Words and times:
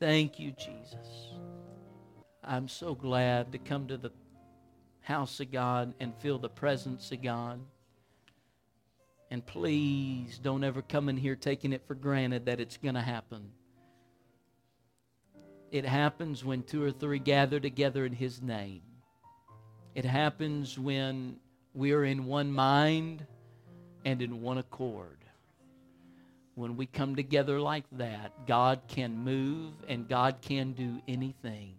Thank 0.00 0.38
you, 0.38 0.52
Jesus. 0.52 1.32
I'm 2.44 2.68
so 2.68 2.94
glad 2.94 3.52
to 3.52 3.58
come 3.58 3.88
to 3.88 3.96
the 3.96 4.12
house 5.00 5.40
of 5.40 5.50
God 5.50 5.94
and 5.98 6.14
feel 6.16 6.38
the 6.38 6.48
presence 6.48 7.10
of 7.10 7.22
God. 7.22 7.60
And 9.30 9.44
please 9.44 10.38
don't 10.38 10.62
ever 10.62 10.82
come 10.82 11.08
in 11.08 11.16
here 11.16 11.34
taking 11.34 11.72
it 11.72 11.82
for 11.86 11.94
granted 11.94 12.46
that 12.46 12.60
it's 12.60 12.76
going 12.76 12.94
to 12.94 13.00
happen. 13.00 13.50
It 15.72 15.84
happens 15.84 16.44
when 16.44 16.62
two 16.62 16.82
or 16.82 16.92
three 16.92 17.18
gather 17.18 17.58
together 17.58 18.06
in 18.06 18.12
His 18.12 18.40
name. 18.40 18.82
It 19.94 20.04
happens 20.04 20.78
when 20.78 21.36
we're 21.74 22.04
in 22.04 22.24
one 22.24 22.52
mind 22.52 23.26
and 24.04 24.22
in 24.22 24.40
one 24.40 24.58
accord. 24.58 25.24
When 26.58 26.76
we 26.76 26.86
come 26.86 27.14
together 27.14 27.60
like 27.60 27.84
that, 27.92 28.32
God 28.48 28.80
can 28.88 29.16
move 29.16 29.74
and 29.86 30.08
God 30.08 30.38
can 30.40 30.72
do 30.72 31.00
anything. 31.06 31.74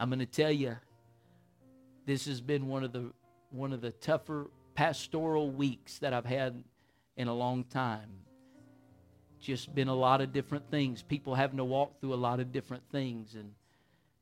I'm 0.00 0.08
going 0.08 0.18
to 0.18 0.26
tell 0.26 0.50
you, 0.50 0.76
this 2.06 2.26
has 2.26 2.40
been 2.40 2.66
one 2.66 2.82
of 2.82 2.92
the 2.92 3.12
one 3.52 3.72
of 3.72 3.80
the 3.80 3.92
tougher 3.92 4.50
pastoral 4.74 5.52
weeks 5.52 6.00
that 6.00 6.12
I've 6.12 6.24
had 6.24 6.64
in 7.16 7.28
a 7.28 7.32
long 7.32 7.62
time. 7.62 8.10
Just 9.38 9.72
been 9.72 9.86
a 9.86 9.94
lot 9.94 10.20
of 10.20 10.32
different 10.32 10.68
things. 10.68 11.04
People 11.04 11.36
having 11.36 11.58
to 11.58 11.64
walk 11.64 12.00
through 12.00 12.14
a 12.14 12.16
lot 12.16 12.40
of 12.40 12.50
different 12.50 12.82
things, 12.90 13.36
and 13.36 13.52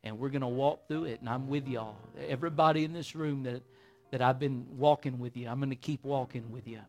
and 0.05 0.19
we're 0.19 0.29
going 0.29 0.43
to 0.43 0.47
walk 0.47 0.89
through 0.89 1.05
it. 1.05 1.21
And 1.21 1.29
I'm 1.31 1.49
with 1.49 1.67
y'all. 1.67 1.97
Everybody 2.29 2.85
in 2.85 2.93
this 2.93 3.15
room 3.15 3.45
that 3.45 3.63
that 4.11 4.21
I've 4.21 4.39
been 4.39 4.67
walking 4.77 5.19
with 5.19 5.39
you, 5.39 5.49
I'm 5.49 5.59
going 5.59 5.71
to 5.71 5.75
keep 5.77 6.05
walking 6.05 6.51
with 6.51 6.69
you. 6.69 6.81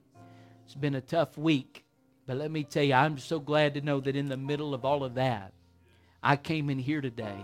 It's 0.70 0.76
been 0.76 0.94
a 0.94 1.02
tough 1.02 1.36
week, 1.36 1.84
but 2.28 2.38
let 2.38 2.52
me 2.52 2.64
tell 2.64 2.84
you, 2.84 2.94
I'm 2.94 3.18
so 3.18 3.40
glad 3.40 3.74
to 3.74 3.82
know 3.82 4.00
that 4.02 4.16
in 4.16 4.30
the 4.30 4.38
middle 4.38 4.76
of 4.76 4.86
all 4.86 5.04
of 5.04 5.16
that, 5.16 5.52
I 6.22 6.36
came 6.36 6.70
in 6.70 6.78
here 6.78 7.02
today 7.02 7.40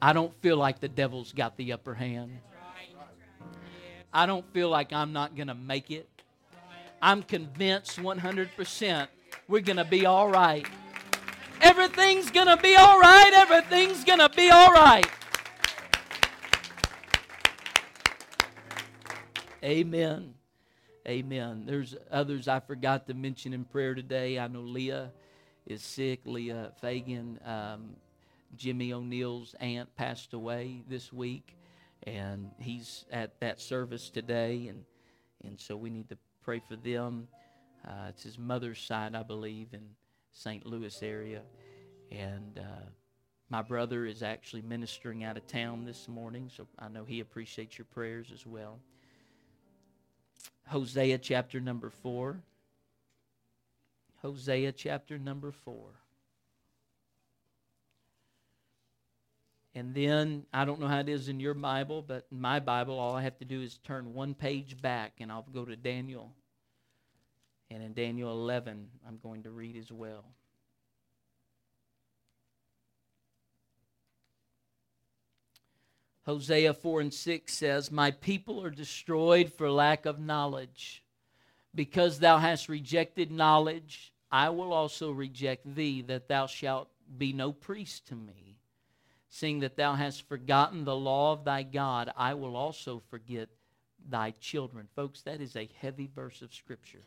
I 0.00 0.14
don't 0.14 0.32
feel 0.40 0.56
like 0.56 0.80
the 0.80 0.88
devil's 0.88 1.34
got 1.34 1.58
the 1.58 1.74
upper 1.74 1.92
hand. 1.92 2.30
I 4.10 4.24
don't 4.24 4.50
feel 4.54 4.70
like 4.70 4.90
I'm 4.90 5.12
not 5.12 5.36
going 5.36 5.48
to 5.48 5.54
make 5.54 5.90
it. 5.90 6.08
I'm 7.02 7.22
convinced 7.22 7.98
100% 7.98 9.08
we're 9.48 9.60
going 9.60 9.76
to 9.76 9.84
be 9.84 10.06
all 10.06 10.30
right. 10.30 10.66
Everything's 11.60 12.30
going 12.30 12.46
to 12.46 12.56
be 12.56 12.74
all 12.74 12.98
right. 12.98 13.32
Everything's 13.34 14.02
going 14.02 14.20
to 14.20 14.30
be 14.30 14.48
all 14.48 14.72
right. 14.72 15.06
Amen. 19.64 20.34
Amen. 21.06 21.64
There's 21.66 21.96
others 22.12 22.46
I 22.46 22.60
forgot 22.60 23.08
to 23.08 23.14
mention 23.14 23.52
in 23.52 23.64
prayer 23.64 23.92
today. 23.94 24.38
I 24.38 24.46
know 24.46 24.60
Leah 24.60 25.10
is 25.66 25.82
sick. 25.82 26.20
Leah 26.24 26.70
Fagan. 26.80 27.40
Um, 27.44 27.96
Jimmy 28.56 28.92
O'Neill's 28.92 29.56
aunt 29.58 29.94
passed 29.96 30.32
away 30.32 30.82
this 30.88 31.12
week, 31.12 31.56
and 32.04 32.52
he's 32.60 33.04
at 33.10 33.40
that 33.40 33.60
service 33.60 34.10
today, 34.10 34.68
and 34.68 34.84
and 35.44 35.58
so 35.58 35.76
we 35.76 35.90
need 35.90 36.08
to 36.10 36.18
pray 36.42 36.62
for 36.68 36.76
them. 36.76 37.26
Uh, 37.86 38.06
it's 38.10 38.22
his 38.22 38.38
mother's 38.38 38.78
side, 38.78 39.16
I 39.16 39.24
believe, 39.24 39.68
in 39.72 39.82
St. 40.30 40.64
Louis 40.66 41.02
area, 41.02 41.42
and 42.12 42.58
uh, 42.58 42.86
my 43.50 43.62
brother 43.62 44.06
is 44.06 44.22
actually 44.22 44.62
ministering 44.62 45.24
out 45.24 45.36
of 45.36 45.48
town 45.48 45.84
this 45.84 46.06
morning, 46.06 46.48
so 46.54 46.68
I 46.78 46.88
know 46.88 47.04
he 47.04 47.18
appreciates 47.18 47.76
your 47.76 47.86
prayers 47.86 48.30
as 48.32 48.46
well. 48.46 48.78
Hosea 50.68 51.18
chapter 51.18 51.60
number 51.60 51.90
four. 51.90 52.42
Hosea 54.22 54.72
chapter 54.72 55.18
number 55.18 55.52
four. 55.52 55.90
And 59.74 59.94
then, 59.94 60.44
I 60.52 60.64
don't 60.64 60.80
know 60.80 60.88
how 60.88 60.98
it 60.98 61.08
is 61.08 61.28
in 61.28 61.38
your 61.38 61.54
Bible, 61.54 62.02
but 62.02 62.26
in 62.32 62.40
my 62.40 62.58
Bible, 62.58 62.98
all 62.98 63.14
I 63.14 63.22
have 63.22 63.38
to 63.38 63.44
do 63.44 63.62
is 63.62 63.78
turn 63.78 64.12
one 64.12 64.34
page 64.34 64.80
back 64.80 65.12
and 65.20 65.30
I'll 65.30 65.46
go 65.52 65.64
to 65.64 65.76
Daniel. 65.76 66.32
And 67.70 67.82
in 67.82 67.92
Daniel 67.92 68.32
11, 68.32 68.88
I'm 69.06 69.18
going 69.22 69.44
to 69.44 69.50
read 69.50 69.76
as 69.76 69.92
well. 69.92 70.24
Hosea 76.28 76.74
4 76.74 77.00
and 77.00 77.14
6 77.14 77.52
says, 77.52 77.90
My 77.90 78.10
people 78.10 78.62
are 78.62 78.70
destroyed 78.70 79.52
for 79.52 79.70
lack 79.70 80.06
of 80.06 80.20
knowledge. 80.20 81.02
Because 81.74 82.18
thou 82.18 82.38
hast 82.38 82.68
rejected 82.68 83.30
knowledge, 83.30 84.12
I 84.30 84.50
will 84.50 84.72
also 84.72 85.10
reject 85.10 85.74
thee, 85.74 86.02
that 86.02 86.28
thou 86.28 86.46
shalt 86.46 86.88
be 87.16 87.32
no 87.32 87.52
priest 87.52 88.06
to 88.08 88.14
me 88.14 88.48
seeing 89.28 89.60
that 89.60 89.76
thou 89.76 89.94
hast 89.94 90.28
forgotten 90.28 90.84
the 90.84 90.96
law 90.96 91.32
of 91.32 91.44
thy 91.44 91.62
God, 91.62 92.10
I 92.16 92.34
will 92.34 92.56
also 92.56 93.02
forget 93.10 93.48
thy 94.08 94.30
children. 94.32 94.88
Folks, 94.96 95.22
that 95.22 95.40
is 95.40 95.54
a 95.54 95.68
heavy 95.80 96.08
verse 96.12 96.40
of 96.40 96.54
Scripture. 96.54 97.04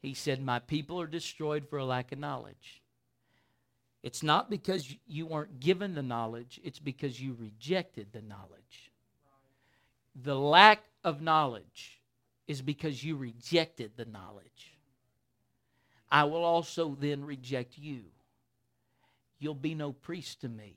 He 0.00 0.14
said, 0.14 0.42
My 0.42 0.58
people 0.58 1.00
are 1.00 1.06
destroyed 1.06 1.68
for 1.68 1.78
a 1.78 1.84
lack 1.84 2.12
of 2.12 2.18
knowledge. 2.18 2.82
It's 4.02 4.22
not 4.22 4.48
because 4.48 4.94
you 5.06 5.26
weren't 5.26 5.60
given 5.60 5.94
the 5.94 6.02
knowledge, 6.02 6.60
it's 6.64 6.78
because 6.78 7.20
you 7.20 7.36
rejected 7.38 8.08
the 8.12 8.22
knowledge. 8.22 8.92
The 10.14 10.38
lack 10.38 10.82
of 11.04 11.20
knowledge 11.20 12.00
is 12.48 12.62
because 12.62 13.04
you 13.04 13.16
rejected 13.16 13.92
the 13.96 14.06
knowledge. 14.06 14.74
I 16.10 16.24
will 16.24 16.44
also 16.44 16.96
then 16.98 17.24
reject 17.24 17.78
you. 17.78 18.00
You'll 19.38 19.54
be 19.54 19.74
no 19.74 19.92
priest 19.92 20.40
to 20.40 20.48
me, 20.48 20.76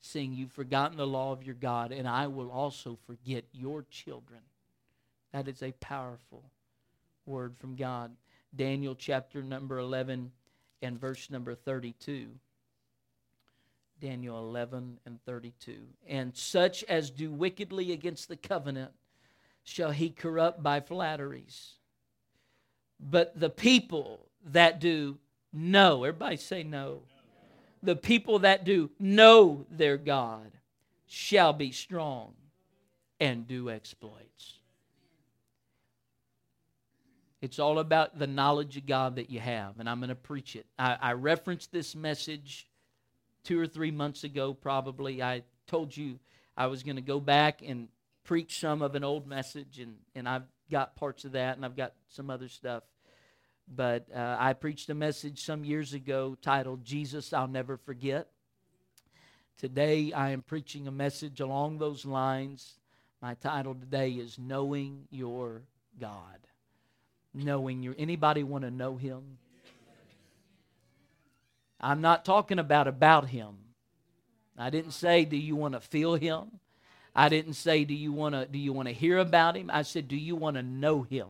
seeing 0.00 0.32
you've 0.32 0.52
forgotten 0.52 0.96
the 0.96 1.06
law 1.06 1.32
of 1.32 1.44
your 1.44 1.54
God, 1.54 1.92
and 1.92 2.08
I 2.08 2.28
will 2.28 2.50
also 2.50 2.98
forget 3.06 3.44
your 3.52 3.84
children. 3.90 4.40
That 5.32 5.48
is 5.48 5.62
a 5.62 5.72
powerful 5.72 6.44
word 7.26 7.56
from 7.58 7.76
God. 7.76 8.12
Daniel 8.54 8.94
chapter 8.94 9.42
number 9.42 9.78
11 9.78 10.30
and 10.80 11.00
verse 11.00 11.30
number 11.30 11.54
32. 11.54 12.28
Daniel 14.02 14.38
11 14.38 14.98
and 15.06 15.18
32. 15.24 15.78
And 16.06 16.36
such 16.36 16.84
as 16.84 17.10
do 17.10 17.32
wickedly 17.32 17.92
against 17.92 18.28
the 18.28 18.36
covenant 18.36 18.92
shall 19.64 19.92
he 19.92 20.10
corrupt 20.10 20.62
by 20.62 20.80
flatteries. 20.80 21.74
But 23.00 23.38
the 23.38 23.50
people 23.50 24.26
that 24.46 24.80
do 24.80 25.18
know, 25.52 26.04
everybody 26.04 26.36
say 26.36 26.62
no 26.62 27.02
the 27.82 27.96
people 27.96 28.40
that 28.40 28.64
do 28.64 28.90
know 28.98 29.66
their 29.70 29.96
God 29.96 30.52
shall 31.06 31.52
be 31.52 31.72
strong 31.72 32.34
and 33.18 33.46
do 33.46 33.70
exploits. 33.70 34.58
It's 37.40 37.58
all 37.58 37.80
about 37.80 38.18
the 38.18 38.28
knowledge 38.28 38.76
of 38.76 38.86
God 38.86 39.16
that 39.16 39.30
you 39.30 39.40
have, 39.40 39.80
and 39.80 39.88
I'm 39.88 39.98
going 39.98 40.10
to 40.10 40.14
preach 40.14 40.54
it. 40.54 40.64
I, 40.78 40.96
I, 41.00 41.12
referenced 41.14 41.72
this 41.72 41.96
message 41.96 42.68
two 43.44 43.58
or 43.58 43.66
three 43.66 43.90
months 43.90 44.24
ago, 44.24 44.54
probably. 44.54 45.22
I 45.22 45.42
told 45.66 45.96
you 45.96 46.18
I 46.56 46.66
was 46.66 46.82
going 46.82 46.96
to 46.96 47.02
go 47.02 47.20
back 47.20 47.62
and 47.64 47.88
preach 48.24 48.60
some 48.60 48.82
of 48.82 48.94
an 48.94 49.04
old 49.04 49.26
message, 49.26 49.78
and, 49.78 49.96
and 50.14 50.28
I've 50.28 50.46
got 50.70 50.96
parts 50.96 51.24
of 51.24 51.32
that, 51.32 51.56
and 51.56 51.64
I've 51.64 51.76
got 51.76 51.92
some 52.08 52.30
other 52.30 52.48
stuff. 52.48 52.84
But 53.68 54.06
uh, 54.14 54.36
I 54.38 54.52
preached 54.52 54.90
a 54.90 54.94
message 54.94 55.44
some 55.44 55.64
years 55.64 55.94
ago 55.94 56.36
titled 56.40 56.84
Jesus 56.84 57.32
I'll 57.32 57.48
Never 57.48 57.76
Forget. 57.76 58.28
Today 59.58 60.12
I 60.12 60.30
am 60.30 60.42
preaching 60.42 60.88
a 60.88 60.92
message 60.92 61.40
along 61.40 61.78
those 61.78 62.04
lines. 62.04 62.78
My 63.20 63.34
title 63.34 63.74
today 63.74 64.10
is 64.10 64.38
Knowing 64.38 65.06
Your 65.10 65.62
God. 66.00 66.38
Knowing 67.32 67.82
your 67.82 67.94
anybody 67.96 68.42
want 68.42 68.64
to 68.64 68.70
know 68.70 68.96
him? 68.96 69.38
I'm 71.82 72.00
not 72.00 72.24
talking 72.24 72.58
about 72.58 72.86
about 72.86 73.28
him. 73.28 73.56
I 74.56 74.70
didn't 74.70 74.92
say 74.92 75.24
do 75.24 75.36
you 75.36 75.56
want 75.56 75.74
to 75.74 75.80
feel 75.80 76.14
him? 76.14 76.60
I 77.14 77.28
didn't 77.28 77.54
say 77.54 77.84
do 77.84 77.94
you 77.94 78.12
want 78.12 78.34
to 78.34 78.46
do 78.46 78.58
you 78.58 78.72
want 78.72 78.88
to 78.88 78.94
hear 78.94 79.18
about 79.18 79.56
him? 79.56 79.70
I 79.72 79.82
said 79.82 80.08
do 80.08 80.16
you 80.16 80.36
want 80.36 80.56
to 80.56 80.62
know 80.62 81.02
him? 81.02 81.26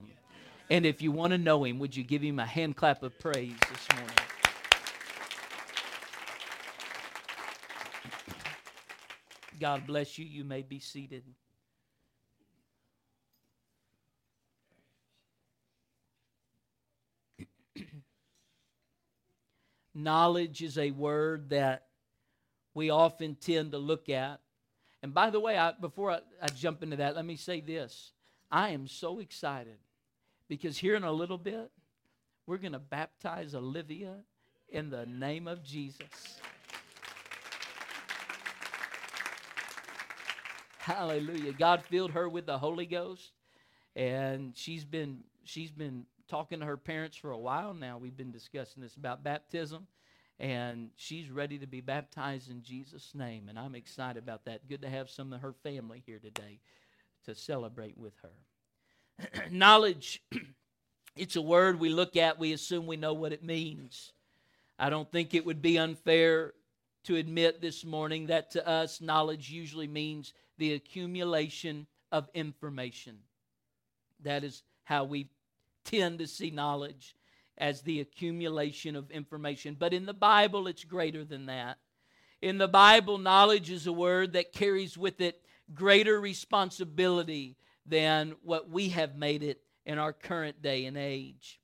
And 0.71 0.87
if 0.87 1.03
you 1.03 1.13
want 1.13 1.33
to 1.33 1.39
know 1.39 1.65
him, 1.65 1.79
would 1.79 1.97
you 1.97 2.05
give 2.05 2.23
him 2.23 2.39
a 2.39 2.47
hand 2.47 2.77
clap 2.77 3.03
of 3.03 3.19
praise 3.19 3.55
this 3.71 3.89
morning? 3.97 4.17
God 9.61 9.87
bless 9.87 10.19
you. 10.19 10.25
You 10.25 10.45
may 10.45 10.63
be 10.63 10.81
seated. 10.81 11.23
Knowledge 19.95 20.63
is 20.63 20.79
a 20.79 20.91
word 20.91 21.51
that 21.51 21.87
we 22.75 22.91
often 22.91 23.35
tend 23.35 23.73
to 23.73 23.79
look 23.79 24.09
at. 24.09 24.41
And 25.03 25.13
by 25.13 25.31
the 25.31 25.41
way, 25.41 25.59
I, 25.59 25.73
before 25.73 26.11
I, 26.11 26.21
I 26.41 26.49
jump 26.49 26.83
into 26.83 26.97
that, 26.97 27.17
let 27.17 27.25
me 27.25 27.37
say 27.37 27.61
this. 27.61 28.13
I 28.51 28.71
am 28.71 28.87
so 28.87 29.19
excited 29.19 29.79
because 30.49 30.79
here 30.79 30.95
in 30.95 31.05
a 31.05 31.13
little 31.13 31.39
bit, 31.39 31.71
we're 32.47 32.59
going 32.59 32.73
to 32.73 32.79
baptize 32.79 33.55
Olivia 33.55 34.17
in 34.69 34.91
the 34.91 35.07
name 35.07 35.49
of 35.49 35.63
Jesus. 35.63 36.41
Hallelujah. 40.79 41.53
God 41.53 41.83
filled 41.85 42.11
her 42.13 42.29
with 42.29 42.47
the 42.47 42.59
Holy 42.59 42.87
Ghost 42.87 43.33
and 43.95 44.57
she's 44.57 44.85
been 44.85 45.21
she's 45.45 45.71
been 45.71 46.07
talking 46.33 46.61
to 46.61 46.65
her 46.65 46.79
parents 46.79 47.15
for 47.15 47.31
a 47.31 47.39
while 47.39 47.75
now. 47.75 47.99
We've 47.99 48.17
been 48.17 48.31
discussing 48.31 48.83
this 48.83 48.97
about 48.97 49.23
baptism 49.23 49.87
and 50.41 50.89
she's 50.97 51.31
ready 51.31 51.59
to 51.59 51.67
be 51.67 51.83
baptized 51.83 52.51
in 52.51 52.63
Jesus 52.63 53.11
name 53.15 53.51
and 53.51 53.59
I'm 53.59 53.75
excited 53.75 54.23
about 54.23 54.47
that. 54.47 54.67
Good 54.67 54.81
to 54.81 54.89
have 54.89 55.11
some 55.11 55.35
of 55.35 55.43
her 55.43 55.53
family 55.53 56.03
here 56.07 56.19
today 56.19 56.61
to 57.27 57.35
celebrate 57.35 57.99
with 57.99 58.15
her. 58.23 59.43
Knowledge 59.51 60.23
it's 61.17 61.37
a 61.37 61.43
word 61.43 61.79
we 61.79 61.91
look 61.91 62.17
at, 62.17 62.39
we 62.39 62.55
assume 62.55 62.87
we 62.87 62.97
know 62.97 63.13
what 63.13 63.35
it 63.35 63.45
means. 63.45 64.15
I 64.79 64.89
don't 64.89 65.13
think 65.13 65.35
it 65.35 65.45
would 65.45 65.61
be 65.61 65.79
unfair 65.79 66.55
to 67.05 67.17
admit 67.17 67.61
this 67.61 67.85
morning 67.85 68.29
that 68.29 68.53
to 68.53 68.67
us, 68.67 69.03
knowledge 69.03 69.51
usually 69.51 69.87
means 69.87 70.33
the 70.57 70.73
accumulation 70.73 71.87
of 72.11 72.31
information. 72.33 73.19
That 74.23 74.45
is 74.45 74.63
how 74.85 75.05
we 75.05 75.29
tend 75.85 76.19
to 76.19 76.27
see 76.27 76.51
knowledge 76.51 77.15
as 77.59 77.83
the 77.83 78.01
accumulation 78.01 78.97
of 78.97 79.11
information. 79.11 79.77
But 79.79 79.93
in 79.93 80.07
the 80.07 80.15
Bible, 80.15 80.67
it's 80.67 80.85
greater 80.85 81.25
than 81.25 81.47
that. 81.47 81.79
In 82.41 82.59
the 82.59 82.69
Bible, 82.69 83.19
knowledge 83.19 83.71
is 83.71 83.87
a 83.87 83.93
word 83.93 84.33
that 84.33 84.53
carries 84.53 84.99
with 84.99 85.21
it 85.21 85.41
greater 85.75 86.21
responsibility 86.21 87.57
than 87.87 88.35
what 88.43 88.69
we 88.69 88.89
have 88.91 89.17
made 89.17 89.43
it 89.43 89.61
in 89.87 89.99
our 89.99 90.13
current 90.13 90.63
day 90.63 90.87
and 90.87 90.97
age. 90.97 91.61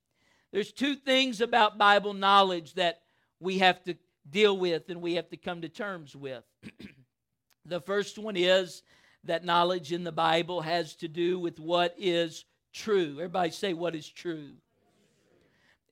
There's 0.53 0.73
two 0.73 0.95
things 0.95 1.41
about 1.41 1.79
Bible 1.79 2.15
knowledge 2.15 2.75
that 2.75 3.03
we 3.41 3.59
have 3.59 3.83
to 3.85 3.97
deal 4.29 4.57
with 4.57 4.89
and 4.89 5.01
we 5.01 5.15
have 5.15 5.29
to 5.31 5.37
come 5.37 5.63
to 5.63 5.69
terms 5.69 6.15
with. 6.17 6.45
the 7.65 7.81
first 7.81 8.19
one 8.19 8.37
is 8.37 8.83
that 9.25 9.45
knowledge 9.45 9.93
in 9.93 10.05
the 10.05 10.13
Bible 10.13 10.61
has 10.61 10.95
to 10.97 11.09
do 11.09 11.39
with 11.39 11.59
what 11.59 11.95
is 11.99 12.45
true. 12.79 13.15
Everybody 13.15 13.51
say, 13.51 13.75
What 13.75 13.95
is 13.95 14.09
true? 14.09 14.53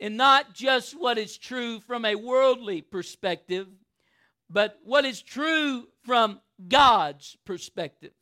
And 0.01 0.17
not 0.17 0.55
just 0.55 0.99
what 0.99 1.19
is 1.19 1.37
true 1.39 1.81
from 1.81 2.05
a 2.05 2.15
worldly 2.15 2.83
perspective, 2.83 3.67
but 4.49 4.79
what 4.85 5.05
is 5.05 5.23
true 5.23 5.89
from 6.05 6.41
God's 6.69 7.37
perspective. 7.45 8.13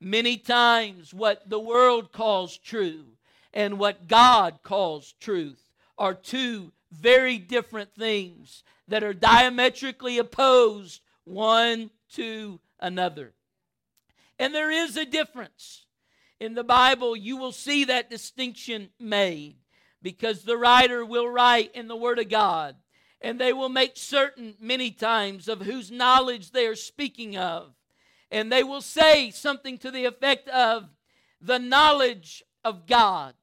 Many 0.00 0.36
times, 0.36 1.12
what 1.12 1.48
the 1.48 1.58
world 1.58 2.12
calls 2.12 2.56
true 2.56 3.04
and 3.52 3.78
what 3.78 4.08
God 4.08 4.60
calls 4.62 5.14
truth 5.20 5.62
are 5.98 6.14
two 6.14 6.72
very 6.90 7.38
different 7.38 7.94
things 7.94 8.64
that 8.88 9.04
are 9.04 9.14
diametrically 9.14 10.18
opposed 10.18 11.00
one 11.24 11.90
to 12.14 12.60
another. 12.80 13.32
And 14.38 14.54
there 14.54 14.70
is 14.70 14.96
a 14.96 15.04
difference. 15.04 15.86
In 16.42 16.54
the 16.54 16.64
Bible, 16.64 17.14
you 17.14 17.36
will 17.36 17.52
see 17.52 17.84
that 17.84 18.10
distinction 18.10 18.88
made 18.98 19.58
because 20.02 20.42
the 20.42 20.56
writer 20.56 21.04
will 21.04 21.28
write 21.28 21.72
in 21.72 21.86
the 21.86 21.94
Word 21.94 22.18
of 22.18 22.28
God 22.28 22.74
and 23.20 23.40
they 23.40 23.52
will 23.52 23.68
make 23.68 23.92
certain 23.94 24.56
many 24.58 24.90
times 24.90 25.46
of 25.46 25.60
whose 25.60 25.92
knowledge 25.92 26.50
they 26.50 26.66
are 26.66 26.74
speaking 26.74 27.36
of. 27.36 27.74
And 28.28 28.50
they 28.50 28.64
will 28.64 28.80
say 28.80 29.30
something 29.30 29.78
to 29.78 29.92
the 29.92 30.04
effect 30.04 30.48
of 30.48 30.88
the 31.40 31.60
knowledge 31.60 32.42
of 32.64 32.88
God 32.88 33.34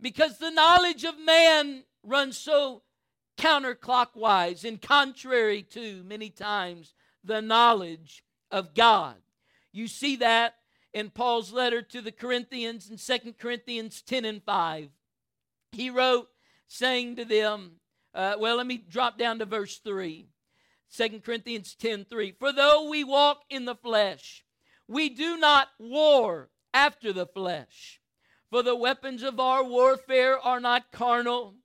because 0.00 0.38
the 0.38 0.50
knowledge 0.50 1.04
of 1.04 1.16
man 1.16 1.84
runs 2.02 2.36
so 2.36 2.82
counterclockwise 3.38 4.64
and 4.64 4.82
contrary 4.82 5.62
to 5.70 6.02
many 6.02 6.30
times 6.30 6.94
the 7.22 7.40
knowledge 7.40 8.24
of 8.50 8.74
God. 8.74 9.14
You 9.70 9.86
see 9.86 10.16
that 10.16 10.56
in 10.94 11.10
Paul's 11.10 11.52
letter 11.52 11.82
to 11.82 12.00
the 12.00 12.12
Corinthians 12.12 12.88
in 12.88 12.96
2 12.96 13.32
Corinthians 13.32 14.00
10 14.00 14.24
and 14.24 14.42
5. 14.42 14.88
He 15.72 15.90
wrote, 15.90 16.28
saying 16.68 17.16
to 17.16 17.24
them, 17.24 17.72
uh, 18.14 18.36
well, 18.38 18.56
let 18.56 18.66
me 18.66 18.78
drop 18.78 19.18
down 19.18 19.40
to 19.40 19.44
verse 19.44 19.78
3. 19.78 20.28
2 20.96 21.20
Corinthians 21.20 21.74
10 21.74 22.04
3. 22.04 22.36
For 22.38 22.52
though 22.52 22.88
we 22.88 23.02
walk 23.02 23.42
in 23.50 23.64
the 23.64 23.74
flesh, 23.74 24.44
we 24.86 25.08
do 25.08 25.36
not 25.36 25.68
war 25.78 26.50
after 26.72 27.12
the 27.12 27.26
flesh. 27.26 28.00
For 28.50 28.62
the 28.62 28.76
weapons 28.76 29.24
of 29.24 29.40
our 29.40 29.64
warfare 29.64 30.38
are 30.38 30.60
not 30.60 30.92
carnal, 30.92 31.56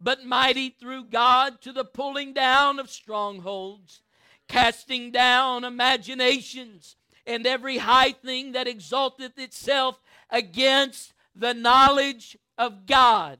but 0.00 0.24
mighty 0.24 0.70
through 0.70 1.04
God 1.04 1.60
to 1.60 1.72
the 1.72 1.84
pulling 1.84 2.32
down 2.32 2.78
of 2.78 2.88
strongholds, 2.88 4.00
casting 4.48 5.10
down 5.10 5.64
imaginations 5.64 6.96
and 7.28 7.46
every 7.46 7.76
high 7.76 8.12
thing 8.12 8.52
that 8.52 8.66
exalteth 8.66 9.38
itself 9.38 10.00
against 10.30 11.12
the 11.36 11.52
knowledge 11.52 12.38
of 12.56 12.86
God. 12.86 13.38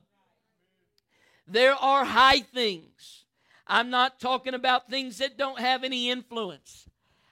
There 1.49 1.75
are 1.75 2.05
high 2.05 2.41
things. 2.41 3.25
I'm 3.67 3.89
not 3.89 4.21
talking 4.21 4.53
about 4.55 4.91
things 4.91 5.19
that 5.19 5.39
don't 5.39 5.59
have 5.59 5.85
any 5.85 6.11
influence. 6.11 6.87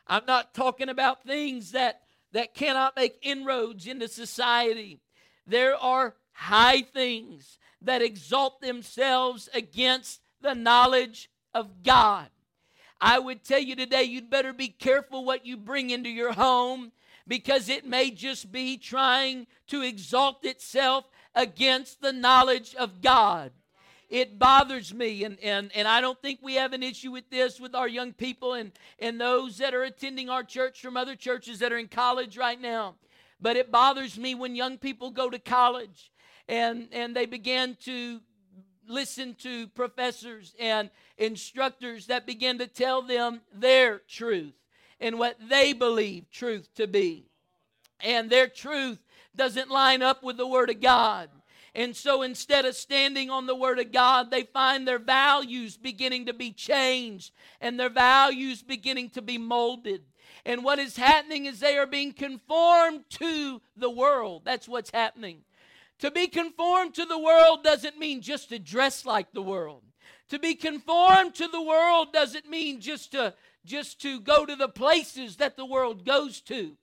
I'm 0.06 0.24
not 0.26 0.54
talking 0.54 0.88
about 0.88 1.24
things 1.24 1.72
that, 1.72 2.00
that 2.32 2.54
cannot 2.54 2.96
make 2.96 3.18
inroads 3.22 3.86
into 3.86 4.08
society. 4.08 5.00
There 5.46 5.76
are 5.76 6.14
high 6.32 6.82
things 6.82 7.58
that 7.82 8.00
exalt 8.00 8.62
themselves 8.62 9.50
against 9.52 10.22
the 10.40 10.54
knowledge 10.54 11.28
of 11.52 11.82
God. 11.82 12.28
I 13.00 13.18
would 13.18 13.44
tell 13.44 13.60
you 13.60 13.76
today, 13.76 14.04
you'd 14.04 14.30
better 14.30 14.52
be 14.52 14.68
careful 14.68 15.24
what 15.24 15.44
you 15.44 15.56
bring 15.56 15.90
into 15.90 16.08
your 16.08 16.32
home 16.32 16.92
because 17.28 17.68
it 17.68 17.84
may 17.84 18.10
just 18.10 18.50
be 18.50 18.78
trying 18.78 19.46
to 19.68 19.82
exalt 19.82 20.44
itself 20.44 21.04
against 21.34 22.00
the 22.00 22.12
knowledge 22.12 22.74
of 22.74 23.02
God. 23.02 23.52
It 24.08 24.38
bothers 24.38 24.94
me, 24.94 25.24
and, 25.24 25.38
and, 25.40 25.70
and 25.74 25.88
I 25.88 26.00
don't 26.00 26.20
think 26.22 26.38
we 26.40 26.54
have 26.54 26.72
an 26.72 26.82
issue 26.82 27.10
with 27.10 27.28
this 27.28 27.58
with 27.58 27.74
our 27.74 27.88
young 27.88 28.12
people 28.12 28.54
and, 28.54 28.70
and 29.00 29.20
those 29.20 29.58
that 29.58 29.74
are 29.74 29.82
attending 29.82 30.30
our 30.30 30.44
church 30.44 30.80
from 30.80 30.96
other 30.96 31.16
churches 31.16 31.58
that 31.58 31.72
are 31.72 31.78
in 31.78 31.88
college 31.88 32.38
right 32.38 32.60
now. 32.60 32.94
But 33.40 33.56
it 33.56 33.72
bothers 33.72 34.16
me 34.16 34.34
when 34.34 34.54
young 34.54 34.78
people 34.78 35.10
go 35.10 35.28
to 35.28 35.40
college 35.40 36.12
and, 36.48 36.88
and 36.92 37.16
they 37.16 37.26
begin 37.26 37.76
to 37.82 38.20
listen 38.88 39.34
to 39.36 39.66
professors 39.68 40.54
and 40.58 40.90
instructors 41.18 42.06
that 42.06 42.26
begin 42.26 42.58
to 42.58 42.66
tell 42.66 43.02
them 43.02 43.40
their 43.52 44.00
truth 44.08 44.54
and 45.00 45.18
what 45.18 45.36
they 45.48 45.72
believe 45.72 46.30
truth 46.30 46.68
to 46.74 46.86
be. 46.86 47.26
And 48.00 48.30
their 48.30 48.48
truth 48.48 48.98
doesn't 49.34 49.70
line 49.70 50.02
up 50.02 50.22
with 50.22 50.36
the 50.36 50.46
Word 50.46 50.70
of 50.70 50.80
God. 50.80 51.30
And 51.74 51.94
so 51.94 52.22
instead 52.22 52.64
of 52.64 52.74
standing 52.74 53.28
on 53.28 53.46
the 53.46 53.54
Word 53.54 53.78
of 53.78 53.92
God, 53.92 54.30
they 54.30 54.44
find 54.44 54.88
their 54.88 54.98
values 54.98 55.76
beginning 55.76 56.26
to 56.26 56.32
be 56.32 56.52
changed 56.52 57.32
and 57.60 57.78
their 57.78 57.90
values 57.90 58.62
beginning 58.62 59.10
to 59.10 59.22
be 59.22 59.36
molded. 59.36 60.02
And 60.46 60.64
what 60.64 60.78
is 60.78 60.96
happening 60.96 61.44
is 61.44 61.60
they 61.60 61.76
are 61.76 61.86
being 61.86 62.12
conformed 62.12 63.04
to 63.10 63.60
the 63.76 63.90
world. 63.90 64.42
That's 64.44 64.68
what's 64.68 64.90
happening. 64.90 65.42
To 66.00 66.10
be 66.10 66.26
conformed 66.26 66.94
to 66.94 67.04
the 67.04 67.18
world 67.18 67.64
doesn't 67.64 67.98
mean 67.98 68.20
just 68.20 68.50
to 68.50 68.58
dress 68.58 69.04
like 69.04 69.32
the 69.32 69.42
world. 69.42 69.82
To 70.28 70.38
be 70.38 70.54
conformed 70.54 71.34
to 71.36 71.48
the 71.48 71.62
world 71.62 72.12
doesn't 72.12 72.48
mean 72.48 72.80
just 72.80 73.12
to 73.12 73.34
just 73.64 74.00
to 74.00 74.20
go 74.20 74.46
to 74.46 74.54
the 74.54 74.68
places 74.68 75.36
that 75.36 75.56
the 75.56 75.66
world 75.66 76.04
goes 76.04 76.40
to. 76.42 76.76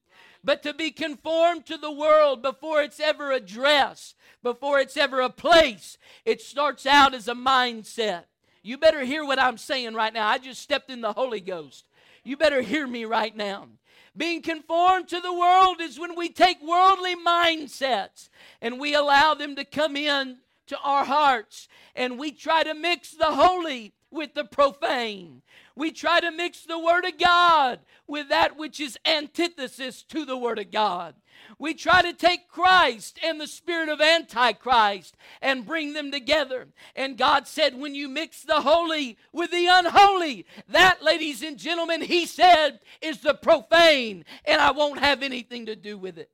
But 0.43 0.63
to 0.63 0.73
be 0.73 0.91
conformed 0.91 1.65
to 1.67 1.77
the 1.77 1.91
world 1.91 2.41
before 2.41 2.81
it's 2.81 2.99
ever 2.99 3.31
a 3.31 3.39
dress, 3.39 4.15
before 4.41 4.79
it's 4.79 4.97
ever 4.97 5.21
a 5.21 5.29
place, 5.29 5.97
it 6.25 6.41
starts 6.41 6.85
out 6.85 7.13
as 7.13 7.29
a 7.29 7.33
mindset. 7.33 8.23
You 8.61 8.77
better 8.77 9.05
hear 9.05 9.23
what 9.25 9.39
I'm 9.39 9.57
saying 9.57 9.93
right 9.93 10.13
now. 10.13 10.27
I 10.27 10.37
just 10.37 10.61
stepped 10.61 10.89
in 10.89 11.01
the 11.01 11.13
Holy 11.13 11.39
Ghost. 11.39 11.85
You 12.25 12.35
better 12.35 12.61
hear 12.61 12.87
me 12.87 13.05
right 13.05 13.35
now. 13.35 13.67
Being 14.15 14.41
conformed 14.41 15.07
to 15.09 15.19
the 15.19 15.33
world 15.33 15.81
is 15.81 15.99
when 15.99 16.15
we 16.15 16.29
take 16.29 16.61
worldly 16.61 17.15
mindsets 17.15 18.29
and 18.61 18.79
we 18.79 18.93
allow 18.93 19.33
them 19.33 19.55
to 19.55 19.65
come 19.65 19.95
in 19.95 20.37
to 20.67 20.77
our 20.83 21.03
hearts 21.03 21.67
and 21.95 22.19
we 22.19 22.31
try 22.31 22.63
to 22.63 22.73
mix 22.73 23.11
the 23.11 23.33
holy 23.33 23.93
with 24.11 24.35
the 24.35 24.45
profane. 24.45 25.41
We 25.75 25.91
try 25.91 26.19
to 26.19 26.31
mix 26.31 26.63
the 26.63 26.77
Word 26.77 27.05
of 27.05 27.17
God 27.17 27.79
with 28.07 28.29
that 28.29 28.57
which 28.57 28.79
is 28.79 28.97
antithesis 29.05 30.03
to 30.03 30.25
the 30.25 30.37
Word 30.37 30.59
of 30.59 30.71
God. 30.71 31.15
We 31.59 31.73
try 31.73 32.01
to 32.01 32.13
take 32.13 32.47
Christ 32.47 33.19
and 33.23 33.39
the 33.39 33.47
spirit 33.47 33.89
of 33.89 34.01
Antichrist 34.01 35.15
and 35.41 35.65
bring 35.65 35.93
them 35.93 36.11
together. 36.11 36.67
And 36.95 37.17
God 37.17 37.47
said, 37.47 37.79
when 37.79 37.95
you 37.95 38.09
mix 38.09 38.41
the 38.41 38.61
holy 38.61 39.17
with 39.31 39.51
the 39.51 39.67
unholy, 39.67 40.45
that, 40.69 41.03
ladies 41.03 41.41
and 41.41 41.57
gentlemen, 41.57 42.01
He 42.01 42.25
said, 42.25 42.79
is 43.01 43.19
the 43.19 43.33
profane, 43.33 44.25
and 44.45 44.61
I 44.61 44.71
won't 44.71 44.99
have 44.99 45.23
anything 45.23 45.67
to 45.67 45.75
do 45.75 45.97
with 45.97 46.17
it. 46.17 46.29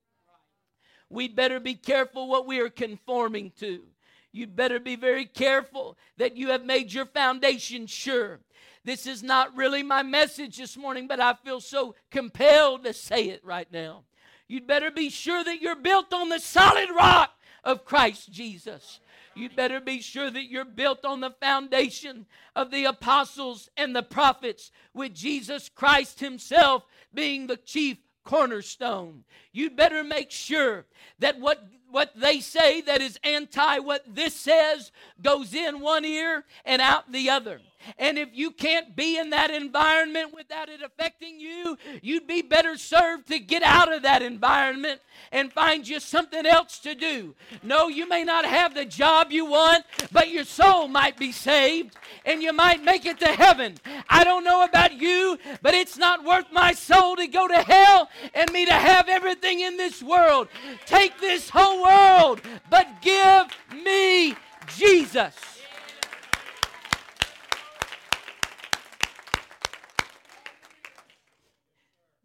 We'd 1.10 1.36
better 1.36 1.60
be 1.60 1.76
careful 1.76 2.28
what 2.28 2.48
we 2.48 2.60
are 2.60 2.70
conforming 2.70 3.52
to. 3.60 3.84
You'd 4.32 4.56
better 4.56 4.80
be 4.80 4.96
very 4.96 5.26
careful 5.26 5.98
that 6.18 6.38
you 6.38 6.50
have 6.50 6.64
made 6.64 6.94
your 6.94 7.08
foundation 7.08 7.88
sure. 7.88 8.40
This 8.86 9.08
is 9.08 9.24
not 9.24 9.56
really 9.56 9.84
my 9.84 10.04
message 10.04 10.58
this 10.58 10.78
morning, 10.78 11.08
but 11.08 11.20
I 11.20 11.34
feel 11.34 11.60
so 11.60 11.96
compelled 12.12 12.84
to 12.84 12.94
say 12.94 13.30
it 13.30 13.44
right 13.44 13.68
now. 13.72 14.04
You'd 14.50 14.68
better 14.68 14.89
be 14.89 15.10
sure 15.10 15.44
that 15.44 15.62
you're 15.62 15.75
built 15.75 16.12
on 16.12 16.27
the 16.27 16.39
solid 16.39 16.89
rock 16.89 17.32
of 17.63 17.86
Christ 17.86 18.32
Jesus. 18.32 19.00
You'd 19.36 19.56
better 19.56 19.79
be 19.79 20.01
sure 20.01 20.29
that 20.32 20.50
you're 20.50 20.65
built 20.65 21.06
on 21.06 21.22
the 21.22 21.29
foundation 21.29 22.25
of 22.56 22.72
the 22.72 22.86
apostles 22.86 23.70
and 23.77 23.96
the 23.96 24.03
prophets, 24.03 24.72
with 24.94 25.13
Jesus 25.13 25.70
Christ 25.70 26.20
Himself 26.20 26.84
being 27.13 27.46
the 27.46 27.58
chief 27.58 27.98
cornerstone. 28.25 29.24
You'd 29.53 29.75
better 29.75 30.03
make 30.03 30.32
sure 30.32 30.86
that 31.20 31.39
what 31.39 31.63
what 31.91 32.12
they 32.15 32.39
say 32.39 32.82
that 32.82 33.01
is 33.01 33.20
anti 33.24 33.79
what 33.79 34.03
this 34.08 34.36
says 34.36 34.91
goes 35.22 35.53
in 35.53 35.79
one 35.79 36.06
ear 36.06 36.46
and 36.65 36.82
out 36.82 37.12
the 37.12 37.29
other. 37.29 37.62
And 37.98 38.18
if 38.18 38.30
you 38.34 38.52
can't 38.52 38.96
be 38.96 39.18
in 39.18 39.30
that 39.32 39.52
environment 39.52 40.34
without 40.34 40.70
it 40.70 40.82
affecting 40.82 41.40
you, 41.40 41.78
you'd 42.02 42.28
be 42.28 42.42
better 42.42 42.78
served 42.78 43.28
to 43.28 43.40
get 43.40 43.64
out 43.64 43.92
of 43.92 44.04
that 44.04 44.22
environment 44.22 45.02
and 45.32 45.52
find 45.52 45.88
you 45.88 46.00
something 46.00 46.46
else 46.46 46.80
to 46.80 46.96
do. 46.96 47.36
No, 47.64 47.88
you 47.88 48.08
may 48.08 48.24
not 48.24 48.46
have 48.46 48.74
the 48.74 48.86
job 48.86 49.32
you 49.32 49.46
want, 49.46 49.86
but 50.12 50.30
your 50.30 50.44
soul 50.44 50.88
might 50.88 51.18
be 51.18 51.32
saved 51.32 51.96
and 52.26 52.42
you 52.42 52.54
might 52.54 52.84
make 52.84 53.06
it 53.06 53.20
to 53.20 53.28
heaven. 53.28 53.76
I 54.10 54.24
don't 54.24 54.44
know 54.44 54.64
about 54.64 54.94
you, 54.94 55.38
but 55.62 55.74
it's 55.74 55.98
not 55.98 56.24
worth 56.24 56.52
my 56.52 56.74
soul 56.74 57.16
to 57.16 57.28
go 57.28 57.48
to 57.48 57.62
hell 57.62 58.10
and 58.34 58.52
me 58.52 58.66
to 58.66 58.74
have 58.74 59.10
everything 59.10 59.62
in 59.62 59.78
this 59.78 60.04
world. 60.04 60.48
Take 60.86 61.20
this 61.20 61.50
whole 61.50 61.84
world, 61.84 62.42
but 62.70 62.88
give 63.02 63.48
me 63.84 64.36
Jesus. 64.76 65.59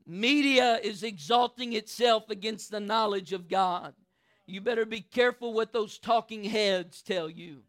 Media 0.07 0.79
is 0.83 1.03
exalting 1.03 1.73
itself 1.73 2.29
against 2.29 2.71
the 2.71 2.81
knowledge 2.81 3.33
of 3.33 3.49
God. 3.49 3.95
You 4.47 4.61
better 4.61 4.85
be 4.85 5.01
careful 5.01 5.55
what 5.55 5.73
those 5.73 5.99
talking 5.99 6.45
heads 6.45 7.01
tell 7.03 7.31
you. 7.31 7.63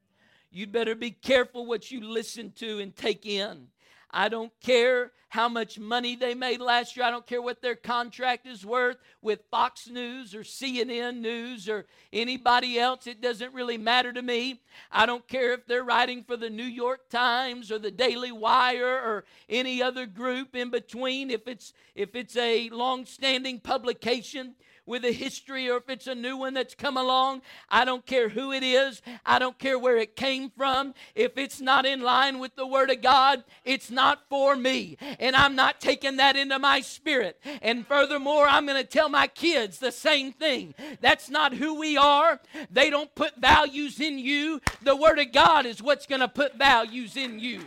You'd 0.51 0.72
better 0.72 0.96
be 0.96 1.12
careful 1.12 1.65
what 1.65 1.92
you 1.92 2.01
listen 2.01 2.51
to 2.58 2.80
and 2.80 2.96
take 2.96 3.25
in. 3.25 3.68
I 4.15 4.29
don't 4.29 4.53
care 4.62 5.12
how 5.27 5.50
much 5.50 5.77
money 5.77 6.15
they 6.15 6.34
made 6.34 6.62
last 6.62 6.95
year. 6.95 7.05
I 7.05 7.12
don't 7.12 7.27
care 7.27 7.41
what 7.41 7.62
their 7.62 7.75
contract 7.75 8.48
is 8.48 8.65
worth 8.65 8.95
with 9.22 9.41
Fox 9.51 9.89
News 9.89 10.34
or 10.34 10.39
CNN 10.39 11.19
News 11.19 11.67
or 11.67 11.86
anybody 12.13 12.79
else. 12.79 13.07
It 13.07 13.19
doesn't 13.19 13.53
really 13.53 13.77
matter 13.77 14.13
to 14.13 14.22
me. 14.22 14.62
I 14.89 15.05
don't 15.05 15.27
care 15.27 15.51
if 15.51 15.67
they're 15.67 15.84
writing 15.84 16.24
for 16.24 16.38
the 16.38 16.50
New 16.50 16.63
York 16.63 17.10
Times 17.10 17.74
or 17.74 17.77
the 17.77 17.91
Daily 17.91 18.31
Wire 18.31 18.88
or 18.88 19.25
any 19.50 19.84
other 19.84 20.05
group 20.05 20.55
in 20.55 20.69
between. 20.69 21.29
If 21.29 21.45
it's 21.45 21.74
if 21.93 22.15
it's 22.15 22.38
a 22.38 22.69
long-standing 22.69 23.60
publication, 23.60 24.55
with 24.86 25.04
a 25.06 25.12
history 25.12 25.70
or 25.70 25.77
if 25.77 25.89
it's 25.89 26.08
a 26.08 26.15
new 26.15 26.38
one 26.38 26.54
that's 26.54 26.75
come 26.75 26.98
along. 26.98 27.42
I 27.70 27.86
don't 27.86 28.06
care 28.06 28.30
who 28.30 28.51
it 28.51 28.63
is. 28.63 29.01
I 29.25 29.39
don't 29.39 29.58
care 29.58 29.80
where 29.80 29.98
it 29.98 30.15
came 30.15 30.50
from. 30.50 30.94
If 31.15 31.38
it's 31.38 31.62
not 31.62 31.86
in 31.86 32.01
line 32.01 32.39
with 32.39 32.56
the 32.56 32.68
Word 32.68 32.89
of 32.92 33.01
God, 33.01 33.44
it's 33.63 33.89
not 33.89 34.24
for 34.30 34.56
me. 34.56 34.98
And 35.20 35.36
I'm 35.36 35.56
not 35.56 35.82
taking 35.82 36.18
that 36.18 36.36
into 36.36 36.60
my 36.60 36.82
spirit. 36.82 37.39
And 37.62 37.88
furthermore, 37.88 38.48
I'm 38.48 38.65
going 38.65 38.82
to 38.82 38.88
tell 38.88 39.10
my 39.10 39.27
kids 39.27 39.80
the 39.80 39.92
same 39.92 40.32
thing. 40.32 40.75
That's 41.01 41.30
not 41.30 41.54
who 41.54 41.80
we 41.80 41.98
are. 41.98 42.39
They 42.72 42.89
don't 42.89 43.13
put 43.15 43.38
values 43.38 44.00
in 44.00 44.20
you. 44.20 44.62
The 44.82 44.96
Word 44.96 45.20
of 45.20 45.32
God 45.32 45.65
is 45.65 45.82
what's 45.82 46.06
going 46.06 46.22
to 46.22 46.27
put 46.27 46.58
values 46.58 47.18
in 47.18 47.39
you. 47.39 47.62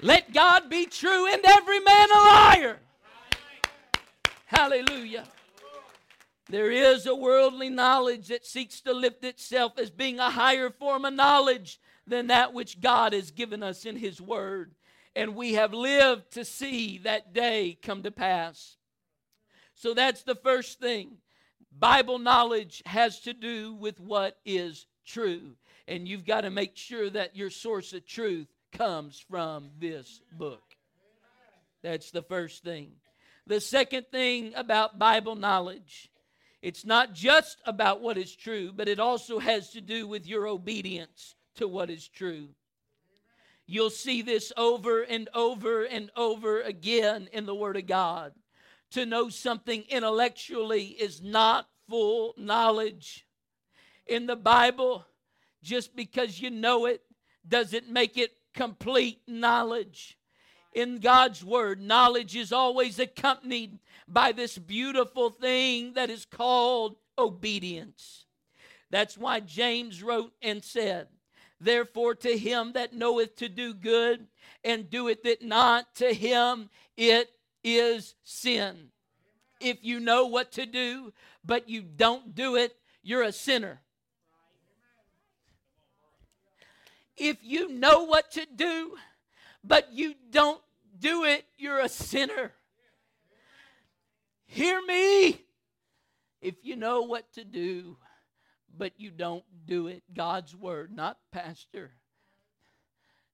Let 0.00 0.32
God 0.32 0.68
be 0.68 0.86
true 0.86 1.32
and 1.32 1.42
every 1.44 1.78
man 1.78 2.08
a 2.10 2.14
liar. 2.14 2.78
Hallelujah. 4.52 5.24
There 6.50 6.70
is 6.70 7.06
a 7.06 7.14
worldly 7.14 7.70
knowledge 7.70 8.28
that 8.28 8.44
seeks 8.44 8.82
to 8.82 8.92
lift 8.92 9.24
itself 9.24 9.78
as 9.78 9.90
being 9.90 10.18
a 10.18 10.28
higher 10.28 10.68
form 10.68 11.06
of 11.06 11.14
knowledge 11.14 11.80
than 12.06 12.26
that 12.26 12.52
which 12.52 12.80
God 12.80 13.14
has 13.14 13.30
given 13.30 13.62
us 13.62 13.86
in 13.86 13.96
His 13.96 14.20
Word. 14.20 14.74
And 15.16 15.34
we 15.34 15.54
have 15.54 15.72
lived 15.72 16.32
to 16.32 16.44
see 16.44 16.98
that 16.98 17.32
day 17.32 17.78
come 17.80 18.02
to 18.02 18.10
pass. 18.10 18.76
So 19.74 19.94
that's 19.94 20.22
the 20.22 20.34
first 20.34 20.78
thing. 20.78 21.16
Bible 21.78 22.18
knowledge 22.18 22.82
has 22.84 23.20
to 23.20 23.32
do 23.32 23.72
with 23.72 24.00
what 24.00 24.38
is 24.44 24.86
true. 25.06 25.56
And 25.88 26.06
you've 26.06 26.26
got 26.26 26.42
to 26.42 26.50
make 26.50 26.76
sure 26.76 27.08
that 27.08 27.36
your 27.36 27.48
source 27.48 27.94
of 27.94 28.06
truth 28.06 28.48
comes 28.70 29.24
from 29.30 29.70
this 29.78 30.20
book. 30.32 30.62
That's 31.82 32.10
the 32.10 32.22
first 32.22 32.62
thing. 32.62 32.92
The 33.46 33.60
second 33.60 34.06
thing 34.12 34.52
about 34.54 34.98
Bible 34.98 35.34
knowledge, 35.34 36.10
it's 36.60 36.84
not 36.84 37.12
just 37.12 37.58
about 37.66 38.00
what 38.00 38.16
is 38.16 38.34
true, 38.34 38.72
but 38.74 38.88
it 38.88 39.00
also 39.00 39.40
has 39.40 39.70
to 39.70 39.80
do 39.80 40.06
with 40.06 40.26
your 40.26 40.46
obedience 40.46 41.34
to 41.56 41.66
what 41.66 41.90
is 41.90 42.06
true. 42.06 42.50
You'll 43.66 43.90
see 43.90 44.22
this 44.22 44.52
over 44.56 45.02
and 45.02 45.28
over 45.34 45.84
and 45.84 46.10
over 46.16 46.60
again 46.60 47.28
in 47.32 47.46
the 47.46 47.54
Word 47.54 47.76
of 47.76 47.86
God. 47.86 48.32
To 48.92 49.06
know 49.06 49.28
something 49.28 49.84
intellectually 49.88 50.84
is 50.84 51.22
not 51.22 51.68
full 51.88 52.34
knowledge. 52.36 53.26
In 54.06 54.26
the 54.26 54.36
Bible, 54.36 55.06
just 55.62 55.96
because 55.96 56.40
you 56.40 56.50
know 56.50 56.86
it 56.86 57.02
doesn't 57.48 57.88
make 57.90 58.16
it 58.16 58.32
complete 58.54 59.20
knowledge 59.26 60.18
in 60.72 60.98
God's 60.98 61.44
Word, 61.44 61.80
knowledge 61.80 62.34
is 62.36 62.52
always 62.52 62.98
accompanied 62.98 63.78
by 64.08 64.32
this 64.32 64.58
beautiful 64.58 65.30
thing 65.30 65.94
that 65.94 66.10
is 66.10 66.24
called 66.24 66.96
obedience. 67.18 68.24
That's 68.90 69.16
why 69.16 69.40
James 69.40 70.02
wrote 70.02 70.32
and 70.42 70.62
said, 70.62 71.08
Therefore, 71.60 72.14
to 72.16 72.36
him 72.36 72.72
that 72.72 72.92
knoweth 72.92 73.36
to 73.36 73.48
do 73.48 73.72
good 73.72 74.26
and 74.64 74.90
doeth 74.90 75.24
it 75.24 75.42
not, 75.42 75.94
to 75.96 76.12
him 76.12 76.68
it 76.96 77.30
is 77.62 78.14
sin. 78.24 78.88
If 79.60 79.78
you 79.82 80.00
know 80.00 80.26
what 80.26 80.52
to 80.52 80.66
do, 80.66 81.12
but 81.44 81.68
you 81.68 81.82
don't 81.82 82.34
do 82.34 82.56
it, 82.56 82.74
you're 83.02 83.22
a 83.22 83.32
sinner. 83.32 83.80
If 87.16 87.38
you 87.42 87.68
know 87.68 88.04
what 88.04 88.32
to 88.32 88.46
do, 88.56 88.96
but 89.64 89.92
you 89.92 90.14
don't 90.30 90.60
do 90.98 91.24
it, 91.24 91.44
you're 91.56 91.80
a 91.80 91.88
sinner. 91.88 92.52
Hear 94.46 94.80
me. 94.82 95.40
If 96.40 96.56
you 96.62 96.76
know 96.76 97.02
what 97.02 97.32
to 97.34 97.44
do, 97.44 97.96
but 98.76 98.92
you 98.98 99.10
don't 99.10 99.44
do 99.64 99.86
it, 99.86 100.02
God's 100.12 100.56
word, 100.56 100.90
not 100.94 101.18
pastor, 101.30 101.92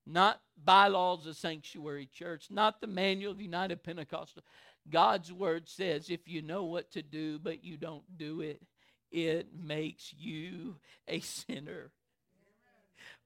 not 0.06 0.40
bylaws 0.62 1.26
of 1.26 1.37
sanctuary 1.37 2.08
church, 2.12 2.49
not 2.50 2.80
the 2.80 2.87
manual 2.87 3.32
of 3.32 3.40
United 3.40 3.82
Pentecostal. 3.82 4.42
God's 4.90 5.32
word 5.32 5.68
says 5.68 6.11
if 6.11 6.26
you 6.26 6.42
know 6.42 6.64
what 6.64 6.90
to 6.92 7.02
do, 7.02 7.38
but 7.38 7.64
you 7.64 7.76
don't 7.76 8.04
do 8.16 8.40
it, 8.40 8.62
it 9.11 9.49
makes 9.58 10.14
you 10.18 10.76
a 11.06 11.20
sinner. 11.20 11.90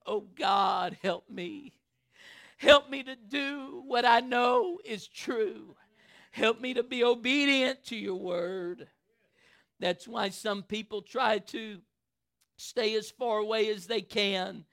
Oh 0.06 0.24
God, 0.36 0.96
help 1.02 1.28
me. 1.28 1.72
Help 2.62 2.88
me 2.88 3.02
to 3.02 3.16
do 3.16 3.82
what 3.88 4.04
I 4.04 4.20
know 4.20 4.78
is 4.84 5.08
true. 5.08 5.74
Help 6.30 6.60
me 6.60 6.74
to 6.74 6.84
be 6.84 7.02
obedient 7.02 7.82
to 7.86 7.96
your 7.96 8.14
word. 8.14 8.86
That's 9.80 10.06
why 10.06 10.28
some 10.28 10.62
people 10.62 11.02
try 11.02 11.40
to 11.40 11.78
stay 12.56 12.94
as 12.94 13.10
far 13.10 13.38
away 13.38 13.68
as 13.68 13.88
they 13.88 14.00
can 14.00 14.64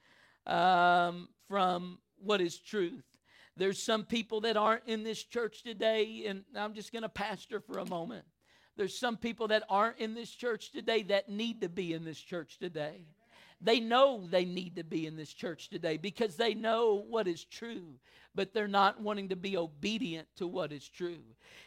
um, 0.46 1.30
from 1.48 1.98
what 2.22 2.40
is 2.40 2.60
truth. 2.60 3.02
There's 3.56 3.82
some 3.82 4.04
people 4.04 4.42
that 4.42 4.56
aren't 4.56 4.86
in 4.86 5.02
this 5.02 5.24
church 5.24 5.64
today, 5.64 6.26
and 6.28 6.44
I'm 6.56 6.74
just 6.74 6.92
going 6.92 7.02
to 7.02 7.08
pastor 7.08 7.58
for 7.58 7.80
a 7.80 7.88
moment. 7.88 8.24
There's 8.76 8.96
some 8.96 9.16
people 9.16 9.48
that 9.48 9.64
aren't 9.68 9.98
in 9.98 10.14
this 10.14 10.30
church 10.30 10.70
today 10.70 11.02
that 11.02 11.28
need 11.28 11.62
to 11.62 11.68
be 11.68 11.92
in 11.92 12.04
this 12.04 12.20
church 12.20 12.56
today. 12.60 13.08
They 13.60 13.80
know 13.80 14.26
they 14.30 14.44
need 14.44 14.76
to 14.76 14.84
be 14.84 15.06
in 15.06 15.16
this 15.16 15.32
church 15.32 15.68
today 15.68 15.96
because 15.96 16.36
they 16.36 16.54
know 16.54 17.04
what 17.08 17.28
is 17.28 17.44
true, 17.44 17.94
but 18.34 18.54
they're 18.54 18.68
not 18.68 19.00
wanting 19.00 19.28
to 19.28 19.36
be 19.36 19.56
obedient 19.56 20.28
to 20.36 20.46
what 20.46 20.72
is 20.72 20.88
true. 20.88 21.22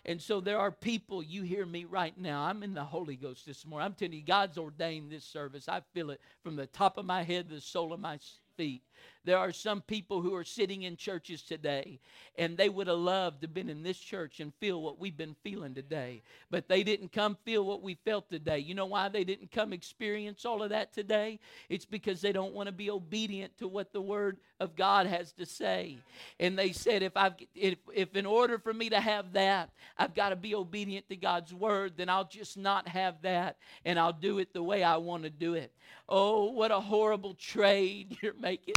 And 0.05 0.21
so 0.21 0.41
there 0.41 0.57
are 0.57 0.71
people, 0.71 1.21
you 1.21 1.43
hear 1.43 1.65
me 1.65 1.85
right 1.85 2.17
now. 2.17 2.43
I'm 2.43 2.63
in 2.63 2.73
the 2.73 2.83
Holy 2.83 3.15
Ghost 3.15 3.45
this 3.45 3.65
morning. 3.65 3.85
I'm 3.85 3.93
telling 3.93 4.13
you, 4.13 4.23
God's 4.23 4.57
ordained 4.57 5.11
this 5.11 5.23
service. 5.23 5.69
I 5.69 5.81
feel 5.93 6.09
it 6.09 6.21
from 6.41 6.55
the 6.55 6.65
top 6.67 6.97
of 6.97 7.05
my 7.05 7.21
head 7.21 7.49
to 7.49 7.55
the 7.55 7.61
sole 7.61 7.93
of 7.93 7.99
my 7.99 8.17
feet. 8.57 8.81
There 9.25 9.37
are 9.37 9.51
some 9.51 9.81
people 9.81 10.21
who 10.21 10.35
are 10.35 10.43
sitting 10.43 10.83
in 10.83 10.97
churches 10.97 11.41
today 11.41 11.99
and 12.37 12.57
they 12.57 12.67
would 12.67 12.87
have 12.87 12.97
loved 12.97 13.41
to 13.41 13.47
have 13.47 13.53
been 13.53 13.69
in 13.69 13.83
this 13.83 13.97
church 13.97 14.39
and 14.39 14.53
feel 14.55 14.81
what 14.81 14.99
we've 14.99 15.15
been 15.15 15.35
feeling 15.43 15.73
today. 15.73 16.21
But 16.51 16.67
they 16.67 16.83
didn't 16.83 17.11
come 17.11 17.37
feel 17.45 17.65
what 17.65 17.81
we 17.81 17.95
felt 18.05 18.29
today. 18.29 18.59
You 18.59 18.75
know 18.75 18.85
why 18.85 19.09
they 19.09 19.23
didn't 19.23 19.51
come 19.51 19.71
experience 19.71 20.43
all 20.45 20.61
of 20.61 20.71
that 20.71 20.93
today? 20.93 21.39
It's 21.69 21.85
because 21.85 22.21
they 22.21 22.31
don't 22.31 22.53
want 22.53 22.67
to 22.67 22.73
be 22.73 22.89
obedient 22.89 23.57
to 23.59 23.67
what 23.67 23.93
the 23.93 24.01
Word 24.01 24.37
of 24.59 24.75
God 24.75 25.07
has 25.07 25.31
to 25.33 25.45
say. 25.45 25.97
And 26.39 26.57
they 26.57 26.71
said, 26.71 27.03
if 27.03 27.15
I've 27.15 27.35
if, 27.53 27.77
if 27.93 28.15
in 28.15 28.25
order 28.25 28.57
for 28.57 28.73
me 28.73 28.89
to 28.89 28.99
have 28.99 29.33
that, 29.33 29.69
I've 29.97 30.15
got 30.15 30.29
to 30.29 30.35
be 30.35 30.55
obedient 30.55 31.07
to 31.09 31.15
God's 31.15 31.53
word, 31.53 31.93
then 31.97 32.09
I'll 32.09 32.27
just 32.27 32.57
not 32.57 32.87
have 32.87 33.21
that 33.21 33.57
and 33.85 33.99
I'll 33.99 34.13
do 34.13 34.39
it 34.39 34.53
the 34.53 34.63
way 34.63 34.83
I 34.83 34.97
want 34.97 35.23
to 35.23 35.29
do 35.29 35.53
it. 35.53 35.71
Oh, 36.09 36.51
what 36.51 36.71
a 36.71 36.79
horrible 36.79 37.33
trade 37.35 38.17
you're 38.21 38.33
making. 38.39 38.75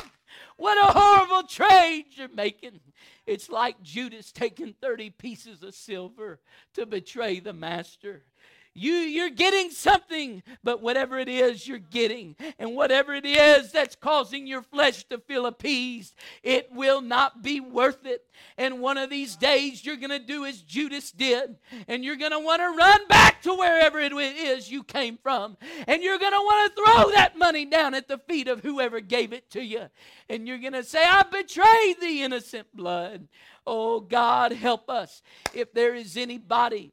What 0.57 0.79
a 0.79 0.99
horrible 0.99 1.49
trade 1.49 2.07
you're 2.13 2.29
making. 2.29 2.81
It's 3.27 3.49
like 3.49 3.83
Judas 3.83 4.33
taking 4.33 4.75
30 4.81 5.11
pieces 5.11 5.63
of 5.63 5.75
silver 5.75 6.41
to 6.75 6.87
betray 6.87 7.41
the 7.41 7.53
master. 7.53 8.25
You, 8.79 8.93
you're 8.93 9.31
getting 9.31 9.71
something, 9.71 10.43
but 10.63 10.83
whatever 10.83 11.19
it 11.19 11.31
is 11.31 11.67
you're 11.67 11.79
getting, 11.79 12.37
and 12.59 12.77
whatever 12.77 13.15
it 13.15 13.25
is 13.25 13.73
that's 13.73 13.97
causing 13.97 14.47
your 14.47 14.61
flesh 14.61 15.05
to 15.05 15.17
feel 15.17 15.47
appeased, 15.47 16.15
it 16.43 16.71
will 16.71 17.01
not 17.01 17.43
be 17.43 17.59
worth 17.59 18.05
it. 18.05 18.27
And 18.59 18.81
one 18.81 18.99
of 18.99 19.09
these 19.09 19.35
days, 19.35 19.83
you're 19.83 19.97
going 19.97 20.11
to 20.11 20.19
do 20.19 20.45
as 20.45 20.61
Judas 20.61 21.11
did, 21.11 21.57
and 21.89 22.05
you're 22.05 22.17
going 22.17 22.33
to 22.33 22.39
want 22.39 22.61
to 22.61 22.69
run 22.69 23.07
back 23.09 23.41
to 23.45 23.55
wherever 23.55 23.99
it 23.99 24.13
is 24.13 24.71
you 24.71 24.83
came 24.83 25.17
from, 25.23 25.57
and 25.87 26.03
you're 26.03 26.19
going 26.19 26.33
to 26.33 26.39
want 26.39 26.77
to 26.77 26.83
throw 26.83 27.11
that 27.13 27.39
money 27.39 27.65
down 27.65 27.95
at 27.95 28.09
the 28.09 28.19
feet 28.19 28.47
of 28.47 28.61
whoever 28.61 29.01
gave 29.01 29.33
it 29.33 29.49
to 29.53 29.65
you, 29.65 29.87
and 30.29 30.47
you're 30.47 30.59
going 30.59 30.75
to 30.75 30.85
say, 30.85 31.03
I 31.03 31.23
betrayed 31.23 31.99
the 32.03 32.23
innocent 32.23 32.67
blood. 32.75 33.27
Oh, 33.67 34.01
God, 34.01 34.53
help 34.53 34.91
us. 34.91 35.23
If 35.55 35.73
there 35.73 35.95
is 35.95 36.19
anybody 36.19 36.93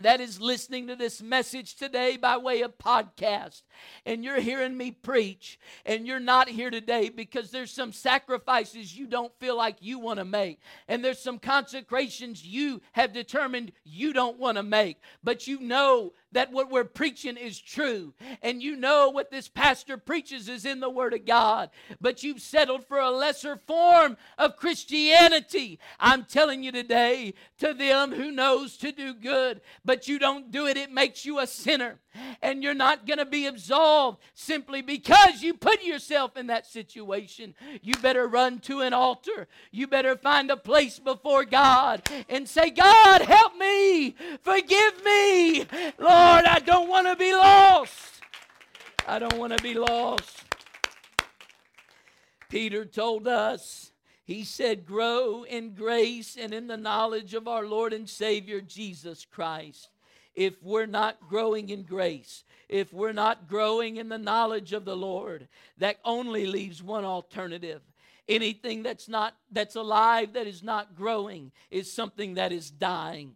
that 0.00 0.20
is 0.20 0.40
listening 0.40 0.86
to 0.86 0.96
this 0.96 1.22
message 1.22 1.76
today 1.76 2.16
by 2.16 2.36
way 2.36 2.62
of 2.62 2.78
podcast. 2.78 3.62
And 4.06 4.24
you're 4.24 4.40
hearing 4.40 4.76
me 4.76 4.90
preach 4.90 5.58
and 5.84 6.06
you're 6.06 6.20
not 6.20 6.48
here 6.48 6.70
today 6.70 7.10
because 7.10 7.50
there's 7.50 7.70
some 7.70 7.92
sacrifices 7.92 8.96
you 8.96 9.06
don't 9.06 9.32
feel 9.38 9.56
like 9.56 9.76
you 9.80 9.98
want 9.98 10.18
to 10.18 10.24
make. 10.24 10.60
And 10.88 11.04
there's 11.04 11.20
some 11.20 11.38
consecrations 11.38 12.44
you 12.44 12.80
have 12.92 13.12
determined 13.12 13.72
you 13.84 14.12
don't 14.12 14.38
want 14.38 14.56
to 14.56 14.62
make. 14.62 14.98
But 15.22 15.46
you 15.46 15.60
know 15.60 16.12
that 16.32 16.52
what 16.52 16.70
we're 16.70 16.84
preaching 16.84 17.36
is 17.36 17.58
true. 17.58 18.14
And 18.42 18.62
you 18.62 18.76
know 18.76 19.10
what 19.10 19.30
this 19.30 19.48
pastor 19.48 19.96
preaches 19.96 20.48
is 20.48 20.64
in 20.64 20.80
the 20.80 20.90
word 20.90 21.14
of 21.14 21.26
God. 21.26 21.70
But 22.00 22.22
you've 22.22 22.40
settled 22.40 22.84
for 22.86 22.98
a 22.98 23.10
lesser 23.10 23.56
form 23.56 24.16
of 24.38 24.56
Christianity. 24.56 25.78
I'm 25.98 26.24
telling 26.24 26.62
you 26.62 26.72
today 26.72 27.34
to 27.58 27.74
them 27.74 28.12
who 28.12 28.30
knows 28.30 28.76
to 28.78 28.92
do 28.92 29.14
good 29.14 29.60
but 29.84 30.08
you 30.08 30.18
don't 30.18 30.50
do 30.50 30.66
it 30.66 30.76
it 30.76 30.90
makes 30.90 31.24
you 31.24 31.38
a 31.38 31.46
sinner 31.46 31.98
and 32.42 32.62
you're 32.62 32.74
not 32.74 33.06
going 33.06 33.18
to 33.18 33.24
be 33.24 33.46
absolved 33.46 34.18
simply 34.34 34.82
because 34.82 35.42
you 35.42 35.54
put 35.54 35.82
yourself 35.82 36.36
in 36.36 36.48
that 36.48 36.66
situation. 36.66 37.54
You 37.82 37.94
better 37.94 38.26
run 38.26 38.58
to 38.60 38.80
an 38.80 38.92
altar. 38.92 39.48
You 39.70 39.86
better 39.86 40.16
find 40.16 40.50
a 40.50 40.56
place 40.56 40.98
before 40.98 41.44
God 41.44 42.02
and 42.28 42.48
say, 42.48 42.70
God, 42.70 43.22
help 43.22 43.56
me. 43.56 44.14
Forgive 44.42 45.04
me. 45.04 45.60
Lord, 45.98 46.44
I 46.44 46.60
don't 46.64 46.88
want 46.88 47.06
to 47.06 47.16
be 47.16 47.32
lost. 47.32 48.22
I 49.06 49.18
don't 49.18 49.38
want 49.38 49.56
to 49.56 49.62
be 49.62 49.74
lost. 49.74 50.44
Peter 52.48 52.84
told 52.84 53.28
us, 53.28 53.92
he 54.24 54.44
said, 54.44 54.86
grow 54.86 55.44
in 55.44 55.74
grace 55.74 56.36
and 56.40 56.52
in 56.52 56.66
the 56.66 56.76
knowledge 56.76 57.34
of 57.34 57.48
our 57.48 57.66
Lord 57.66 57.92
and 57.92 58.08
Savior 58.08 58.60
Jesus 58.60 59.24
Christ 59.24 59.89
if 60.34 60.62
we're 60.62 60.86
not 60.86 61.28
growing 61.28 61.68
in 61.68 61.82
grace, 61.82 62.44
if 62.68 62.92
we're 62.92 63.12
not 63.12 63.48
growing 63.48 63.96
in 63.96 64.08
the 64.08 64.18
knowledge 64.18 64.72
of 64.72 64.84
the 64.84 64.96
Lord, 64.96 65.48
that 65.78 65.98
only 66.04 66.46
leaves 66.46 66.82
one 66.82 67.04
alternative. 67.04 67.82
Anything 68.28 68.82
that's 68.82 69.08
not 69.08 69.34
that's 69.50 69.74
alive 69.74 70.34
that 70.34 70.46
is 70.46 70.62
not 70.62 70.94
growing 70.94 71.50
is 71.70 71.92
something 71.92 72.34
that 72.34 72.52
is 72.52 72.70
dying. 72.70 73.34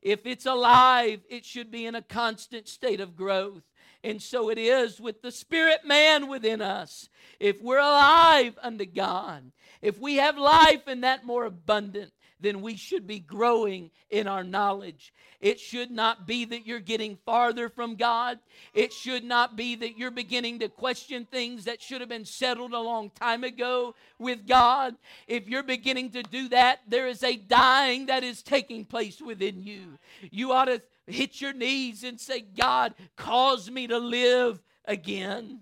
If 0.00 0.26
it's 0.26 0.46
alive, 0.46 1.20
it 1.28 1.44
should 1.44 1.72
be 1.72 1.86
in 1.86 1.96
a 1.96 2.02
constant 2.02 2.68
state 2.68 3.00
of 3.00 3.16
growth. 3.16 3.64
And 4.04 4.22
so 4.22 4.48
it 4.48 4.58
is 4.58 5.00
with 5.00 5.22
the 5.22 5.32
spirit 5.32 5.80
man 5.84 6.28
within 6.28 6.62
us. 6.62 7.08
If 7.40 7.60
we're 7.60 7.78
alive 7.78 8.56
unto 8.62 8.86
God, 8.86 9.50
if 9.82 9.98
we 9.98 10.16
have 10.16 10.38
life 10.38 10.86
in 10.86 11.00
that 11.00 11.26
more 11.26 11.44
abundant, 11.44 12.12
then 12.40 12.60
we 12.62 12.76
should 12.76 13.06
be 13.06 13.18
growing 13.18 13.90
in 14.10 14.26
our 14.26 14.44
knowledge. 14.44 15.12
It 15.40 15.60
should 15.60 15.90
not 15.90 16.26
be 16.26 16.44
that 16.46 16.66
you're 16.66 16.80
getting 16.80 17.18
farther 17.24 17.68
from 17.68 17.96
God. 17.96 18.38
It 18.74 18.92
should 18.92 19.24
not 19.24 19.56
be 19.56 19.76
that 19.76 19.98
you're 19.98 20.10
beginning 20.10 20.60
to 20.60 20.68
question 20.68 21.26
things 21.26 21.64
that 21.64 21.82
should 21.82 22.00
have 22.00 22.08
been 22.08 22.24
settled 22.24 22.72
a 22.72 22.80
long 22.80 23.10
time 23.10 23.44
ago 23.44 23.94
with 24.18 24.46
God. 24.46 24.96
If 25.26 25.48
you're 25.48 25.62
beginning 25.62 26.10
to 26.10 26.22
do 26.22 26.48
that, 26.48 26.80
there 26.88 27.06
is 27.06 27.22
a 27.22 27.36
dying 27.36 28.06
that 28.06 28.24
is 28.24 28.42
taking 28.42 28.84
place 28.84 29.20
within 29.20 29.62
you. 29.62 29.98
You 30.30 30.52
ought 30.52 30.66
to 30.66 30.82
hit 31.06 31.40
your 31.40 31.52
knees 31.52 32.04
and 32.04 32.20
say, 32.20 32.40
God, 32.40 32.94
cause 33.16 33.70
me 33.70 33.86
to 33.86 33.98
live 33.98 34.60
again. 34.84 35.60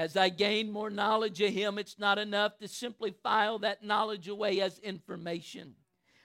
As 0.00 0.16
I 0.16 0.30
gain 0.30 0.72
more 0.72 0.88
knowledge 0.88 1.42
of 1.42 1.52
Him, 1.52 1.76
it's 1.76 1.98
not 1.98 2.16
enough 2.16 2.56
to 2.60 2.68
simply 2.68 3.14
file 3.22 3.58
that 3.58 3.84
knowledge 3.84 4.28
away 4.28 4.62
as 4.62 4.78
information. 4.78 5.74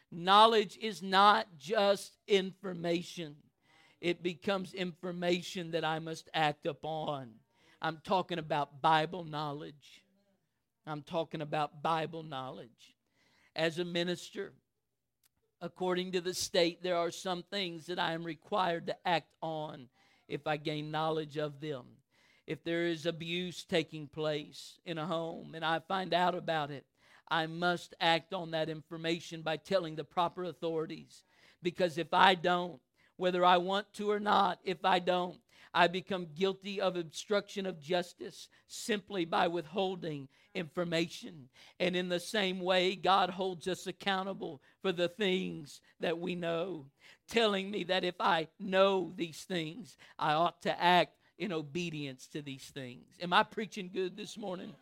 Knowledge 0.10 0.78
is 0.82 1.04
not 1.04 1.48
just 1.60 2.14
information, 2.26 3.36
it 4.00 4.24
becomes 4.24 4.74
information 4.74 5.72
that 5.72 5.84
I 5.84 6.00
must 6.00 6.30
act 6.34 6.66
upon. 6.66 7.32
I'm 7.82 8.00
talking 8.02 8.40
about 8.40 8.82
Bible 8.82 9.26
knowledge. 9.26 10.06
I'm 10.88 11.02
talking 11.02 11.42
about 11.42 11.84
Bible 11.84 12.24
knowledge. 12.24 12.96
As 13.58 13.78
a 13.78 13.84
minister, 13.84 14.54
according 15.60 16.14
to 16.14 16.22
the 16.22 16.34
state, 16.34 16.82
there 16.82 16.96
are 16.96 17.12
some 17.12 17.44
things 17.44 17.88
that 17.88 18.00
I 18.00 18.14
am 18.14 18.24
required 18.24 18.88
to 18.88 18.96
act 19.06 19.34
on 19.42 19.90
if 20.30 20.48
I 20.48 20.56
gain 20.56 20.92
knowledge 20.92 21.36
of 21.36 21.60
them 21.60 21.84
if 22.48 22.64
there 22.64 22.86
is 22.86 23.06
abuse 23.06 23.64
taking 23.64 24.08
place 24.08 24.80
in 24.86 24.98
a 24.98 25.06
home 25.06 25.56
and 25.56 25.66
I 25.66 25.80
find 25.80 26.14
out 26.14 26.36
about 26.36 26.72
it, 26.72 26.86
I 27.28 27.48
must 27.48 27.96
act 28.00 28.34
on 28.34 28.52
that 28.52 28.70
information 28.70 29.42
by 29.42 29.58
telling 29.58 29.96
the 29.96 30.04
proper 30.04 30.44
authorities. 30.44 31.24
Because 31.64 31.98
if 31.98 32.14
I 32.14 32.36
don't, 32.36 32.80
whether 33.18 33.44
I 33.44 33.58
want 33.58 33.92
to 33.94 34.12
or 34.12 34.20
not, 34.20 34.60
if 34.64 34.86
I 34.86 35.00
don't, 35.00 35.38
I 35.74 35.88
become 35.88 36.28
guilty 36.36 36.80
of 36.80 36.96
obstruction 36.96 37.66
of 37.66 37.82
justice 37.82 38.48
simply 38.68 39.26
by 39.26 39.48
withholding 39.48 40.30
information. 40.54 41.50
And 41.80 41.96
in 41.96 42.08
the 42.08 42.20
same 42.20 42.62
way, 42.62 42.96
God 42.96 43.32
holds 43.32 43.68
us 43.68 43.86
accountable 43.86 44.62
for 44.82 44.92
the 44.92 45.10
things 45.10 45.82
that 46.00 46.18
we 46.18 46.36
know, 46.36 46.86
telling 47.28 47.72
me 47.72 47.84
that 47.86 48.06
if 48.06 48.16
I 48.22 48.48
know 48.60 49.12
these 49.16 49.44
things, 49.44 49.98
I 50.18 50.34
ought 50.34 50.62
to 50.62 50.82
act 50.82 51.16
in 51.38 51.52
obedience 51.52 52.28
to 52.28 52.42
these 52.42 52.66
things. 52.74 53.06
Am 53.22 53.34
I 53.34 53.44
preaching 53.44 53.90
good 53.94 54.16
this 54.16 54.38
morning? 54.38 54.74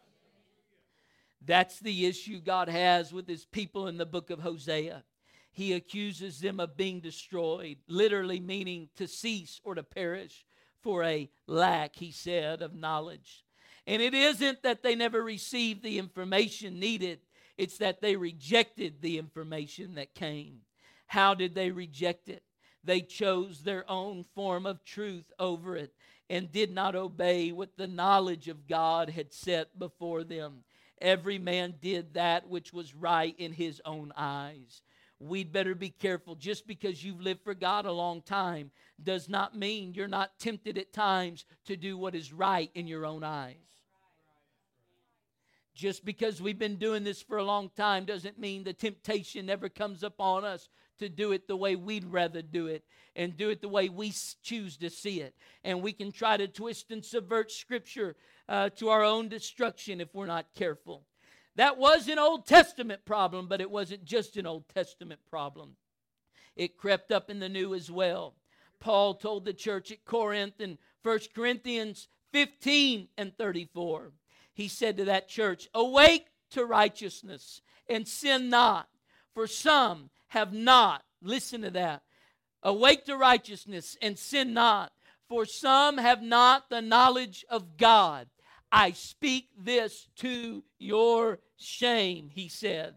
That's 1.45 1.79
the 1.79 2.05
issue 2.05 2.39
God 2.39 2.69
has 2.69 3.11
with 3.11 3.27
his 3.27 3.45
people 3.45 3.87
in 3.87 3.97
the 3.97 4.05
book 4.05 4.29
of 4.29 4.39
Hosea. 4.39 5.03
He 5.51 5.73
accuses 5.73 6.39
them 6.39 6.59
of 6.59 6.77
being 6.77 6.99
destroyed, 6.99 7.77
literally 7.87 8.39
meaning 8.39 8.89
to 8.95 9.07
cease 9.07 9.59
or 9.63 9.75
to 9.75 9.83
perish 9.83 10.45
for 10.81 11.03
a 11.03 11.29
lack, 11.47 11.95
he 11.95 12.11
said, 12.11 12.61
of 12.61 12.73
knowledge. 12.73 13.43
And 13.85 14.01
it 14.01 14.13
isn't 14.13 14.63
that 14.63 14.83
they 14.83 14.95
never 14.95 15.21
received 15.21 15.83
the 15.83 15.99
information 15.99 16.79
needed, 16.79 17.19
it's 17.57 17.77
that 17.77 18.01
they 18.01 18.15
rejected 18.15 19.01
the 19.01 19.17
information 19.17 19.95
that 19.95 20.15
came. 20.15 20.61
How 21.05 21.33
did 21.33 21.53
they 21.53 21.71
reject 21.71 22.29
it? 22.29 22.43
They 22.83 23.01
chose 23.01 23.61
their 23.61 23.89
own 23.89 24.25
form 24.35 24.65
of 24.65 24.83
truth 24.83 25.31
over 25.39 25.75
it 25.75 25.93
and 26.29 26.51
did 26.51 26.71
not 26.71 26.95
obey 26.95 27.51
what 27.51 27.77
the 27.77 27.88
knowledge 27.88 28.47
of 28.47 28.67
God 28.67 29.09
had 29.09 29.33
set 29.33 29.77
before 29.77 30.23
them. 30.23 30.63
Every 31.01 31.38
man 31.38 31.75
did 31.81 32.13
that 32.13 32.47
which 32.49 32.71
was 32.71 32.95
right 32.95 33.36
in 33.38 33.53
his 33.53 33.81
own 33.86 34.13
eyes. 34.15 34.81
We'd 35.19 35.53
better 35.53 35.75
be 35.75 35.89
careful. 35.89 36.36
Just 36.36 36.67
because 36.67 37.03
you've 37.03 37.21
lived 37.21 37.43
for 37.43 37.53
God 37.53 37.86
a 37.86 37.91
long 37.91 38.21
time 38.21 38.71
does 39.01 39.29
not 39.29 39.57
mean 39.57 39.93
you're 39.93 40.07
not 40.07 40.38
tempted 40.39 40.77
at 40.77 40.93
times 40.93 41.45
to 41.65 41.77
do 41.77 41.97
what 41.97 42.15
is 42.15 42.33
right 42.33 42.69
in 42.73 42.88
your 42.88 43.05
own 43.05 43.23
eyes. 43.23 43.55
Just 45.73 46.05
because 46.05 46.41
we've 46.41 46.59
been 46.59 46.75
doing 46.75 47.03
this 47.03 47.21
for 47.21 47.38
a 47.38 47.43
long 47.43 47.71
time 47.75 48.05
doesn't 48.05 48.38
mean 48.38 48.63
the 48.63 48.73
temptation 48.73 49.45
never 49.45 49.69
comes 49.69 50.03
upon 50.03 50.45
us 50.45 50.69
to 50.99 51.10
do 51.10 51.32
it 51.32 51.47
the 51.47 51.56
way 51.56 51.75
we'd 51.75 52.06
rather 52.06 52.41
do 52.41 52.67
it 52.67 52.84
and 53.15 53.38
do 53.38 53.49
it 53.49 53.62
the 53.62 53.69
way 53.69 53.89
we 53.89 54.13
choose 54.41 54.77
to 54.77 54.89
see 54.89 55.21
it. 55.21 55.36
And 55.63 55.82
we 55.82 55.93
can 55.93 56.12
try 56.12 56.38
to 56.38 56.47
twist 56.47 56.91
and 56.91 57.03
subvert 57.03 57.51
Scripture 57.51 58.15
uh, 58.49 58.69
to 58.77 58.89
our 58.89 59.03
own 59.03 59.29
destruction 59.29 60.01
if 60.01 60.13
we're 60.13 60.25
not 60.25 60.47
careful. 60.56 61.03
That 61.56 61.77
was 61.77 62.08
an 62.08 62.17
Old 62.17 62.47
Testament 62.47 63.06
problem, 63.06 63.47
but 63.47 63.62
it 63.62 63.69
wasn't 63.69 64.06
just 64.06 64.38
an 64.38 64.47
Old 64.47 64.67
Testament 64.69 65.19
problem. 65.29 65.75
It 66.56 66.77
crept 66.77 67.12
up 67.12 67.29
in 67.29 67.39
the 67.39 67.49
New 67.49 67.73
as 67.73 67.91
well. 67.91 68.36
Paul 68.79 69.15
told 69.15 69.45
the 69.45 69.53
church 69.53 69.91
at 69.91 70.06
Corinth 70.06 70.60
in 70.60 70.77
1 71.03 71.19
Corinthians 71.36 72.08
15 72.32 73.08
and 73.17 73.38
34. 73.38 74.12
He 74.53 74.67
said 74.67 74.97
to 74.97 75.06
that 75.06 75.29
church, 75.29 75.67
Awake 75.73 76.27
to 76.51 76.65
righteousness 76.65 77.62
and 77.89 78.08
sin 78.08 78.49
not, 78.49 78.88
for 79.34 79.47
some 79.47 80.10
have 80.34 80.52
not, 80.52 81.04
listen 81.22 81.62
to 81.62 81.69
that, 81.69 82.02
awake 82.63 83.06
to 83.06 83.15
righteousness 83.15 83.96
and 84.02 84.17
sin 84.17 84.52
not, 84.52 84.91
for 85.30 85.46
some 85.46 86.00
have 86.00 86.24
not 86.24 86.72
the 86.72 86.82
knowledge 86.82 87.46
of 87.50 87.78
God. 87.78 88.28
I 88.72 88.93
speak 88.93 89.50
this 89.56 90.08
to 90.17 90.63
your 90.80 91.38
shame, 91.56 92.32
he 92.34 92.50
said. 92.50 92.96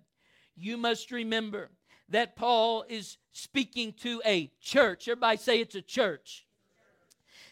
You 0.56 0.78
must 0.78 1.10
remember 1.10 1.68
that 2.08 2.36
Paul 2.36 2.86
is 2.88 3.18
speaking 3.32 3.92
to 4.00 4.22
a 4.24 4.50
church. 4.62 5.06
Everybody 5.06 5.36
say 5.36 5.60
it's 5.60 5.74
a 5.74 5.82
church. 5.82 6.46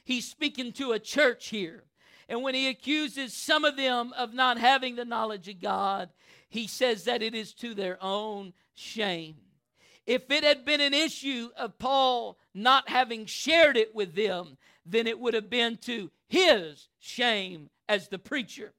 He's 0.03 0.27
speaking 0.27 0.73
to 0.73 0.93
a 0.93 0.99
church 0.99 1.49
here. 1.49 1.85
And 2.27 2.43
when 2.43 2.55
he 2.55 2.69
accuses 2.69 3.35
some 3.35 3.67
of 3.67 3.77
them 3.77 4.15
of 4.17 4.33
not 4.33 4.57
having 4.57 4.97
the 4.97 5.05
knowledge 5.05 5.47
of 5.47 5.61
God, 5.61 6.09
he 6.49 6.67
says 6.67 7.05
that 7.05 7.23
it 7.23 7.35
is 7.35 7.53
to 7.57 7.75
their 7.75 8.03
own 8.03 8.55
shame. 8.73 9.37
If 10.07 10.31
it 10.31 10.45
had 10.45 10.65
been 10.65 10.81
an 10.81 10.95
issue 10.95 11.51
of 11.57 11.79
Paul 11.79 12.39
not 12.53 12.89
having 12.89 13.27
shared 13.27 13.77
it 13.77 13.95
with 13.95 14.15
them, 14.15 14.59
then 14.85 15.07
it 15.07 15.19
would 15.19 15.35
have 15.35 15.49
been 15.49 15.77
to 15.79 16.11
his 16.29 16.89
shame 16.99 17.71
as 17.89 18.09
the 18.09 18.19
preacher. 18.19 18.73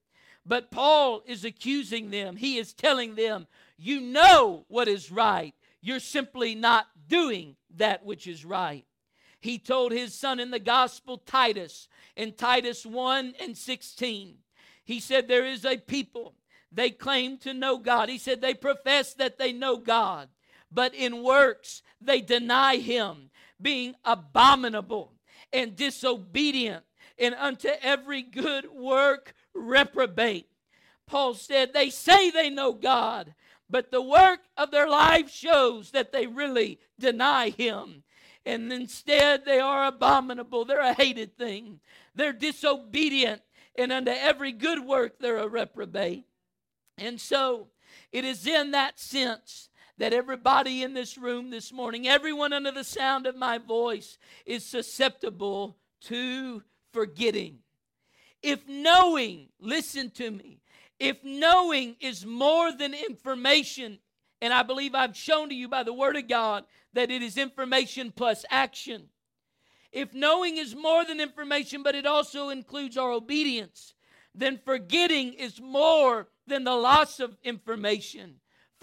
But 0.45 0.69
Paul 0.69 1.23
is 1.25 1.43
accusing 1.43 2.11
them. 2.11 2.35
He 2.35 2.57
is 2.57 2.73
telling 2.73 3.15
them, 3.15 3.47
You 3.77 3.99
know 3.99 4.65
what 4.67 4.87
is 4.87 5.11
right. 5.11 5.55
You're 5.81 5.99
simply 5.99 6.53
not 6.53 6.87
doing 7.07 7.55
that 7.75 8.05
which 8.05 8.27
is 8.27 8.45
right. 8.45 8.85
He 9.39 9.59
told 9.59 9.91
his 9.91 10.13
son 10.13 10.39
in 10.39 10.51
the 10.51 10.59
gospel, 10.59 11.17
Titus, 11.19 11.87
in 12.15 12.33
Titus 12.33 12.85
1 12.85 13.35
and 13.39 13.57
16, 13.57 14.37
he 14.83 14.99
said, 14.99 15.27
There 15.27 15.45
is 15.45 15.65
a 15.65 15.77
people, 15.77 16.33
they 16.71 16.89
claim 16.89 17.37
to 17.39 17.53
know 17.53 17.77
God. 17.77 18.09
He 18.09 18.17
said, 18.17 18.41
They 18.41 18.53
profess 18.53 19.13
that 19.15 19.37
they 19.37 19.51
know 19.51 19.77
God, 19.77 20.29
but 20.71 20.93
in 20.93 21.23
works 21.23 21.81
they 22.01 22.21
deny 22.21 22.77
him, 22.77 23.29
being 23.61 23.95
abominable 24.03 25.13
and 25.53 25.75
disobedient 25.75 26.83
and 27.17 27.35
unto 27.35 27.69
every 27.81 28.21
good 28.21 28.69
work 28.71 29.33
reprobate. 29.53 30.47
Paul 31.07 31.33
said, 31.33 31.73
They 31.73 31.89
say 31.89 32.29
they 32.29 32.49
know 32.49 32.73
God, 32.73 33.33
but 33.69 33.91
the 33.91 34.01
work 34.01 34.39
of 34.57 34.71
their 34.71 34.89
life 34.89 35.29
shows 35.29 35.91
that 35.91 36.11
they 36.11 36.27
really 36.27 36.79
deny 36.99 37.49
Him. 37.49 38.03
And 38.45 38.71
instead, 38.71 39.45
they 39.45 39.59
are 39.59 39.85
abominable. 39.85 40.65
They're 40.65 40.79
a 40.79 40.93
hated 40.93 41.37
thing. 41.37 41.79
They're 42.13 42.33
disobedient, 42.33 43.41
and 43.75 43.91
unto 43.91 44.11
every 44.11 44.51
good 44.51 44.79
work, 44.85 45.19
they're 45.19 45.37
a 45.37 45.47
reprobate. 45.47 46.25
And 46.97 47.19
so, 47.19 47.67
it 48.11 48.23
is 48.23 48.45
in 48.45 48.71
that 48.71 48.99
sense 48.99 49.69
that 49.97 50.13
everybody 50.13 50.83
in 50.83 50.93
this 50.93 51.17
room 51.17 51.49
this 51.49 51.71
morning, 51.71 52.07
everyone 52.07 52.53
under 52.53 52.71
the 52.71 52.83
sound 52.83 53.25
of 53.25 53.35
my 53.35 53.57
voice, 53.57 54.17
is 54.45 54.65
susceptible 54.65 55.77
to 56.01 56.63
forgetting. 56.91 57.59
If 58.41 58.67
knowing, 58.67 59.49
listen 59.59 60.11
to 60.11 60.29
me, 60.29 60.59
if 60.99 61.23
knowing 61.23 61.95
is 61.99 62.25
more 62.25 62.71
than 62.71 62.93
information, 62.93 63.99
and 64.41 64.53
I 64.53 64.63
believe 64.63 64.95
I've 64.95 65.15
shown 65.15 65.49
to 65.49 65.55
you 65.55 65.67
by 65.67 65.83
the 65.83 65.93
Word 65.93 66.15
of 66.15 66.27
God 66.27 66.65
that 66.93 67.11
it 67.11 67.21
is 67.21 67.37
information 67.37 68.13
plus 68.15 68.45
action. 68.49 69.09
If 69.91 70.13
knowing 70.13 70.57
is 70.57 70.75
more 70.75 71.05
than 71.05 71.21
information, 71.21 71.81
but 71.81 71.95
it 71.95 72.05
also 72.05 72.49
includes 72.49 72.97
our 72.97 73.11
obedience, 73.11 73.93
then 74.33 74.59
forgetting 74.63 75.33
is 75.33 75.61
more 75.61 76.27
than 76.47 76.65
the 76.65 76.75
loss 76.75 77.19
of 77.19 77.37
information. 77.43 78.35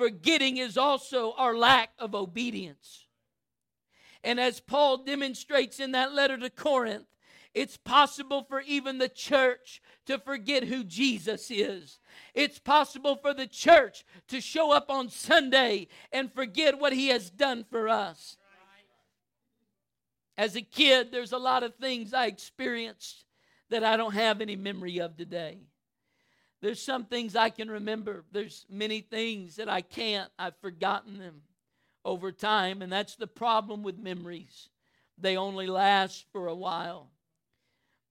Forgetting 0.02 0.56
is 0.56 0.76
also 0.76 1.32
our 1.34 1.56
lack 1.56 1.90
of 1.96 2.12
obedience. 2.12 3.06
And 4.24 4.40
as 4.40 4.58
Paul 4.58 5.04
demonstrates 5.04 5.78
in 5.78 5.92
that 5.92 6.12
letter 6.12 6.36
to 6.38 6.50
Corinth, 6.50 7.06
it's 7.54 7.76
possible 7.76 8.42
for 8.42 8.62
even 8.62 8.98
the 8.98 9.08
church 9.08 9.80
to 10.06 10.18
forget 10.18 10.64
who 10.64 10.82
Jesus 10.82 11.52
is. 11.52 12.00
It's 12.34 12.58
possible 12.58 13.14
for 13.14 13.32
the 13.32 13.46
church 13.46 14.04
to 14.26 14.40
show 14.40 14.72
up 14.72 14.90
on 14.90 15.08
Sunday 15.08 15.86
and 16.10 16.32
forget 16.32 16.80
what 16.80 16.92
he 16.92 17.06
has 17.10 17.30
done 17.30 17.64
for 17.70 17.88
us. 17.88 18.36
As 20.36 20.56
a 20.56 20.62
kid, 20.62 21.12
there's 21.12 21.30
a 21.30 21.38
lot 21.38 21.62
of 21.62 21.76
things 21.76 22.12
I 22.12 22.26
experienced 22.26 23.24
that 23.70 23.84
I 23.84 23.96
don't 23.96 24.14
have 24.14 24.40
any 24.40 24.56
memory 24.56 24.98
of 24.98 25.16
today. 25.16 25.60
There's 26.62 26.80
some 26.80 27.04
things 27.04 27.34
I 27.34 27.50
can 27.50 27.68
remember. 27.68 28.24
There's 28.30 28.64
many 28.70 29.00
things 29.00 29.56
that 29.56 29.68
I 29.68 29.80
can't. 29.80 30.30
I've 30.38 30.56
forgotten 30.58 31.18
them 31.18 31.42
over 32.04 32.30
time, 32.30 32.82
and 32.82 32.92
that's 32.92 33.16
the 33.16 33.26
problem 33.26 33.82
with 33.82 33.98
memories. 33.98 34.68
They 35.18 35.36
only 35.36 35.66
last 35.66 36.24
for 36.32 36.46
a 36.46 36.54
while. 36.54 37.10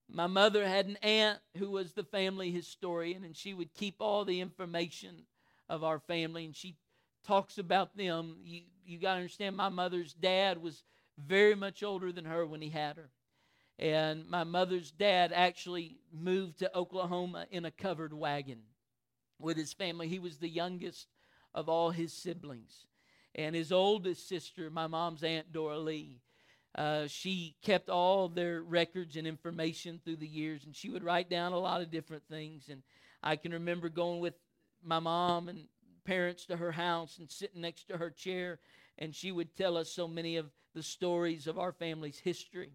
My 0.06 0.26
mother 0.26 0.68
had 0.68 0.86
an 0.86 0.98
aunt 1.02 1.38
who 1.56 1.70
was 1.70 1.92
the 1.92 2.04
family 2.04 2.50
historian, 2.50 3.24
and 3.24 3.34
she 3.34 3.54
would 3.54 3.72
keep 3.72 3.96
all 4.00 4.26
the 4.26 4.40
information 4.40 5.22
of 5.70 5.82
our 5.82 5.98
family, 5.98 6.44
and 6.44 6.54
she 6.54 6.76
talks 7.26 7.56
about 7.56 7.96
them. 7.96 8.36
You, 8.44 8.62
you 8.84 8.98
got 8.98 9.14
to 9.14 9.20
understand, 9.20 9.56
my 9.56 9.70
mother's 9.70 10.12
dad 10.12 10.60
was 10.60 10.84
very 11.16 11.54
much 11.54 11.82
older 11.82 12.12
than 12.12 12.26
her 12.26 12.44
when 12.46 12.60
he 12.60 12.68
had 12.68 12.96
her. 12.96 13.08
And 13.82 14.28
my 14.30 14.44
mother's 14.44 14.92
dad 14.92 15.32
actually 15.34 15.96
moved 16.12 16.60
to 16.60 16.72
Oklahoma 16.72 17.46
in 17.50 17.64
a 17.64 17.72
covered 17.72 18.12
wagon 18.12 18.60
with 19.40 19.56
his 19.56 19.72
family. 19.72 20.06
He 20.06 20.20
was 20.20 20.38
the 20.38 20.48
youngest 20.48 21.08
of 21.52 21.68
all 21.68 21.90
his 21.90 22.12
siblings. 22.12 22.86
And 23.34 23.56
his 23.56 23.72
oldest 23.72 24.28
sister, 24.28 24.70
my 24.70 24.86
mom's 24.86 25.24
Aunt 25.24 25.52
Dora 25.52 25.80
Lee, 25.80 26.20
uh, 26.76 27.08
she 27.08 27.56
kept 27.60 27.88
all 27.88 28.28
their 28.28 28.62
records 28.62 29.16
and 29.16 29.26
information 29.26 30.00
through 30.04 30.16
the 30.16 30.28
years, 30.28 30.64
and 30.64 30.76
she 30.76 30.88
would 30.88 31.02
write 31.02 31.28
down 31.28 31.50
a 31.50 31.58
lot 31.58 31.80
of 31.80 31.90
different 31.90 32.22
things. 32.30 32.68
And 32.68 32.84
I 33.20 33.34
can 33.34 33.50
remember 33.50 33.88
going 33.88 34.20
with 34.20 34.34
my 34.84 35.00
mom 35.00 35.48
and 35.48 35.64
parents 36.04 36.46
to 36.46 36.56
her 36.56 36.70
house 36.70 37.18
and 37.18 37.28
sitting 37.28 37.62
next 37.62 37.88
to 37.88 37.98
her 37.98 38.10
chair, 38.10 38.60
and 38.96 39.12
she 39.12 39.32
would 39.32 39.56
tell 39.56 39.76
us 39.76 39.90
so 39.90 40.06
many 40.06 40.36
of 40.36 40.52
the 40.72 40.84
stories 40.84 41.48
of 41.48 41.58
our 41.58 41.72
family's 41.72 42.20
history. 42.20 42.70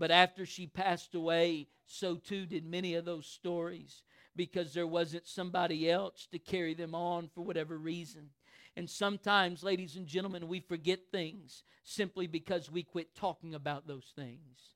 But 0.00 0.10
after 0.10 0.46
she 0.46 0.66
passed 0.66 1.14
away, 1.14 1.68
so 1.84 2.16
too 2.16 2.46
did 2.46 2.64
many 2.64 2.94
of 2.94 3.04
those 3.04 3.26
stories 3.26 4.02
because 4.34 4.72
there 4.72 4.86
wasn't 4.86 5.28
somebody 5.28 5.90
else 5.90 6.26
to 6.32 6.38
carry 6.38 6.72
them 6.72 6.94
on 6.94 7.28
for 7.28 7.42
whatever 7.42 7.76
reason. 7.76 8.30
And 8.78 8.88
sometimes, 8.88 9.62
ladies 9.62 9.96
and 9.96 10.06
gentlemen, 10.06 10.48
we 10.48 10.60
forget 10.60 11.00
things 11.12 11.64
simply 11.84 12.26
because 12.26 12.70
we 12.70 12.82
quit 12.82 13.14
talking 13.14 13.54
about 13.54 13.86
those 13.86 14.10
things. 14.16 14.72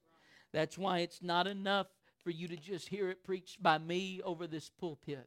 That's 0.53 0.77
why 0.77 0.99
it's 0.99 1.23
not 1.23 1.47
enough 1.47 1.87
for 2.23 2.29
you 2.29 2.47
to 2.49 2.57
just 2.59 2.89
hear 2.89 3.09
it 3.09 3.25
preached 3.25 3.63
by 3.63 3.79
me 3.79 4.21
over 4.23 4.47
this 4.47 4.69
pulpit. 4.69 5.27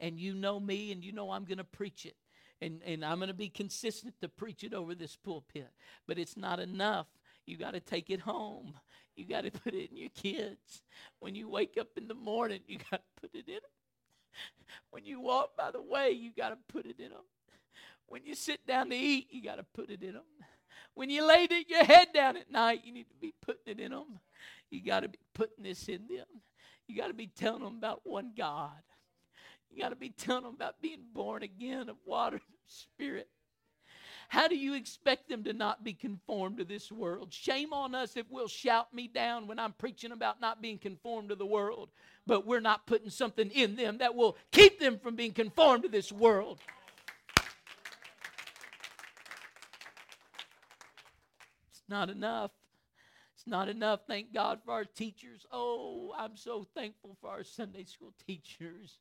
And 0.00 0.18
you 0.18 0.34
know 0.34 0.58
me, 0.58 0.90
and 0.90 1.04
you 1.04 1.12
know 1.12 1.30
I'm 1.30 1.44
going 1.44 1.58
to 1.58 1.64
preach 1.64 2.04
it. 2.04 2.16
And, 2.60 2.80
and 2.84 3.04
I'm 3.04 3.18
going 3.18 3.28
to 3.28 3.34
be 3.34 3.48
consistent 3.48 4.14
to 4.22 4.28
preach 4.28 4.64
it 4.64 4.74
over 4.74 4.96
this 4.96 5.14
pulpit. 5.14 5.70
But 6.08 6.18
it's 6.18 6.36
not 6.36 6.58
enough. 6.58 7.06
You 7.48 7.56
got 7.56 7.72
to 7.72 7.80
take 7.80 8.10
it 8.10 8.20
home. 8.20 8.74
You 9.16 9.24
got 9.24 9.44
to 9.44 9.50
put 9.50 9.72
it 9.72 9.90
in 9.90 9.96
your 9.96 10.10
kids. 10.10 10.82
When 11.18 11.34
you 11.34 11.48
wake 11.48 11.78
up 11.80 11.88
in 11.96 12.06
the 12.06 12.14
morning, 12.14 12.60
you 12.66 12.76
got 12.90 12.98
to 12.98 13.20
put 13.22 13.34
it 13.34 13.48
in 13.48 13.54
them. 13.54 13.62
When 14.90 15.06
you 15.06 15.20
walk 15.20 15.56
by 15.56 15.70
the 15.70 15.80
way, 15.80 16.10
you 16.10 16.30
got 16.36 16.50
to 16.50 16.58
put 16.68 16.84
it 16.84 17.00
in 17.00 17.08
them. 17.08 17.24
When 18.06 18.24
you 18.24 18.34
sit 18.34 18.66
down 18.66 18.90
to 18.90 18.96
eat, 18.96 19.28
you 19.30 19.42
got 19.42 19.56
to 19.56 19.64
put 19.74 19.88
it 19.88 20.02
in 20.02 20.12
them. 20.12 20.24
When 20.92 21.08
you 21.08 21.26
lay 21.26 21.48
your 21.68 21.84
head 21.84 22.08
down 22.12 22.36
at 22.36 22.50
night, 22.50 22.82
you 22.84 22.92
need 22.92 23.08
to 23.08 23.16
be 23.18 23.32
putting 23.40 23.78
it 23.78 23.80
in 23.80 23.92
them. 23.92 24.18
You 24.70 24.84
got 24.84 25.00
to 25.00 25.08
be 25.08 25.18
putting 25.32 25.64
this 25.64 25.88
in 25.88 26.06
them. 26.06 26.26
You 26.86 26.96
got 26.96 27.08
to 27.08 27.14
be 27.14 27.28
telling 27.28 27.64
them 27.64 27.76
about 27.78 28.02
one 28.04 28.32
God. 28.36 28.82
You 29.70 29.82
got 29.82 29.90
to 29.90 29.96
be 29.96 30.10
telling 30.10 30.44
them 30.44 30.54
about 30.54 30.82
being 30.82 31.04
born 31.14 31.42
again 31.42 31.88
of 31.88 31.96
water 32.04 32.36
and 32.36 32.42
spirit. 32.66 33.28
How 34.28 34.46
do 34.46 34.56
you 34.56 34.74
expect 34.74 35.30
them 35.30 35.42
to 35.44 35.54
not 35.54 35.82
be 35.82 35.94
conformed 35.94 36.58
to 36.58 36.64
this 36.64 36.92
world? 36.92 37.32
Shame 37.32 37.72
on 37.72 37.94
us 37.94 38.14
if 38.14 38.26
we'll 38.30 38.46
shout 38.46 38.92
me 38.92 39.08
down 39.08 39.46
when 39.46 39.58
I'm 39.58 39.72
preaching 39.72 40.12
about 40.12 40.38
not 40.38 40.60
being 40.60 40.78
conformed 40.78 41.30
to 41.30 41.34
the 41.34 41.46
world, 41.46 41.88
but 42.26 42.46
we're 42.46 42.60
not 42.60 42.86
putting 42.86 43.08
something 43.08 43.50
in 43.50 43.76
them 43.76 43.98
that 43.98 44.14
will 44.14 44.36
keep 44.52 44.78
them 44.78 44.98
from 44.98 45.16
being 45.16 45.32
conformed 45.32 45.84
to 45.84 45.88
this 45.88 46.12
world. 46.12 46.58
It's 51.70 51.82
not 51.88 52.10
enough. 52.10 52.50
It's 53.34 53.46
not 53.46 53.70
enough. 53.70 54.00
Thank 54.06 54.34
God 54.34 54.58
for 54.62 54.72
our 54.72 54.84
teachers. 54.84 55.46
Oh, 55.50 56.12
I'm 56.18 56.36
so 56.36 56.66
thankful 56.74 57.16
for 57.22 57.30
our 57.30 57.44
Sunday 57.44 57.84
school 57.84 58.12
teachers. 58.26 58.98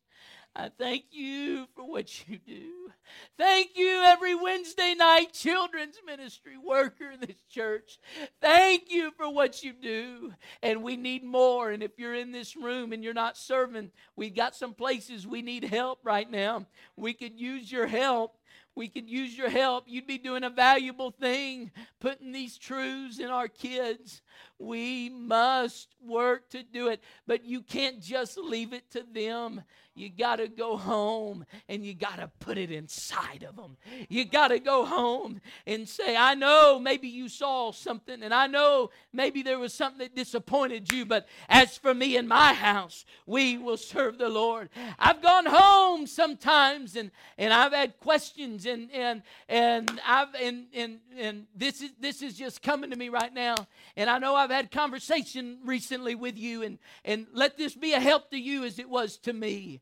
I 0.60 0.72
thank 0.76 1.06
you 1.12 1.68
for 1.76 1.88
what 1.88 2.28
you 2.28 2.40
do. 2.40 2.92
Thank 3.38 3.78
you, 3.78 4.02
every 4.04 4.34
Wednesday 4.34 4.96
night 4.98 5.32
children's 5.32 5.98
ministry 6.04 6.58
worker 6.58 7.12
in 7.12 7.20
this 7.20 7.44
church. 7.48 8.00
Thank 8.42 8.90
you 8.90 9.12
for 9.16 9.32
what 9.32 9.62
you 9.62 9.72
do. 9.72 10.34
And 10.64 10.82
we 10.82 10.98
need 10.98 11.24
more. 11.24 11.70
And 11.70 11.84
if 11.84 11.92
you're 12.00 12.16
in 12.16 12.32
this 12.32 12.56
room 12.56 12.92
and 12.92 13.04
you're 13.04 13.14
not 13.14 13.38
serving, 13.38 13.92
we've 14.16 14.36
got 14.36 14.56
some 14.56 14.74
places 14.74 15.28
we 15.28 15.44
need 15.44 15.64
help 15.64 16.00
right 16.04 16.30
now. 16.30 16.66
We 16.96 17.14
could 17.14 17.40
use 17.40 17.72
your 17.72 17.86
help 17.86 18.36
we 18.78 18.88
could 18.88 19.10
use 19.10 19.36
your 19.36 19.50
help. 19.50 19.86
You'd 19.88 20.06
be 20.06 20.20
doing 20.20 20.44
a 20.44 20.52
valuable 20.52 21.10
thing 21.10 21.72
putting 22.00 22.32
these 22.32 22.60
truths 22.60 23.18
in 23.18 23.26
our 23.26 23.48
kids. 23.48 24.22
We 24.60 25.10
must 25.10 25.96
work 26.00 26.52
to 26.52 26.62
do 26.62 26.90
it, 26.90 27.02
but 27.26 27.44
you 27.44 27.64
can't 27.64 28.00
just 28.00 28.38
leave 28.38 28.74
it 28.74 28.92
to 28.92 29.04
them. 29.12 29.64
You 29.98 30.10
got 30.10 30.38
to 30.38 30.48
go 30.48 30.78
home 30.78 31.46
and 31.68 31.86
you 31.86 31.94
got 31.94 32.18
to 32.18 32.30
put 32.40 32.58
it 32.58 32.72
inside 32.72 33.46
of 33.48 33.56
them. 33.56 33.78
You 34.10 34.26
got 34.26 34.50
to 34.50 34.60
go 34.60 34.86
home 34.86 35.42
and 35.66 35.90
say, 35.90 36.16
I 36.16 36.36
know 36.36 36.80
maybe 36.80 37.08
you 37.08 37.30
saw 37.30 37.72
something, 37.72 38.22
and 38.22 38.34
I 38.34 38.48
know 38.48 38.92
maybe 39.12 39.42
there 39.42 39.60
was 39.60 39.74
something 39.74 40.00
that 40.00 40.16
disappointed 40.16 40.92
you, 40.92 41.06
but 41.06 41.28
as 41.50 41.78
for 41.78 41.94
me 41.94 42.18
and 42.18 42.28
my 42.28 42.54
house, 42.54 43.06
we 43.26 43.58
will 43.58 43.78
serve 43.78 44.18
the 44.18 44.30
Lord. 44.30 44.70
I've 45.00 45.22
gone 45.22 45.46
home 45.48 46.06
sometimes 46.08 46.96
and, 46.96 47.12
and 47.38 47.54
I've 47.54 47.74
had 47.74 48.00
questions 48.00 48.66
and 48.66 48.92
and 48.92 49.24
and 49.50 50.00
I've 50.06 50.34
and 50.36 50.68
and 50.74 51.00
and 51.18 51.46
this 51.56 51.82
is 51.82 51.92
this 52.00 52.22
is 52.22 52.36
just 52.36 52.62
coming 52.62 52.92
to 52.92 52.96
me 52.96 53.10
right 53.10 53.34
now. 53.34 53.56
And 53.96 54.10
I 54.10 54.20
know 54.20 54.36
I've 54.36 54.52
had 54.52 54.72
conversation 54.72 55.60
recently 55.66 56.16
with 56.16 56.38
you, 56.38 56.64
and 56.64 56.78
and 57.04 57.28
let 57.34 57.58
this 57.58 57.76
be 57.76 57.94
a 57.94 58.00
help 58.00 58.30
to 58.32 58.38
you 58.38 58.64
as 58.64 58.80
it 58.80 58.90
was 58.90 59.18
to 59.20 59.34
me. 59.34 59.82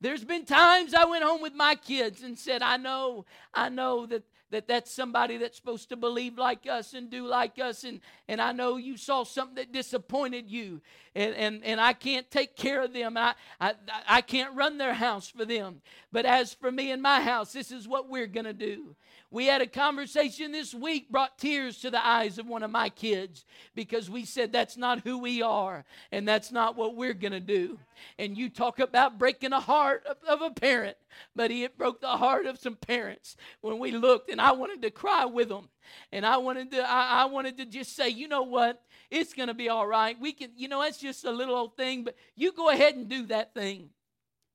There's 0.00 0.24
been 0.24 0.44
times 0.44 0.94
I 0.94 1.04
went 1.04 1.24
home 1.24 1.42
with 1.42 1.54
my 1.54 1.74
kids 1.74 2.22
and 2.22 2.38
said, 2.38 2.62
I 2.62 2.76
know, 2.76 3.26
I 3.52 3.68
know 3.68 4.06
that 4.06 4.22
that 4.50 4.66
that's 4.66 4.90
somebody 4.90 5.36
that's 5.36 5.56
supposed 5.56 5.88
to 5.90 5.96
believe 5.96 6.36
like 6.36 6.66
us 6.66 6.94
and 6.94 7.08
do 7.08 7.26
like 7.26 7.58
us 7.58 7.84
and 7.84 8.00
and 8.28 8.40
I 8.40 8.52
know 8.52 8.76
you 8.76 8.96
saw 8.96 9.22
something 9.22 9.54
that 9.56 9.72
disappointed 9.72 10.50
you 10.50 10.80
and 11.14 11.34
and, 11.34 11.64
and 11.64 11.80
I 11.80 11.92
can't 11.92 12.28
take 12.30 12.56
care 12.56 12.82
of 12.82 12.92
them. 12.92 13.16
I, 13.16 13.34
I 13.60 13.74
I 14.08 14.20
can't 14.20 14.54
run 14.54 14.78
their 14.78 14.94
house 14.94 15.28
for 15.28 15.44
them. 15.44 15.82
But 16.12 16.26
as 16.26 16.52
for 16.52 16.72
me 16.72 16.90
and 16.90 17.00
my 17.00 17.20
house 17.20 17.52
this 17.52 17.70
is 17.70 17.86
what 17.86 18.08
we're 18.08 18.26
gonna 18.26 18.52
do. 18.52 18.96
We 19.32 19.46
had 19.46 19.62
a 19.62 19.66
conversation 19.66 20.50
this 20.50 20.74
week, 20.74 21.08
brought 21.08 21.38
tears 21.38 21.78
to 21.82 21.90
the 21.90 22.04
eyes 22.04 22.38
of 22.38 22.48
one 22.48 22.64
of 22.64 22.70
my 22.72 22.88
kids 22.88 23.44
because 23.76 24.10
we 24.10 24.24
said 24.24 24.50
that's 24.50 24.76
not 24.76 25.02
who 25.04 25.18
we 25.18 25.40
are 25.40 25.84
and 26.10 26.26
that's 26.26 26.50
not 26.50 26.76
what 26.76 26.96
we're 26.96 27.14
going 27.14 27.32
to 27.32 27.40
do. 27.40 27.78
And 28.18 28.36
you 28.36 28.48
talk 28.48 28.80
about 28.80 29.20
breaking 29.20 29.52
a 29.52 29.60
heart 29.60 29.89
of, 29.96 30.16
of 30.26 30.42
a 30.42 30.50
parent, 30.50 30.96
but 31.34 31.50
it 31.50 31.76
broke 31.76 32.00
the 32.00 32.08
heart 32.08 32.46
of 32.46 32.58
some 32.58 32.76
parents 32.76 33.36
when 33.60 33.78
we 33.78 33.92
looked, 33.92 34.30
and 34.30 34.40
I 34.40 34.52
wanted 34.52 34.82
to 34.82 34.90
cry 34.90 35.24
with 35.24 35.48
them. 35.48 35.68
And 36.12 36.24
I 36.24 36.36
wanted 36.36 36.70
to, 36.72 36.82
I, 36.82 37.22
I 37.22 37.24
wanted 37.26 37.58
to 37.58 37.66
just 37.66 37.96
say, 37.96 38.08
you 38.08 38.28
know 38.28 38.42
what? 38.42 38.82
It's 39.10 39.34
going 39.34 39.48
to 39.48 39.54
be 39.54 39.68
all 39.68 39.86
right. 39.86 40.18
We 40.20 40.32
can, 40.32 40.50
you 40.56 40.68
know, 40.68 40.82
that's 40.82 40.98
just 40.98 41.24
a 41.24 41.32
little 41.32 41.56
old 41.56 41.76
thing, 41.76 42.04
but 42.04 42.14
you 42.36 42.52
go 42.52 42.70
ahead 42.70 42.94
and 42.94 43.08
do 43.08 43.26
that 43.26 43.54
thing. 43.54 43.90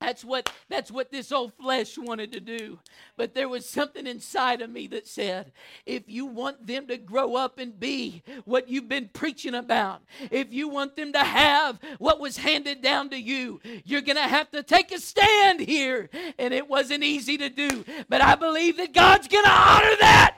That's 0.06 0.24
what 0.24 0.52
that's 0.70 0.92
what 0.92 1.10
this 1.10 1.32
old 1.32 1.54
flesh 1.54 1.98
wanted 1.98 2.32
to 2.34 2.40
do. 2.40 2.78
But 3.18 3.34
there 3.34 3.50
was 3.50 3.68
something 3.68 4.06
inside 4.06 4.62
of 4.62 4.70
me 4.70 4.86
that 4.88 5.08
said, 5.08 5.52
if 5.84 6.04
you 6.06 6.28
want 6.28 6.68
them 6.68 6.86
to 6.90 6.98
grow 6.98 7.36
up 7.36 7.58
and 7.58 7.80
be 7.80 8.22
what 8.44 8.70
you've 8.70 8.88
been 8.88 9.10
preaching 9.12 9.56
about, 9.56 10.04
if 10.30 10.54
you 10.54 10.70
want 10.70 10.96
them 10.96 11.12
to 11.14 11.24
have 11.24 11.80
what 11.98 12.20
was 12.20 12.38
handed 12.38 12.84
down 12.84 13.10
to 13.10 13.20
you, 13.20 13.60
you're 13.84 14.02
going 14.02 14.18
to 14.18 14.22
have 14.22 14.52
to 14.52 14.62
take 14.62 14.92
a 14.92 15.00
stand 15.00 15.60
here. 15.60 16.12
And 16.38 16.54
it 16.54 16.70
wasn't 16.70 17.04
easy 17.04 17.40
to 17.40 17.50
do, 17.50 17.84
but 18.08 18.22
I 18.22 18.36
believe 18.36 18.78
that 18.78 18.94
God's 18.94 19.28
going 19.28 19.46
to 19.46 19.50
honor 19.50 19.96
that. 20.02 20.38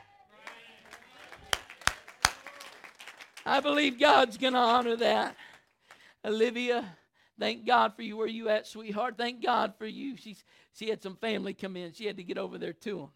I 3.46 3.60
believe 3.60 4.00
God's 4.00 4.38
going 4.38 4.54
to 4.54 4.60
honor 4.60 4.96
that. 4.96 5.36
Olivia 6.24 6.97
Thank 7.40 7.66
God 7.66 7.96
for 7.96 8.02
you. 8.02 8.18
Where 8.18 8.28
you 8.28 8.50
at, 8.50 8.68
sweetheart? 8.68 9.16
Thank 9.18 9.44
God 9.44 9.74
for 9.78 9.86
you. 9.86 10.18
She's, 10.18 10.44
she 10.74 10.90
had 10.90 11.04
some 11.04 11.16
family 11.16 11.54
come 11.54 11.78
in. 11.78 11.94
She 11.94 12.06
had 12.06 12.18
to 12.18 12.24
get 12.24 12.38
over 12.38 12.58
there 12.58 12.74
to 12.74 12.98
them. 12.98 13.10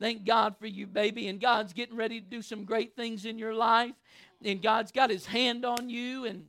Thank 0.00 0.24
God 0.24 0.56
for 0.58 0.66
you, 0.66 0.86
baby. 0.86 1.28
And 1.28 1.40
God's 1.40 1.72
getting 1.72 1.96
ready 1.96 2.20
to 2.20 2.26
do 2.26 2.42
some 2.42 2.64
great 2.64 2.94
things 2.94 3.24
in 3.24 3.38
your 3.38 3.54
life. 3.54 3.94
And 4.44 4.62
God's 4.62 4.92
got 4.92 5.10
his 5.10 5.26
hand 5.26 5.64
on 5.64 5.88
you. 5.88 6.24
And 6.24 6.46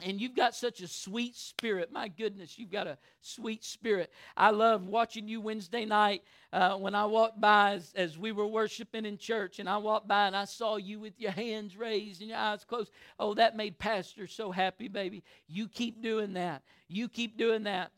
and 0.00 0.20
you've 0.20 0.34
got 0.34 0.54
such 0.54 0.80
a 0.80 0.88
sweet 0.88 1.36
spirit. 1.36 1.92
My 1.92 2.08
goodness, 2.08 2.58
you've 2.58 2.70
got 2.70 2.86
a 2.86 2.98
sweet 3.20 3.64
spirit. 3.64 4.12
I 4.36 4.50
love 4.50 4.86
watching 4.86 5.28
you 5.28 5.40
Wednesday 5.40 5.84
night 5.84 6.22
uh, 6.52 6.76
when 6.76 6.94
I 6.94 7.06
walked 7.06 7.40
by 7.40 7.74
as, 7.74 7.92
as, 7.94 8.18
we 8.18 8.32
were 8.32 8.46
worshiping 8.46 9.06
in 9.06 9.18
church, 9.18 9.60
and 9.60 9.68
I 9.68 9.76
walked 9.76 10.08
by 10.08 10.26
and 10.26 10.36
I 10.36 10.46
saw 10.46 10.76
you 10.76 10.98
with 10.98 11.20
your 11.20 11.30
hands 11.30 11.76
raised 11.76 12.20
and 12.20 12.30
your 12.30 12.38
eyes 12.38 12.64
closed. 12.64 12.90
Oh, 13.18 13.34
that 13.34 13.56
made 13.56 13.78
Pastor 13.78 14.26
so 14.26 14.50
happy, 14.50 14.88
baby. 14.88 15.22
You 15.46 15.68
keep 15.68 16.02
doing 16.02 16.32
that. 16.34 16.62
You 16.88 17.08
keep 17.08 17.38
doing 17.38 17.62
that. 17.64 17.92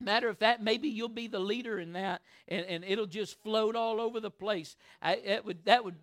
Matter 0.00 0.28
of 0.28 0.38
fact, 0.38 0.60
maybe 0.60 0.88
you'll 0.88 1.08
be 1.08 1.26
the 1.26 1.40
leader 1.40 1.80
in 1.80 1.94
that, 1.94 2.22
and, 2.46 2.64
and 2.66 2.84
it'll 2.84 3.06
just 3.06 3.42
float 3.42 3.74
all 3.74 4.00
over 4.00 4.20
the 4.20 4.30
place. 4.30 4.76
I, 5.02 5.40
would, 5.44 5.64
that 5.64 5.84
would 5.84 5.96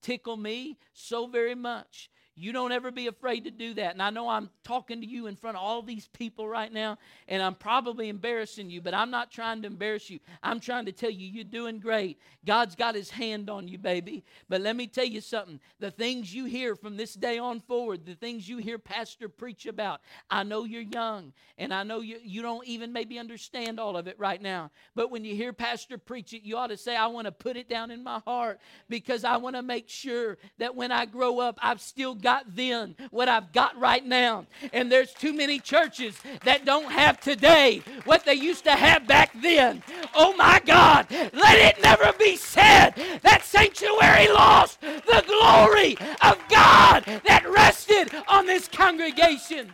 tickle 0.00 0.36
me 0.36 0.78
so 0.94 1.26
very 1.26 1.54
much. 1.54 2.10
You 2.34 2.52
don't 2.52 2.72
ever 2.72 2.90
be 2.90 3.08
afraid 3.08 3.44
to 3.44 3.50
do 3.50 3.74
that. 3.74 3.92
And 3.92 4.02
I 4.02 4.08
know 4.08 4.28
I'm 4.28 4.48
talking 4.64 5.02
to 5.02 5.06
you 5.06 5.26
in 5.26 5.36
front 5.36 5.56
of 5.58 5.62
all 5.62 5.82
these 5.82 6.08
people 6.08 6.48
right 6.48 6.72
now, 6.72 6.96
and 7.28 7.42
I'm 7.42 7.54
probably 7.54 8.08
embarrassing 8.08 8.70
you, 8.70 8.80
but 8.80 8.94
I'm 8.94 9.10
not 9.10 9.30
trying 9.30 9.60
to 9.62 9.66
embarrass 9.68 10.08
you. 10.08 10.18
I'm 10.42 10.58
trying 10.58 10.86
to 10.86 10.92
tell 10.92 11.10
you, 11.10 11.26
you're 11.26 11.44
doing 11.44 11.78
great. 11.78 12.18
God's 12.46 12.74
got 12.74 12.94
his 12.94 13.10
hand 13.10 13.50
on 13.50 13.68
you, 13.68 13.76
baby. 13.76 14.24
But 14.48 14.62
let 14.62 14.76
me 14.76 14.86
tell 14.86 15.04
you 15.04 15.20
something 15.20 15.60
the 15.78 15.90
things 15.90 16.34
you 16.34 16.46
hear 16.46 16.74
from 16.74 16.96
this 16.96 17.12
day 17.12 17.38
on 17.38 17.60
forward, 17.60 18.06
the 18.06 18.14
things 18.14 18.48
you 18.48 18.56
hear 18.58 18.78
Pastor 18.78 19.28
preach 19.28 19.66
about, 19.66 20.00
I 20.30 20.42
know 20.42 20.64
you're 20.64 20.80
young, 20.80 21.34
and 21.58 21.74
I 21.74 21.82
know 21.82 22.00
you, 22.00 22.18
you 22.22 22.40
don't 22.40 22.66
even 22.66 22.94
maybe 22.94 23.18
understand 23.18 23.78
all 23.78 23.96
of 23.96 24.06
it 24.06 24.18
right 24.18 24.40
now. 24.40 24.70
But 24.94 25.10
when 25.10 25.24
you 25.24 25.34
hear 25.34 25.52
Pastor 25.52 25.98
preach 25.98 26.32
it, 26.32 26.42
you 26.42 26.56
ought 26.56 26.68
to 26.68 26.78
say, 26.78 26.96
I 26.96 27.08
want 27.08 27.26
to 27.26 27.32
put 27.32 27.58
it 27.58 27.68
down 27.68 27.90
in 27.90 28.02
my 28.02 28.20
heart 28.20 28.58
because 28.88 29.22
I 29.22 29.36
want 29.36 29.56
to 29.56 29.62
make 29.62 29.90
sure 29.90 30.38
that 30.58 30.74
when 30.74 30.90
I 30.90 31.04
grow 31.04 31.38
up, 31.38 31.58
I've 31.62 31.80
still 31.80 32.14
got 32.22 32.56
then 32.56 32.96
what 33.10 33.28
I've 33.28 33.52
got 33.52 33.78
right 33.78 34.04
now. 34.04 34.46
And 34.72 34.90
there's 34.90 35.12
too 35.12 35.34
many 35.34 35.58
churches 35.58 36.18
that 36.44 36.64
don't 36.64 36.90
have 36.90 37.20
today 37.20 37.82
what 38.04 38.24
they 38.24 38.34
used 38.34 38.64
to 38.64 38.72
have 38.72 39.06
back 39.06 39.30
then. 39.42 39.82
Oh 40.14 40.34
my 40.36 40.60
God, 40.64 41.06
let 41.10 41.58
it 41.58 41.82
never 41.82 42.12
be 42.18 42.36
said 42.36 42.92
that 43.22 43.44
sanctuary 43.44 44.28
lost 44.28 44.80
the 44.80 45.24
glory 45.26 45.96
of 46.22 46.38
God 46.48 47.04
that 47.26 47.44
rested 47.48 48.10
on 48.28 48.46
this 48.46 48.68
congregation. 48.68 49.72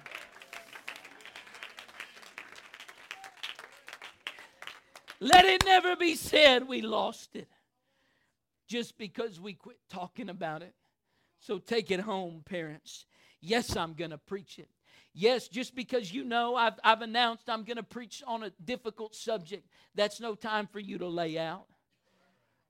Let 5.20 5.44
it 5.44 5.64
never 5.64 5.96
be 5.96 6.14
said 6.14 6.68
we 6.68 6.80
lost 6.80 7.34
it 7.34 7.48
just 8.68 8.96
because 8.98 9.40
we 9.40 9.54
quit 9.54 9.78
talking 9.90 10.28
about 10.28 10.62
it. 10.62 10.74
So 11.40 11.58
take 11.58 11.90
it 11.90 12.00
home, 12.00 12.42
parents. 12.44 13.06
Yes, 13.40 13.76
I'm 13.76 13.94
going 13.94 14.10
to 14.10 14.18
preach 14.18 14.58
it. 14.58 14.68
Yes, 15.14 15.48
just 15.48 15.74
because 15.74 16.12
you 16.12 16.24
know 16.24 16.54
I've, 16.54 16.78
I've 16.84 17.02
announced 17.02 17.48
I'm 17.48 17.64
going 17.64 17.76
to 17.76 17.82
preach 17.82 18.22
on 18.26 18.44
a 18.44 18.50
difficult 18.64 19.14
subject, 19.14 19.66
that's 19.94 20.20
no 20.20 20.34
time 20.34 20.66
for 20.66 20.78
you 20.78 20.98
to 20.98 21.08
lay 21.08 21.38
out. 21.38 21.66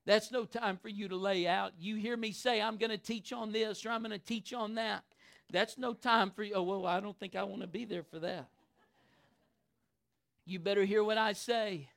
That's 0.05 0.31
no 0.31 0.45
time 0.45 0.77
for 0.77 0.89
you 0.89 1.07
to 1.09 1.15
lay 1.15 1.47
out. 1.47 1.73
You 1.79 1.95
hear 1.95 2.17
me 2.17 2.31
say, 2.31 2.61
I'm 2.61 2.77
going 2.77 2.89
to 2.89 2.97
teach 2.97 3.31
on 3.31 3.51
this 3.51 3.85
or 3.85 3.91
I'm 3.91 4.01
going 4.01 4.11
to 4.11 4.17
teach 4.17 4.53
on 4.53 4.75
that. 4.75 5.03
That's 5.51 5.77
no 5.77 5.93
time 5.93 6.31
for 6.31 6.43
you. 6.43 6.53
Oh, 6.55 6.63
well, 6.63 6.85
I 6.85 6.99
don't 6.99 7.19
think 7.19 7.35
I 7.35 7.43
want 7.43 7.61
to 7.61 7.67
be 7.67 7.85
there 7.85 8.03
for 8.03 8.19
that. 8.19 8.47
You 10.45 10.57
better 10.57 10.85
hear 10.85 11.03
what 11.03 11.19
I 11.19 11.33
say. 11.33 11.89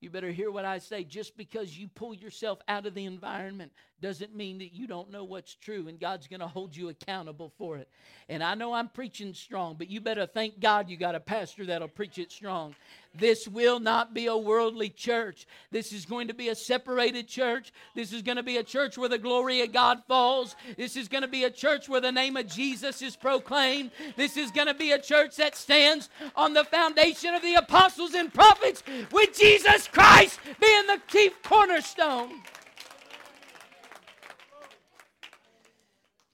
You 0.00 0.10
better 0.10 0.30
hear 0.32 0.50
what 0.50 0.64
I 0.64 0.78
say. 0.78 1.04
Just 1.04 1.36
because 1.36 1.76
you 1.76 1.86
pull 1.86 2.14
yourself 2.14 2.58
out 2.66 2.86
of 2.86 2.94
the 2.94 3.04
environment 3.04 3.72
doesn't 4.00 4.34
mean 4.34 4.58
that 4.58 4.72
you 4.72 4.86
don't 4.86 5.10
know 5.10 5.24
what's 5.24 5.54
true, 5.54 5.88
and 5.88 6.00
God's 6.00 6.26
going 6.26 6.40
to 6.40 6.46
hold 6.46 6.76
you 6.76 6.88
accountable 6.88 7.52
for 7.58 7.76
it. 7.76 7.88
And 8.28 8.42
I 8.42 8.54
know 8.54 8.72
I'm 8.72 8.88
preaching 8.88 9.34
strong, 9.34 9.74
but 9.76 9.90
you 9.90 10.00
better 10.00 10.26
thank 10.26 10.60
God 10.60 10.88
you 10.88 10.96
got 10.96 11.14
a 11.14 11.20
pastor 11.20 11.66
that'll 11.66 11.88
preach 11.88 12.18
it 12.18 12.30
strong. 12.30 12.74
This 13.12 13.48
will 13.48 13.80
not 13.80 14.14
be 14.14 14.26
a 14.26 14.36
worldly 14.36 14.88
church. 14.88 15.46
This 15.72 15.92
is 15.92 16.06
going 16.06 16.28
to 16.28 16.34
be 16.34 16.48
a 16.48 16.54
separated 16.54 17.26
church. 17.26 17.72
This 17.96 18.12
is 18.12 18.22
going 18.22 18.36
to 18.36 18.44
be 18.44 18.58
a 18.58 18.62
church 18.62 18.96
where 18.96 19.08
the 19.08 19.18
glory 19.18 19.62
of 19.62 19.72
God 19.72 20.02
falls. 20.06 20.54
This 20.76 20.96
is 20.96 21.08
going 21.08 21.22
to 21.22 21.28
be 21.28 21.42
a 21.42 21.50
church 21.50 21.88
where 21.88 22.00
the 22.00 22.12
name 22.12 22.36
of 22.36 22.46
Jesus 22.46 23.02
is 23.02 23.16
proclaimed. 23.16 23.90
This 24.16 24.36
is 24.36 24.52
going 24.52 24.68
to 24.68 24.74
be 24.74 24.92
a 24.92 25.00
church 25.00 25.36
that 25.36 25.56
stands 25.56 26.08
on 26.36 26.54
the 26.54 26.64
foundation 26.64 27.34
of 27.34 27.42
the 27.42 27.54
apostles 27.54 28.14
and 28.14 28.32
prophets, 28.32 28.84
with 29.10 29.36
Jesus 29.36 29.88
Christ 29.88 30.38
being 30.60 30.86
the 30.86 31.00
chief 31.08 31.42
cornerstone. 31.42 32.30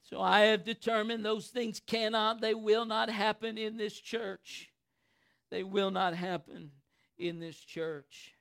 So 0.09 0.21
I 0.21 0.41
have 0.41 0.63
determined 0.63 1.25
those 1.25 1.47
things 1.47 1.81
cannot, 1.85 2.39
they 2.39 2.53
will 2.53 2.85
not 2.85 3.09
happen 3.09 3.57
in 3.57 3.75
this 3.75 3.99
church. 3.99 4.69
They 5.49 5.63
will 5.63 5.91
not 5.91 6.13
happen 6.13 6.71
in 7.17 7.39
this 7.39 7.57
church. 7.57 8.33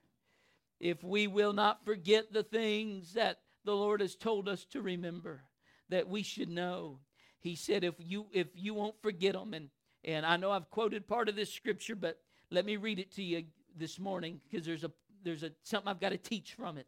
If 0.78 1.02
we 1.02 1.26
will 1.26 1.52
not 1.52 1.84
forget 1.84 2.32
the 2.32 2.44
things 2.44 3.14
that 3.14 3.40
the 3.64 3.74
Lord 3.74 4.00
has 4.00 4.14
told 4.14 4.48
us 4.48 4.64
to 4.66 4.80
remember, 4.80 5.42
that 5.88 6.08
we 6.08 6.22
should 6.22 6.48
know. 6.48 7.00
He 7.40 7.56
said, 7.56 7.82
if 7.82 7.94
you 7.98 8.26
if 8.32 8.48
you 8.54 8.74
won't 8.74 9.00
forget 9.02 9.34
them, 9.34 9.54
and 9.54 9.70
and 10.04 10.24
I 10.24 10.36
know 10.36 10.52
I've 10.52 10.70
quoted 10.70 11.08
part 11.08 11.28
of 11.28 11.34
this 11.34 11.52
scripture, 11.52 11.96
but 11.96 12.20
let 12.50 12.64
me 12.64 12.76
read 12.76 13.00
it 13.00 13.12
to 13.16 13.22
you 13.22 13.44
this 13.76 13.98
morning 13.98 14.40
because 14.48 14.66
there's 14.66 14.84
a 14.84 14.92
there's 15.24 15.42
a 15.42 15.50
something 15.62 15.88
I've 15.88 16.00
got 16.00 16.10
to 16.10 16.18
teach 16.18 16.54
from 16.54 16.78
it. 16.78 16.86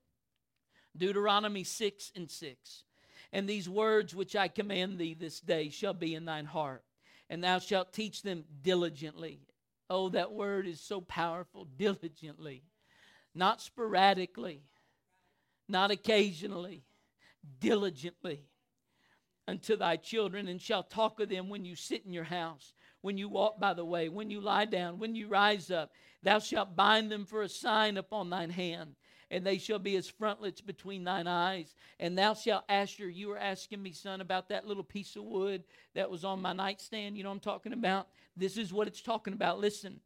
Deuteronomy 0.96 1.64
6 1.64 2.12
and 2.14 2.30
6. 2.30 2.84
And 3.32 3.48
these 3.48 3.68
words 3.68 4.14
which 4.14 4.34
I 4.34 4.48
command 4.48 4.98
thee 4.98 5.14
this 5.14 5.40
day 5.40 5.68
shall 5.68 5.94
be 5.94 6.14
in 6.14 6.24
thine 6.24 6.46
heart, 6.46 6.82
and 7.28 7.44
thou 7.44 7.58
shalt 7.58 7.92
teach 7.92 8.22
them 8.22 8.44
diligently. 8.62 9.40
Oh, 9.90 10.08
that 10.10 10.32
word 10.32 10.66
is 10.66 10.80
so 10.80 11.00
powerful 11.00 11.64
diligently, 11.64 12.62
not 13.34 13.60
sporadically, 13.60 14.62
not 15.68 15.90
occasionally, 15.90 16.84
diligently 17.60 18.44
unto 19.46 19.76
thy 19.76 19.96
children, 19.96 20.48
and 20.48 20.60
shall 20.60 20.82
talk 20.82 21.20
of 21.20 21.28
them 21.28 21.48
when 21.48 21.64
you 21.64 21.74
sit 21.74 22.04
in 22.04 22.12
your 22.12 22.24
house, 22.24 22.72
when 23.00 23.16
you 23.16 23.28
walk 23.28 23.58
by 23.58 23.72
the 23.74 23.84
way, 23.84 24.08
when 24.08 24.30
you 24.30 24.40
lie 24.40 24.66
down, 24.66 24.98
when 24.98 25.14
you 25.14 25.26
rise 25.28 25.70
up. 25.70 25.90
Thou 26.22 26.38
shalt 26.38 26.76
bind 26.76 27.10
them 27.10 27.24
for 27.24 27.42
a 27.42 27.48
sign 27.48 27.96
upon 27.96 28.30
thine 28.30 28.50
hand 28.50 28.96
and 29.30 29.44
they 29.44 29.58
shall 29.58 29.78
be 29.78 29.96
as 29.96 30.08
frontlets 30.08 30.60
between 30.60 31.04
thine 31.04 31.26
eyes. 31.26 31.74
And 32.00 32.16
thou 32.16 32.34
shalt 32.34 32.64
ask 32.68 32.98
her, 32.98 33.08
you 33.08 33.28
were 33.28 33.38
asking 33.38 33.82
me, 33.82 33.92
son, 33.92 34.20
about 34.20 34.48
that 34.48 34.66
little 34.66 34.82
piece 34.82 35.16
of 35.16 35.24
wood 35.24 35.64
that 35.94 36.10
was 36.10 36.24
on 36.24 36.40
my 36.40 36.52
nightstand. 36.52 37.16
You 37.16 37.24
know 37.24 37.30
I'm 37.30 37.40
talking 37.40 37.72
about? 37.72 38.08
This 38.36 38.56
is 38.56 38.72
what 38.72 38.88
it's 38.88 39.02
talking 39.02 39.34
about. 39.34 39.58
Listen. 39.58 40.00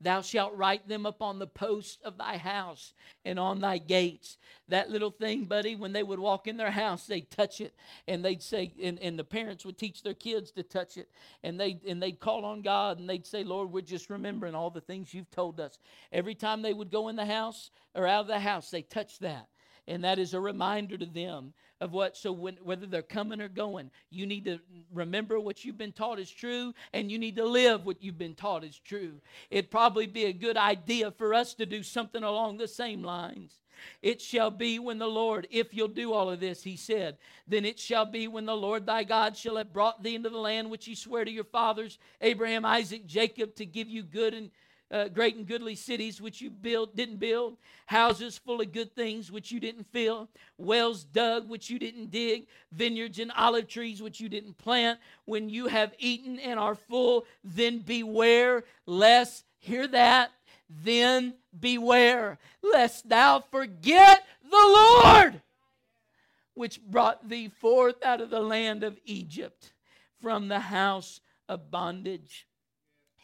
Thou 0.00 0.22
shalt 0.22 0.54
write 0.54 0.88
them 0.88 1.06
upon 1.06 1.38
the 1.38 1.46
posts 1.46 1.98
of 2.04 2.18
thy 2.18 2.36
house 2.36 2.94
and 3.24 3.38
on 3.38 3.60
thy 3.60 3.78
gates. 3.78 4.38
That 4.68 4.90
little 4.90 5.10
thing, 5.10 5.44
buddy, 5.44 5.76
when 5.76 5.92
they 5.92 6.02
would 6.02 6.18
walk 6.18 6.46
in 6.46 6.56
their 6.56 6.70
house, 6.70 7.06
they'd 7.06 7.30
touch 7.30 7.60
it. 7.60 7.74
And 8.06 8.24
they'd 8.24 8.42
say, 8.42 8.72
and, 8.82 8.98
and 9.00 9.18
the 9.18 9.24
parents 9.24 9.64
would 9.64 9.78
teach 9.78 10.02
their 10.02 10.14
kids 10.14 10.50
to 10.52 10.62
touch 10.62 10.96
it. 10.96 11.08
And 11.42 11.58
they'd, 11.58 11.82
and 11.84 12.02
they'd 12.02 12.20
call 12.20 12.44
on 12.44 12.62
God 12.62 12.98
and 12.98 13.08
they'd 13.08 13.26
say, 13.26 13.44
Lord, 13.44 13.72
we're 13.72 13.80
just 13.80 14.10
remembering 14.10 14.54
all 14.54 14.70
the 14.70 14.80
things 14.80 15.14
you've 15.14 15.30
told 15.30 15.60
us. 15.60 15.78
Every 16.12 16.34
time 16.34 16.62
they 16.62 16.74
would 16.74 16.90
go 16.90 17.08
in 17.08 17.16
the 17.16 17.26
house 17.26 17.70
or 17.94 18.06
out 18.06 18.22
of 18.22 18.26
the 18.28 18.38
house, 18.38 18.70
they 18.70 18.82
touched 18.82 19.20
that 19.20 19.48
and 19.88 20.04
that 20.04 20.18
is 20.18 20.34
a 20.34 20.40
reminder 20.40 20.96
to 20.96 21.06
them 21.06 21.52
of 21.80 21.92
what 21.92 22.16
so 22.16 22.32
when, 22.32 22.56
whether 22.62 22.86
they're 22.86 23.02
coming 23.02 23.40
or 23.40 23.48
going 23.48 23.90
you 24.10 24.26
need 24.26 24.44
to 24.44 24.58
remember 24.92 25.38
what 25.38 25.64
you've 25.64 25.78
been 25.78 25.92
taught 25.92 26.18
is 26.18 26.30
true 26.30 26.72
and 26.92 27.10
you 27.10 27.18
need 27.18 27.36
to 27.36 27.44
live 27.44 27.84
what 27.84 28.02
you've 28.02 28.18
been 28.18 28.34
taught 28.34 28.64
is 28.64 28.78
true. 28.78 29.20
It'd 29.50 29.70
probably 29.70 30.06
be 30.06 30.24
a 30.24 30.32
good 30.32 30.56
idea 30.56 31.10
for 31.10 31.34
us 31.34 31.54
to 31.54 31.66
do 31.66 31.82
something 31.82 32.22
along 32.22 32.56
the 32.56 32.68
same 32.68 33.02
lines. 33.02 33.60
It 34.02 34.22
shall 34.22 34.50
be 34.50 34.78
when 34.78 34.98
the 34.98 35.06
Lord, 35.06 35.46
if 35.50 35.74
you'll 35.74 35.88
do 35.88 36.12
all 36.12 36.30
of 36.30 36.40
this, 36.40 36.62
he 36.62 36.76
said, 36.76 37.18
then 37.46 37.66
it 37.66 37.78
shall 37.78 38.06
be 38.06 38.26
when 38.26 38.46
the 38.46 38.56
Lord 38.56 38.86
thy 38.86 39.04
God 39.04 39.36
shall 39.36 39.56
have 39.56 39.72
brought 39.72 40.02
thee 40.02 40.14
into 40.14 40.30
the 40.30 40.38
land 40.38 40.70
which 40.70 40.86
he 40.86 40.94
sware 40.94 41.24
to 41.24 41.30
your 41.30 41.44
fathers, 41.44 41.98
Abraham, 42.22 42.64
Isaac, 42.64 43.06
Jacob, 43.06 43.54
to 43.56 43.66
give 43.66 43.88
you 43.88 44.02
good 44.02 44.32
and 44.32 44.50
uh, 44.90 45.08
great 45.08 45.36
and 45.36 45.46
goodly 45.46 45.74
cities 45.74 46.20
which 46.20 46.40
you 46.40 46.50
build 46.50 46.94
didn't 46.94 47.18
build 47.18 47.56
houses 47.86 48.38
full 48.38 48.60
of 48.60 48.72
good 48.72 48.94
things 48.94 49.32
which 49.32 49.50
you 49.50 49.58
didn't 49.58 49.86
fill 49.92 50.28
wells 50.58 51.04
dug 51.04 51.48
which 51.48 51.68
you 51.70 51.78
didn't 51.78 52.10
dig 52.10 52.46
vineyards 52.72 53.18
and 53.18 53.32
olive 53.32 53.66
trees 53.66 54.00
which 54.00 54.20
you 54.20 54.28
didn't 54.28 54.56
plant. 54.58 54.98
When 55.24 55.48
you 55.48 55.66
have 55.66 55.94
eaten 55.98 56.38
and 56.38 56.58
are 56.58 56.74
full 56.74 57.26
then 57.42 57.80
beware 57.80 58.64
lest 58.86 59.44
hear 59.58 59.86
that 59.88 60.30
then 60.68 61.34
beware 61.58 62.38
lest 62.62 63.08
thou 63.08 63.42
forget 63.50 64.24
the 64.42 64.50
lord 64.50 65.40
which 66.54 66.80
brought 66.80 67.28
thee 67.28 67.48
forth 67.48 68.02
out 68.04 68.20
of 68.20 68.30
the 68.30 68.40
land 68.40 68.82
of 68.82 68.98
egypt 69.04 69.72
from 70.20 70.48
the 70.48 70.60
house 70.60 71.20
of 71.48 71.70
bondage 71.70 72.46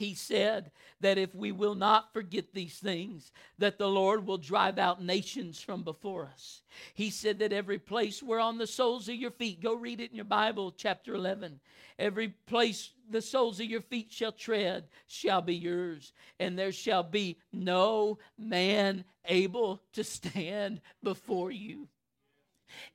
he 0.02 0.16
said 0.16 0.72
that 1.00 1.16
if 1.16 1.32
we 1.32 1.52
will 1.52 1.76
not 1.76 2.12
forget 2.12 2.52
these 2.52 2.76
things, 2.80 3.30
that 3.58 3.78
the 3.78 3.88
Lord 3.88 4.26
will 4.26 4.36
drive 4.36 4.76
out 4.76 5.00
nations 5.00 5.60
from 5.60 5.84
before 5.84 6.24
us. 6.24 6.62
He 6.92 7.08
said 7.08 7.38
that 7.38 7.52
every 7.52 7.78
place 7.78 8.20
where 8.20 8.40
on 8.40 8.58
the 8.58 8.66
soles 8.66 9.08
of 9.08 9.14
your 9.14 9.30
feet, 9.30 9.62
go 9.62 9.74
read 9.74 10.00
it 10.00 10.10
in 10.10 10.16
your 10.16 10.24
Bible, 10.24 10.74
chapter 10.76 11.14
11. 11.14 11.60
Every 12.00 12.30
place 12.46 12.90
the 13.08 13.22
soles 13.22 13.60
of 13.60 13.66
your 13.66 13.80
feet 13.80 14.10
shall 14.10 14.32
tread 14.32 14.88
shall 15.06 15.40
be 15.40 15.54
yours, 15.54 16.12
and 16.40 16.58
there 16.58 16.72
shall 16.72 17.04
be 17.04 17.38
no 17.52 18.18
man 18.36 19.04
able 19.26 19.82
to 19.92 20.02
stand 20.02 20.80
before 21.04 21.52
you. 21.52 21.86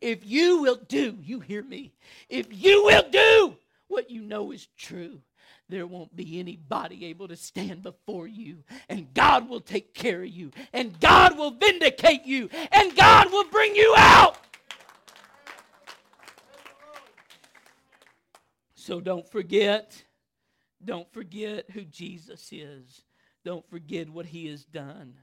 If 0.02 0.26
you 0.26 0.62
will 0.62 0.82
do, 0.90 1.18
you 1.22 1.40
hear 1.40 1.64
me, 1.64 1.94
if 2.28 2.48
you 2.50 2.84
will 2.84 3.10
do 3.10 3.56
what 3.88 4.12
you 4.12 4.24
know 4.24 4.52
is 4.52 4.68
true, 4.76 5.22
there 5.70 5.88
won't 5.88 6.16
be 6.16 6.40
anybody 6.40 7.06
able 7.06 7.28
to 7.28 7.36
stand 7.36 7.84
before 7.84 8.28
you. 8.28 8.64
And 8.88 9.14
God 9.14 9.50
will 9.50 9.60
take 9.60 9.94
care 9.94 10.24
of 10.24 10.30
you. 10.30 10.52
And 10.72 11.00
God 11.00 11.38
will 11.38 11.52
vindicate 11.52 12.26
you. 12.26 12.50
And 12.72 12.96
God 12.96 13.32
will 13.32 13.46
bring 13.50 13.76
you 13.76 13.94
out. 13.98 14.38
So 18.76 19.02
don't 19.02 19.30
forget, 19.30 20.02
don't 20.84 21.12
forget 21.12 21.70
who 21.72 21.84
Jesus 21.84 22.50
is. 22.54 23.02
Don't 23.44 23.70
forget 23.70 24.10
what 24.10 24.28
he 24.28 24.48
has 24.48 24.64
done. 24.64 25.16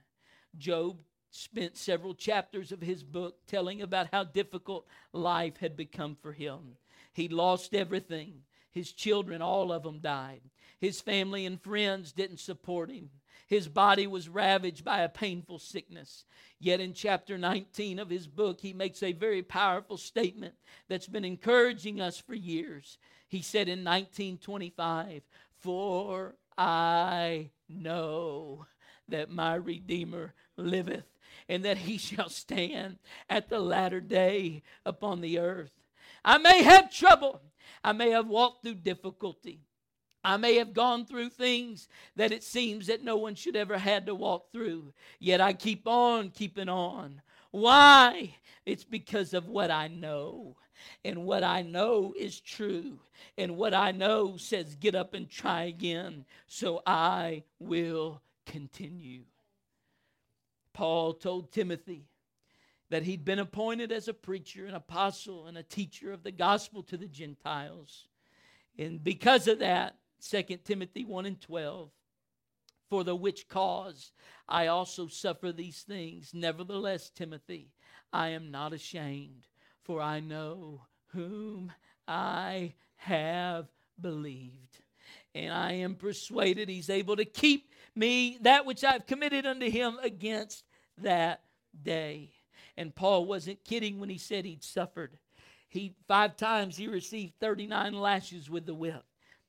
Job 0.58 0.98
spent 1.30 1.76
several 1.76 2.14
chapters 2.14 2.70
of 2.72 2.80
his 2.80 3.02
book 3.02 3.36
telling 3.46 3.80
about 3.82 4.08
how 4.12 4.22
difficult 4.24 4.86
life 5.12 5.56
had 5.56 5.76
become 5.76 6.16
for 6.20 6.32
him. 6.32 6.76
He 7.12 7.28
lost 7.28 7.74
everything. 7.74 8.42
His 8.74 8.92
children, 8.92 9.40
all 9.40 9.72
of 9.72 9.84
them 9.84 10.00
died. 10.00 10.42
His 10.80 11.00
family 11.00 11.46
and 11.46 11.62
friends 11.62 12.12
didn't 12.12 12.40
support 12.40 12.90
him. 12.90 13.10
His 13.46 13.68
body 13.68 14.06
was 14.06 14.28
ravaged 14.28 14.84
by 14.84 15.00
a 15.00 15.08
painful 15.08 15.60
sickness. 15.60 16.24
Yet 16.58 16.80
in 16.80 16.92
chapter 16.92 17.38
19 17.38 17.98
of 18.00 18.10
his 18.10 18.26
book, 18.26 18.60
he 18.60 18.72
makes 18.72 19.02
a 19.02 19.12
very 19.12 19.42
powerful 19.42 19.96
statement 19.96 20.54
that's 20.88 21.06
been 21.06 21.24
encouraging 21.24 22.00
us 22.00 22.18
for 22.18 22.34
years. 22.34 22.98
He 23.28 23.42
said 23.42 23.68
in 23.68 23.84
1925, 23.84 25.22
For 25.60 26.34
I 26.58 27.50
know 27.68 28.66
that 29.08 29.30
my 29.30 29.54
Redeemer 29.54 30.34
liveth, 30.56 31.04
and 31.48 31.64
that 31.64 31.78
he 31.78 31.98
shall 31.98 32.28
stand 32.28 32.98
at 33.28 33.48
the 33.48 33.60
latter 33.60 34.00
day 34.00 34.62
upon 34.84 35.20
the 35.20 35.38
earth. 35.38 35.72
I 36.24 36.38
may 36.38 36.62
have 36.62 36.92
trouble, 36.92 37.42
I 37.82 37.92
may 37.92 38.10
have 38.10 38.26
walked 38.26 38.62
through 38.62 38.76
difficulty. 38.76 39.60
I 40.24 40.38
may 40.38 40.54
have 40.56 40.72
gone 40.72 41.04
through 41.04 41.28
things 41.30 41.88
that 42.16 42.32
it 42.32 42.42
seems 42.42 42.86
that 42.86 43.04
no 43.04 43.16
one 43.16 43.34
should 43.34 43.56
ever 43.56 43.76
had 43.76 44.06
to 44.06 44.14
walk 44.14 44.50
through. 44.52 44.94
Yet 45.18 45.40
I 45.40 45.52
keep 45.52 45.86
on 45.86 46.30
keeping 46.30 46.68
on. 46.70 47.20
Why? 47.50 48.34
It's 48.64 48.84
because 48.84 49.34
of 49.34 49.48
what 49.48 49.70
I 49.70 49.88
know. 49.88 50.56
And 51.04 51.24
what 51.24 51.44
I 51.44 51.62
know 51.62 52.14
is 52.18 52.40
true. 52.40 52.98
And 53.36 53.56
what 53.56 53.74
I 53.74 53.92
know 53.92 54.36
says, 54.36 54.74
get 54.76 54.94
up 54.94 55.14
and 55.14 55.28
try 55.28 55.64
again. 55.64 56.24
So 56.46 56.82
I 56.86 57.44
will 57.58 58.22
continue. 58.46 59.22
Paul 60.72 61.12
told 61.14 61.52
Timothy, 61.52 62.06
that 62.90 63.04
he'd 63.04 63.24
been 63.24 63.38
appointed 63.38 63.90
as 63.92 64.08
a 64.08 64.14
preacher, 64.14 64.66
an 64.66 64.74
apostle, 64.74 65.46
and 65.46 65.56
a 65.56 65.62
teacher 65.62 66.12
of 66.12 66.22
the 66.22 66.32
gospel 66.32 66.82
to 66.84 66.96
the 66.96 67.08
Gentiles. 67.08 68.08
And 68.78 69.02
because 69.02 69.48
of 69.48 69.60
that, 69.60 69.96
2 70.28 70.42
Timothy 70.64 71.04
1 71.04 71.26
and 71.26 71.40
12, 71.40 71.90
for 72.90 73.04
the 73.04 73.16
which 73.16 73.48
cause 73.48 74.12
I 74.48 74.66
also 74.66 75.08
suffer 75.08 75.52
these 75.52 75.82
things. 75.82 76.30
Nevertheless, 76.34 77.10
Timothy, 77.10 77.72
I 78.12 78.28
am 78.28 78.50
not 78.50 78.72
ashamed, 78.72 79.46
for 79.82 80.00
I 80.00 80.20
know 80.20 80.82
whom 81.08 81.72
I 82.06 82.74
have 82.96 83.66
believed. 84.00 84.78
And 85.34 85.52
I 85.52 85.72
am 85.72 85.96
persuaded 85.96 86.68
he's 86.68 86.90
able 86.90 87.16
to 87.16 87.24
keep 87.24 87.70
me 87.94 88.38
that 88.42 88.66
which 88.66 88.84
I've 88.84 89.06
committed 89.06 89.46
unto 89.46 89.68
him 89.70 89.98
against 90.02 90.64
that 90.98 91.42
day. 91.82 92.30
And 92.76 92.94
Paul 92.94 93.24
wasn't 93.26 93.64
kidding 93.64 94.00
when 94.00 94.08
he 94.08 94.18
said 94.18 94.44
he'd 94.44 94.64
suffered. 94.64 95.18
He 95.68 95.94
five 96.06 96.36
times 96.36 96.76
he 96.76 96.86
received 96.86 97.34
39 97.40 97.94
lashes 97.94 98.48
with 98.48 98.66
the 98.66 98.74
whip. 98.74 99.04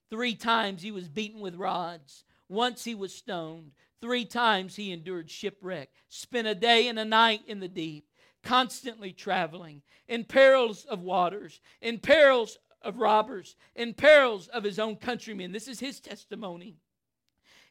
Three 0.09 0.35
times 0.35 0.81
he 0.81 0.91
was 0.91 1.07
beaten 1.07 1.39
with 1.39 1.55
rods. 1.55 2.23
Once 2.47 2.83
he 2.83 2.95
was 2.95 3.13
stoned. 3.13 3.71
Three 4.01 4.25
times 4.25 4.75
he 4.75 4.91
endured 4.91 5.29
shipwreck. 5.29 5.89
Spent 6.09 6.47
a 6.47 6.55
day 6.55 6.87
and 6.87 6.99
a 6.99 7.05
night 7.05 7.41
in 7.47 7.59
the 7.59 7.67
deep, 7.67 8.07
constantly 8.43 9.11
traveling, 9.11 9.81
in 10.07 10.23
perils 10.23 10.85
of 10.85 11.01
waters, 11.01 11.59
in 11.81 11.97
perils 11.97 12.59
of 12.81 12.99
robbers, 12.99 13.55
in 13.75 13.93
perils 13.93 14.47
of 14.49 14.63
his 14.63 14.77
own 14.77 14.95
countrymen. 14.95 15.51
This 15.51 15.67
is 15.67 15.79
his 15.79 15.99
testimony 15.99 16.77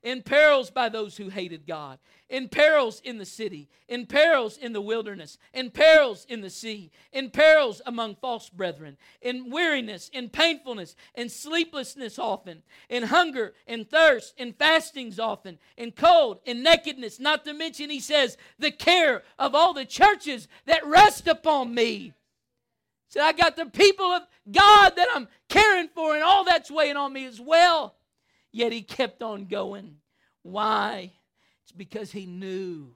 in 0.05 0.23
perils 0.23 0.71
by 0.71 0.91
those 0.91 1.17
who 1.17 1.31
hated 1.31 1.67
God, 1.67 1.99
in 2.29 2.49
perils 2.49 3.01
in 3.01 3.17
the 3.17 3.25
city, 3.25 3.69
in 3.89 4.05
perils 4.05 4.59
in 4.59 4.75
the 4.75 4.81
wilderness, 4.81 5.39
in 5.55 5.71
perils 5.71 6.27
in 6.29 6.43
the 6.43 6.51
sea, 6.51 6.91
in 7.13 7.31
perils 7.31 7.81
among 7.87 8.15
false 8.17 8.51
brethren, 8.51 8.99
in 9.23 9.51
weariness, 9.51 10.11
in 10.13 10.29
painfulness, 10.29 10.95
in 11.15 11.31
sleeplessness 11.31 12.19
often, 12.19 12.63
in 12.91 13.05
hunger, 13.05 13.55
in 13.67 13.87
thirst, 13.87 14.35
in 14.37 14.53
fastings 14.53 15.19
often, 15.19 15.59
in 15.79 15.91
cold, 15.91 16.39
in 16.45 16.63
nakedness, 16.63 17.19
not 17.19 17.45
to 17.47 17.55
mention, 17.55 17.89
he 17.89 18.01
says, 18.01 18.37
the 18.59 18.71
care 18.71 19.23
of 19.39 19.55
all 19.55 19.73
the 19.73 19.87
churches 19.87 20.49
that 20.67 20.87
rest 20.87 21.27
upon 21.27 21.75
me. 21.75 22.13
So 23.09 23.23
I 23.23 23.33
got 23.33 23.57
the 23.57 23.67
people 23.67 24.07
of 24.07 24.23
God 24.51 24.97
that 24.97 25.09
I'm 25.15 25.29
caring 25.49 25.89
for, 25.89 26.15
and 26.15 26.23
all 26.23 26.45
that's 26.45 26.71
weighing 26.71 26.97
on 26.97 27.13
me 27.13 27.25
as 27.25 27.41
well. 27.41 27.95
Yet 28.55 28.71
he 28.71 28.83
kept 28.83 29.21
on 29.21 29.47
going. 29.47 29.97
Why? 30.43 31.11
It's 31.65 31.73
because 31.73 32.13
he 32.13 32.25
knew 32.25 32.95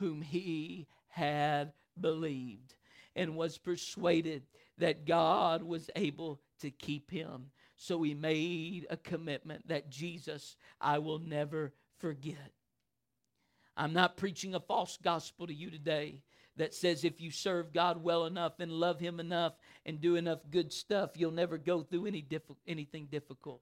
whom 0.00 0.20
he 0.20 0.88
had 1.06 1.72
believed 2.00 2.74
and 3.14 3.36
was 3.36 3.56
persuaded 3.56 4.42
that 4.78 5.06
God 5.06 5.62
was 5.62 5.88
able 5.94 6.40
to 6.58 6.72
keep 6.72 7.08
him. 7.08 7.52
So 7.76 8.02
he 8.02 8.14
made 8.14 8.88
a 8.90 8.96
commitment 8.96 9.68
that 9.68 9.90
Jesus, 9.90 10.56
I 10.80 10.98
will 10.98 11.20
never 11.20 11.72
forget. 11.98 12.50
I'm 13.76 13.92
not 13.92 14.16
preaching 14.16 14.56
a 14.56 14.60
false 14.60 14.98
gospel 15.00 15.46
to 15.46 15.54
you 15.54 15.70
today 15.70 16.24
that 16.56 16.74
says 16.74 17.04
if 17.04 17.20
you 17.20 17.30
serve 17.30 17.72
God 17.72 18.02
well 18.02 18.26
enough 18.26 18.54
and 18.58 18.72
love 18.72 18.98
Him 18.98 19.20
enough 19.20 19.52
and 19.84 20.00
do 20.00 20.16
enough 20.16 20.40
good 20.50 20.72
stuff, 20.72 21.10
you'll 21.14 21.30
never 21.30 21.58
go 21.58 21.82
through 21.82 22.06
any 22.06 22.22
diff- 22.22 22.42
anything 22.66 23.06
difficult. 23.06 23.60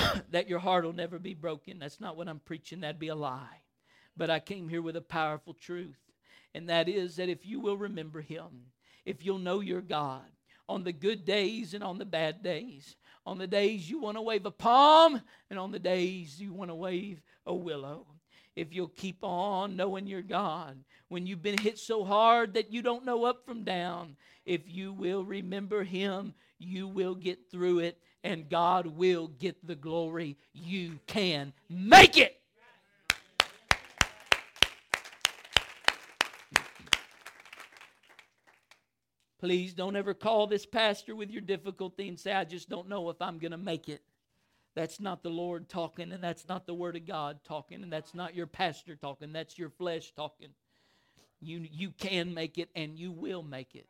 that 0.30 0.48
your 0.48 0.58
heart 0.58 0.84
will 0.84 0.92
never 0.92 1.18
be 1.18 1.34
broken. 1.34 1.78
That's 1.78 2.00
not 2.00 2.16
what 2.16 2.28
I'm 2.28 2.40
preaching. 2.40 2.80
That'd 2.80 2.98
be 2.98 3.08
a 3.08 3.14
lie. 3.14 3.62
But 4.16 4.30
I 4.30 4.40
came 4.40 4.68
here 4.68 4.82
with 4.82 4.96
a 4.96 5.00
powerful 5.02 5.54
truth, 5.54 5.98
and 6.54 6.68
that 6.68 6.88
is 6.88 7.16
that 7.16 7.28
if 7.28 7.46
you 7.46 7.60
will 7.60 7.76
remember 7.76 8.20
Him, 8.20 8.66
if 9.04 9.24
you'll 9.24 9.38
know 9.38 9.60
your 9.60 9.80
God 9.80 10.22
on 10.68 10.84
the 10.84 10.92
good 10.92 11.24
days 11.24 11.74
and 11.74 11.82
on 11.82 11.98
the 11.98 12.04
bad 12.04 12.42
days, 12.42 12.96
on 13.24 13.38
the 13.38 13.46
days 13.46 13.88
you 13.88 14.00
want 14.00 14.16
to 14.16 14.22
wave 14.22 14.46
a 14.46 14.50
palm, 14.50 15.20
and 15.48 15.58
on 15.58 15.72
the 15.72 15.78
days 15.78 16.40
you 16.40 16.52
want 16.52 16.70
to 16.70 16.74
wave 16.74 17.22
a 17.46 17.54
willow. 17.54 18.06
If 18.54 18.74
you'll 18.74 18.88
keep 18.88 19.18
on 19.22 19.76
knowing 19.76 20.06
your 20.06 20.22
God, 20.22 20.84
when 21.08 21.26
you've 21.26 21.42
been 21.42 21.58
hit 21.58 21.78
so 21.78 22.04
hard 22.04 22.54
that 22.54 22.70
you 22.70 22.82
don't 22.82 23.06
know 23.06 23.24
up 23.24 23.46
from 23.46 23.64
down, 23.64 24.16
if 24.44 24.62
you 24.66 24.92
will 24.92 25.24
remember 25.24 25.84
Him, 25.84 26.34
you 26.58 26.86
will 26.86 27.14
get 27.14 27.50
through 27.50 27.80
it 27.80 27.98
and 28.24 28.48
God 28.48 28.86
will 28.86 29.28
get 29.28 29.66
the 29.66 29.74
glory. 29.74 30.36
You 30.52 30.98
can 31.06 31.52
make 31.68 32.18
it. 32.18 32.38
Please 39.40 39.74
don't 39.74 39.96
ever 39.96 40.14
call 40.14 40.46
this 40.46 40.64
pastor 40.64 41.16
with 41.16 41.28
your 41.28 41.40
difficulty 41.40 42.08
and 42.08 42.18
say, 42.18 42.32
I 42.32 42.44
just 42.44 42.68
don't 42.68 42.88
know 42.88 43.10
if 43.10 43.20
I'm 43.20 43.38
going 43.38 43.50
to 43.50 43.56
make 43.56 43.88
it. 43.88 44.00
That's 44.76 45.00
not 45.00 45.24
the 45.24 45.30
Lord 45.30 45.68
talking, 45.68 46.12
and 46.12 46.22
that's 46.22 46.48
not 46.48 46.64
the 46.64 46.74
Word 46.74 46.94
of 46.94 47.06
God 47.06 47.40
talking, 47.44 47.82
and 47.82 47.92
that's 47.92 48.14
not 48.14 48.36
your 48.36 48.46
pastor 48.46 48.94
talking. 48.94 49.32
That's 49.32 49.58
your 49.58 49.68
flesh 49.68 50.12
talking. 50.14 50.50
You, 51.40 51.66
you 51.70 51.90
can 51.90 52.32
make 52.32 52.56
it, 52.56 52.70
and 52.76 52.96
you 52.96 53.10
will 53.10 53.42
make 53.42 53.74
it. 53.74 53.86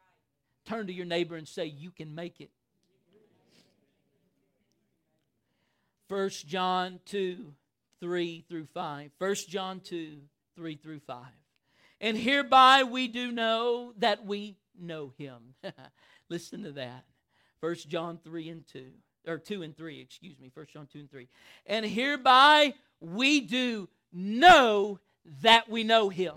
Turn 0.65 0.87
to 0.87 0.93
your 0.93 1.05
neighbor 1.05 1.37
and 1.37 1.47
say, 1.47 1.67
You 1.67 1.91
can 1.91 2.15
make 2.15 2.41
it. 2.41 2.51
1 6.09 6.31
John 6.47 7.01
2, 7.07 7.53
3 8.01 8.45
through 8.49 8.67
5. 8.67 9.11
1 9.19 9.35
John 9.49 9.81
2, 9.81 10.19
3 10.57 10.77
through 10.77 11.01
5. 11.01 11.25
And 12.01 12.17
hereby 12.17 12.83
we 12.83 13.09
do 13.09 13.31
know 13.31 13.95
that 13.99 14.27
we 14.27 14.57
know 14.79 15.13
him. 15.17 15.55
Listen 16.29 16.65
to 16.65 16.73
that. 16.73 17.05
1 17.61 17.75
John 17.89 18.19
3 18.23 18.49
and 18.49 18.67
2. 18.67 18.87
Or 19.29 19.39
2 19.39 19.63
and 19.63 19.77
3, 19.77 20.01
excuse 20.01 20.39
me. 20.41 20.51
1 20.53 20.67
John 20.73 20.89
2 20.93 20.99
and 21.01 21.11
3. 21.11 21.29
And 21.67 21.87
hereby 21.87 22.75
we 23.01 23.41
do 23.41 23.89
know 24.13 24.99
that 25.43 25.69
we 25.69 25.85
know 25.85 26.09
him. 26.09 26.35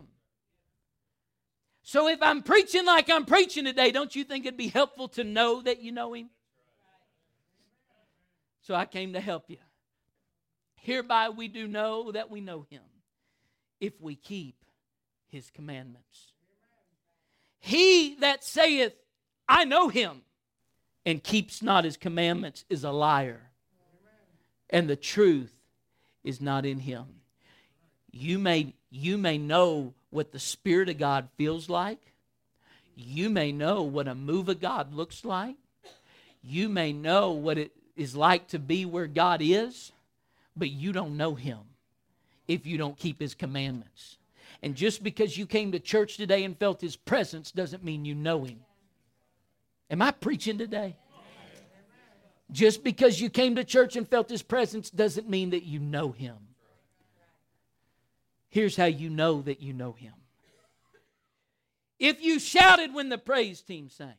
So 1.82 2.08
if 2.08 2.22
I'm 2.22 2.42
preaching 2.42 2.86
like 2.86 3.10
I'm 3.10 3.26
preaching 3.26 3.66
today, 3.66 3.92
don't 3.92 4.16
you 4.16 4.24
think 4.24 4.46
it'd 4.46 4.58
be 4.58 4.68
helpful 4.68 5.08
to 5.10 5.24
know 5.24 5.62
that 5.62 5.82
you 5.82 5.92
know 5.92 6.14
him? 6.14 6.30
So 8.66 8.74
I 8.74 8.86
came 8.86 9.14
to 9.14 9.20
help 9.20 9.44
you. 9.48 9.58
Hereby 10.78 11.30
we 11.30 11.48
do 11.48 11.68
know 11.68 12.12
that 12.12 12.32
we 12.32 12.42
know 12.42 12.66
him 12.68 12.82
if 13.80 13.94
we 14.02 14.16
keep 14.16 14.56
his 15.28 15.52
commandments. 15.52 16.32
He 17.60 18.16
that 18.22 18.44
saith, 18.44 18.94
I 19.48 19.66
know 19.66 19.90
him, 19.90 20.22
and 21.06 21.24
keeps 21.24 21.62
not 21.62 21.84
his 21.84 21.96
commandments 21.96 22.66
is 22.68 22.84
a 22.84 22.90
liar, 22.90 23.52
and 24.72 24.90
the 24.90 24.96
truth 24.96 25.54
is 26.24 26.42
not 26.42 26.66
in 26.66 26.80
him. 26.80 27.06
You 28.12 28.40
may, 28.40 28.74
you 28.90 29.20
may 29.20 29.38
know 29.38 29.94
what 30.10 30.32
the 30.32 30.40
Spirit 30.40 30.90
of 30.90 30.98
God 30.98 31.30
feels 31.38 31.70
like. 31.70 32.14
You 32.96 33.30
may 33.30 33.52
know 33.52 33.84
what 33.84 34.08
a 34.08 34.16
move 34.16 34.50
of 34.50 34.60
God 34.60 34.92
looks 34.92 35.24
like. 35.24 35.58
You 36.42 36.68
may 36.68 36.94
know 36.94 37.30
what 37.32 37.60
it 37.60 37.72
is 37.96 38.16
like 38.16 38.48
to 38.50 38.60
be 38.60 38.86
where 38.86 39.08
God 39.08 39.42
is, 39.42 39.92
but 40.56 40.70
you 40.70 40.92
don't 40.92 41.18
know 41.18 41.36
Him 41.36 41.60
if 42.48 42.66
you 42.66 42.78
don't 42.78 42.98
keep 42.98 43.20
His 43.20 43.34
commandments. 43.34 44.18
And 44.62 44.76
just 44.76 45.04
because 45.04 45.38
you 45.38 45.46
came 45.46 45.72
to 45.72 45.80
church 45.80 46.18
today 46.18 46.44
and 46.44 46.58
felt 46.58 46.82
His 46.82 46.96
presence 46.96 47.52
doesn't 47.52 47.84
mean 47.84 48.06
you 48.06 48.16
know 48.16 48.44
Him. 48.44 48.60
Am 49.90 50.02
I 50.02 50.12
preaching 50.12 50.58
today? 50.58 50.96
Just 52.52 52.84
because 52.84 53.20
you 53.20 53.30
came 53.30 53.56
to 53.56 53.64
church 53.64 53.96
and 53.96 54.08
felt 54.08 54.30
His 54.30 54.44
presence 54.44 54.90
doesn't 54.90 55.30
mean 55.30 55.52
that 55.52 55.64
you 55.64 55.80
know 55.80 56.12
Him. 56.12 56.36
Here's 58.50 58.76
how 58.78 58.86
you 58.86 59.10
know 59.10 59.42
that 59.42 59.62
you 59.62 59.74
know 59.74 59.94
Him. 59.94 60.14
If 62.00 62.22
you 62.22 62.40
shouted 62.40 62.94
when 62.94 63.10
the 63.10 63.18
praise 63.18 63.62
team 63.62 63.90
sang, 63.90 64.14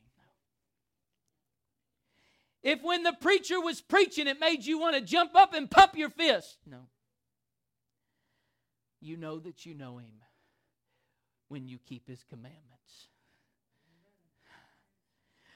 if 2.67 2.83
when 2.83 3.03
the 3.03 3.13
preacher 3.13 3.61
was 3.61 3.79
preaching, 3.79 4.27
it 4.27 4.41
made 4.41 4.65
you 4.65 4.77
want 4.77 4.95
to 4.95 5.01
jump 5.01 5.37
up 5.37 5.53
and 5.53 5.71
pump 5.71 5.95
your 5.95 6.09
fist. 6.09 6.57
No. 6.69 6.89
You 8.99 9.15
know 9.15 9.39
that 9.39 9.65
you 9.65 9.73
know 9.73 9.99
Him 9.99 10.21
when 11.47 11.69
you 11.69 11.79
keep 11.87 12.09
His 12.09 12.25
commandments. 12.25 13.07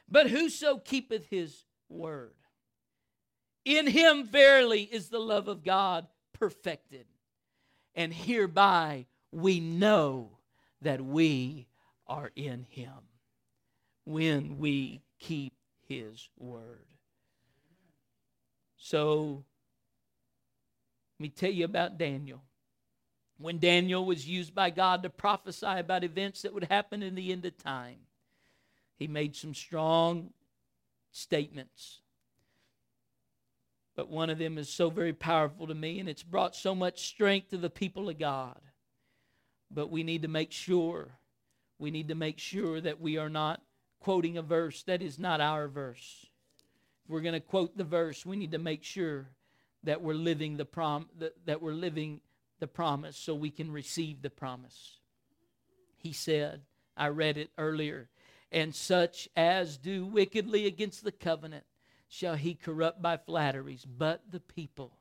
But 0.07 0.30
whoso 0.30 0.78
keepeth 0.78 1.26
His 1.26 1.66
word, 1.89 2.32
in 3.66 3.88
Him 3.88 4.26
verily 4.26 4.84
is 4.84 5.09
the 5.09 5.20
love 5.20 5.49
of 5.49 5.66
God 5.66 6.07
perfected. 6.32 7.07
And 7.93 8.14
hereby 8.14 9.05
we 9.34 9.59
know 9.59 10.38
that 10.82 11.01
we 11.01 11.68
are 12.07 12.32
in 12.38 12.66
Him 12.70 13.09
when 14.05 14.59
we 14.59 15.01
keep 15.20 15.51
His 15.89 16.30
word. 16.39 16.86
So, 18.84 19.46
let 21.20 21.24
me 21.24 21.30
tell 21.30 21.52
you 21.52 21.66
about 21.66 22.00
Daniel. 22.00 22.42
When 23.38 23.60
Daniel 23.60 24.04
was 24.04 24.28
used 24.28 24.56
by 24.56 24.72
God 24.72 25.04
to 25.04 25.10
prophesy 25.12 25.68
about 25.68 26.04
events 26.04 26.42
that 26.42 26.54
would 26.54 26.64
happen 26.64 27.04
in 27.04 27.14
the 27.14 27.32
end 27.32 27.46
of 27.46 27.56
time, 27.60 28.00
he 28.98 29.08
made 29.08 29.36
some 29.36 29.54
strong 29.54 30.32
statements. 31.12 32.02
But 33.96 34.10
one 34.10 34.32
of 34.32 34.40
them 34.40 34.58
is 34.58 34.68
so 34.68 34.90
very 34.90 35.14
powerful 35.14 35.68
to 35.68 35.76
me, 35.76 36.00
and 36.00 36.10
it's 36.10 36.24
brought 36.24 36.56
so 36.56 36.74
much 36.74 37.08
strength 37.08 37.52
to 37.52 37.58
the 37.58 37.70
people 37.70 38.10
of 38.10 38.18
God. 38.18 38.60
But 39.70 39.92
we 39.92 40.02
need 40.02 40.24
to 40.24 40.28
make 40.28 40.52
sure, 40.52 41.20
we 41.78 41.92
need 41.92 42.08
to 42.08 42.16
make 42.16 42.40
sure 42.40 42.82
that 42.82 43.00
we 43.00 43.18
are 43.18 43.30
not 43.30 43.62
quoting 44.00 44.38
a 44.38 44.42
verse 44.42 44.82
that 44.84 45.04
is 45.04 45.20
not 45.20 45.40
our 45.40 45.68
verse 45.68 46.31
we're 47.12 47.22
going 47.22 47.34
to 47.34 47.41
quote 47.41 47.78
the 47.78 47.84
verse, 47.84 48.26
we 48.26 48.38
need 48.38 48.53
to 48.53 48.57
make 48.57 48.84
sure 48.84 49.28
that 49.84 50.01
we're 50.01 50.14
living 50.14 50.55
the 50.55 50.66
prom 50.66 51.09
that, 51.20 51.34
that 51.45 51.62
we're 51.62 51.74
living 51.74 52.22
the 52.59 52.68
promise 52.68 53.18
so 53.18 53.36
we 53.36 53.51
can 53.51 53.70
receive 53.70 54.22
the 54.22 54.30
promise. 54.30 54.97
He 55.97 56.14
said, 56.14 56.62
I 56.95 57.09
read 57.09 57.38
it 57.38 57.49
earlier, 57.57 58.09
and 58.51 58.74
such 58.74 59.28
as 59.36 59.78
do 59.78 60.05
wickedly 60.05 60.66
against 60.66 61.03
the 61.03 61.12
covenant 61.12 61.66
shall 62.07 62.36
he 62.36 62.53
corrupt 62.53 63.01
by 63.01 63.18
flatteries, 63.18 63.86
but 63.86 64.22
the 64.32 64.39
people 64.39 64.93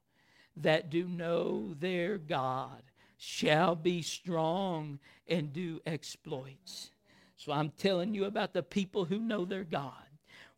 that 0.57 0.91
do 0.91 1.07
know 1.07 1.75
their 1.79 2.19
God 2.19 2.83
shall 3.19 3.77
be 3.77 4.03
strong 4.03 4.99
and 5.29 5.53
do 5.53 5.81
exploits. 5.87 6.91
So 7.37 7.53
I'm 7.53 7.71
telling 7.71 8.15
you 8.15 8.25
about 8.25 8.53
the 8.53 8.63
people 8.63 9.05
who 9.05 9.19
know 9.19 9.45
their 9.45 9.65
God 9.65 10.10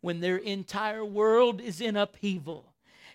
when 0.02 0.20
their 0.20 0.36
entire 0.36 1.04
world 1.04 1.60
is 1.62 1.80
in 1.80 1.96
upheaval 1.96 2.72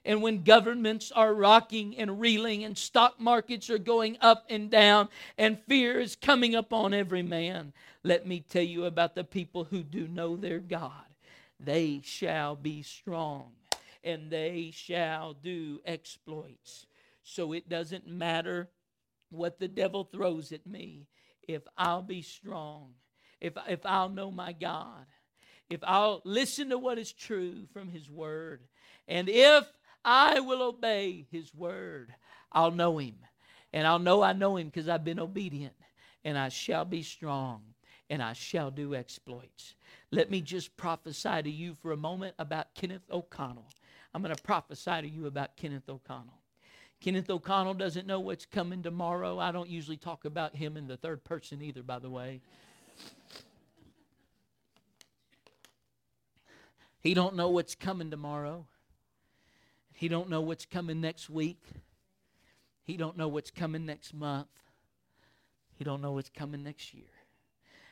and 0.07 0.21
when 0.21 0.43
governments 0.43 1.11
are 1.11 1.33
rocking 1.33 1.97
and 1.97 2.19
reeling 2.19 2.63
and 2.63 2.77
stock 2.77 3.19
markets 3.19 3.69
are 3.69 3.77
going 3.77 4.17
up 4.21 4.45
and 4.49 4.71
down 4.71 5.09
and 5.37 5.59
fear 5.67 5.99
is 5.99 6.15
coming 6.15 6.55
upon 6.55 6.93
every 6.93 7.21
man, 7.21 7.73
let 8.03 8.25
me 8.25 8.39
tell 8.39 8.63
you 8.63 8.85
about 8.85 9.15
the 9.15 9.25
people 9.25 9.65
who 9.65 9.83
do 9.83 10.07
know 10.07 10.37
their 10.37 10.59
God. 10.59 10.91
They 11.59 11.99
shall 12.03 12.55
be 12.55 12.83
strong 12.83 13.51
and 14.01 14.31
they 14.31 14.71
shall 14.73 15.33
do 15.33 15.81
exploits. 15.85 16.85
So 17.23 17.51
it 17.51 17.67
doesn't 17.67 18.07
matter 18.07 18.69
what 19.29 19.59
the 19.59 19.67
devil 19.67 20.05
throws 20.05 20.53
at 20.53 20.65
me 20.65 21.07
if 21.47 21.63
I'll 21.77 22.01
be 22.01 22.21
strong, 22.21 22.93
if, 23.41 23.53
if 23.67 23.85
I'll 23.85 24.09
know 24.09 24.31
my 24.31 24.53
God, 24.53 25.05
if 25.69 25.79
I'll 25.83 26.21
listen 26.23 26.69
to 26.69 26.77
what 26.77 26.97
is 26.97 27.11
true 27.11 27.65
from 27.73 27.89
His 27.89 28.09
Word, 28.09 28.61
and 29.07 29.27
if 29.29 29.65
I 30.03 30.39
will 30.39 30.61
obey 30.61 31.25
His 31.31 31.53
Word, 31.53 32.13
I'll 32.51 32.71
know 32.71 32.97
Him. 32.97 33.15
And 33.73 33.85
I'll 33.85 33.99
know 33.99 34.21
I 34.21 34.33
know 34.33 34.55
Him 34.55 34.67
because 34.67 34.87
I've 34.87 35.03
been 35.03 35.19
obedient, 35.19 35.75
and 36.23 36.37
I 36.37 36.49
shall 36.49 36.85
be 36.85 37.03
strong, 37.03 37.61
and 38.09 38.23
I 38.23 38.33
shall 38.33 38.71
do 38.71 38.95
exploits. 38.95 39.75
Let 40.11 40.31
me 40.31 40.41
just 40.41 40.77
prophesy 40.77 41.41
to 41.43 41.51
you 41.51 41.73
for 41.73 41.91
a 41.91 41.97
moment 41.97 42.35
about 42.39 42.73
Kenneth 42.75 43.09
O'Connell. 43.11 43.67
I'm 44.13 44.21
going 44.21 44.35
to 44.35 44.41
prophesy 44.41 45.01
to 45.01 45.07
you 45.07 45.25
about 45.25 45.57
Kenneth 45.57 45.89
O'Connell. 45.89 46.39
Kenneth 46.99 47.29
O'Connell 47.29 47.75
doesn't 47.75 48.07
know 48.07 48.19
what's 48.19 48.45
coming 48.45 48.81
tomorrow. 48.81 49.37
I 49.37 49.51
don't 49.51 49.69
usually 49.69 49.97
talk 49.97 50.25
about 50.25 50.55
him 50.55 50.77
in 50.77 50.87
the 50.87 50.97
third 50.97 51.23
person 51.23 51.61
either, 51.61 51.83
by 51.83 51.99
the 51.99 52.09
way. 52.09 52.41
He 57.07 57.13
don't 57.13 57.37
know 57.37 57.47
what's 57.47 57.73
coming 57.73 58.11
tomorrow. 58.11 58.65
He 59.93 60.09
don't 60.09 60.29
know 60.29 60.41
what's 60.41 60.65
coming 60.65 60.99
next 60.99 61.29
week. 61.29 61.63
He 62.83 62.97
don't 62.97 63.15
know 63.15 63.29
what's 63.29 63.49
coming 63.49 63.85
next 63.85 64.13
month. 64.13 64.49
He 65.77 65.85
don't 65.85 66.01
know 66.01 66.11
what's 66.11 66.29
coming 66.29 66.65
next 66.65 66.93
year. 66.93 67.07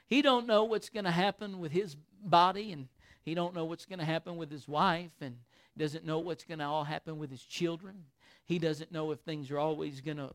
He 0.05 0.21
don't 0.21 0.45
know 0.45 0.65
what's 0.65 0.89
going 0.89 1.05
to 1.05 1.11
happen 1.11 1.59
with 1.59 1.71
his 1.71 1.95
body 2.25 2.73
and 2.73 2.89
he 3.23 3.35
don't 3.35 3.55
know 3.55 3.63
what's 3.63 3.85
going 3.85 3.99
to 3.99 4.05
happen 4.05 4.35
with 4.35 4.51
his 4.51 4.67
wife 4.67 5.13
and 5.21 5.37
doesn't 5.77 6.05
know 6.05 6.19
what's 6.19 6.43
going 6.43 6.59
to 6.59 6.65
all 6.65 6.83
happen 6.83 7.17
with 7.17 7.31
his 7.31 7.43
children. 7.45 8.03
He 8.43 8.59
doesn't 8.59 8.91
know 8.91 9.11
if 9.11 9.19
things 9.19 9.49
are 9.49 9.59
always 9.59 10.01
going 10.01 10.17
to 10.17 10.31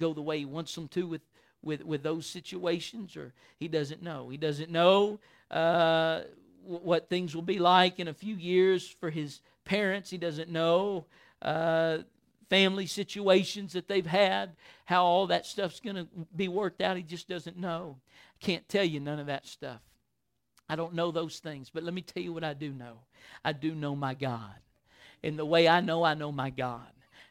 go 0.00 0.12
the 0.12 0.20
way 0.20 0.38
he 0.40 0.46
wants 0.46 0.74
them 0.74 0.88
to 0.88 1.06
with, 1.06 1.22
with, 1.62 1.84
with 1.84 2.02
those 2.02 2.26
situations, 2.26 3.16
or 3.16 3.34
he 3.60 3.68
doesn't 3.68 4.02
know. 4.02 4.28
He 4.30 4.36
doesn't 4.36 4.72
know 4.72 5.20
uh, 5.48 6.22
what 6.66 7.08
things 7.08 7.34
will 7.34 7.42
be 7.42 7.58
like 7.58 7.98
in 7.98 8.08
a 8.08 8.14
few 8.14 8.34
years 8.34 8.88
for 9.00 9.10
his 9.10 9.40
parents. 9.64 10.10
He 10.10 10.18
doesn't 10.18 10.50
know 10.50 11.06
uh, 11.42 11.98
family 12.48 12.86
situations 12.86 13.72
that 13.72 13.88
they've 13.88 14.06
had, 14.06 14.50
how 14.84 15.04
all 15.04 15.26
that 15.28 15.46
stuff's 15.46 15.80
going 15.80 15.96
to 15.96 16.06
be 16.34 16.48
worked 16.48 16.80
out. 16.80 16.96
He 16.96 17.02
just 17.02 17.28
doesn't 17.28 17.56
know. 17.56 17.98
Can't 18.40 18.68
tell 18.68 18.84
you 18.84 19.00
none 19.00 19.18
of 19.18 19.26
that 19.26 19.46
stuff. 19.46 19.80
I 20.68 20.76
don't 20.76 20.94
know 20.94 21.10
those 21.10 21.38
things, 21.38 21.70
but 21.72 21.84
let 21.84 21.94
me 21.94 22.02
tell 22.02 22.22
you 22.22 22.32
what 22.32 22.44
I 22.44 22.54
do 22.54 22.72
know. 22.72 22.98
I 23.44 23.52
do 23.52 23.74
know 23.74 23.94
my 23.94 24.14
God. 24.14 24.54
And 25.22 25.38
the 25.38 25.46
way 25.46 25.68
I 25.68 25.80
know 25.80 26.02
I 26.04 26.14
know 26.14 26.32
my 26.32 26.50
God 26.50 26.86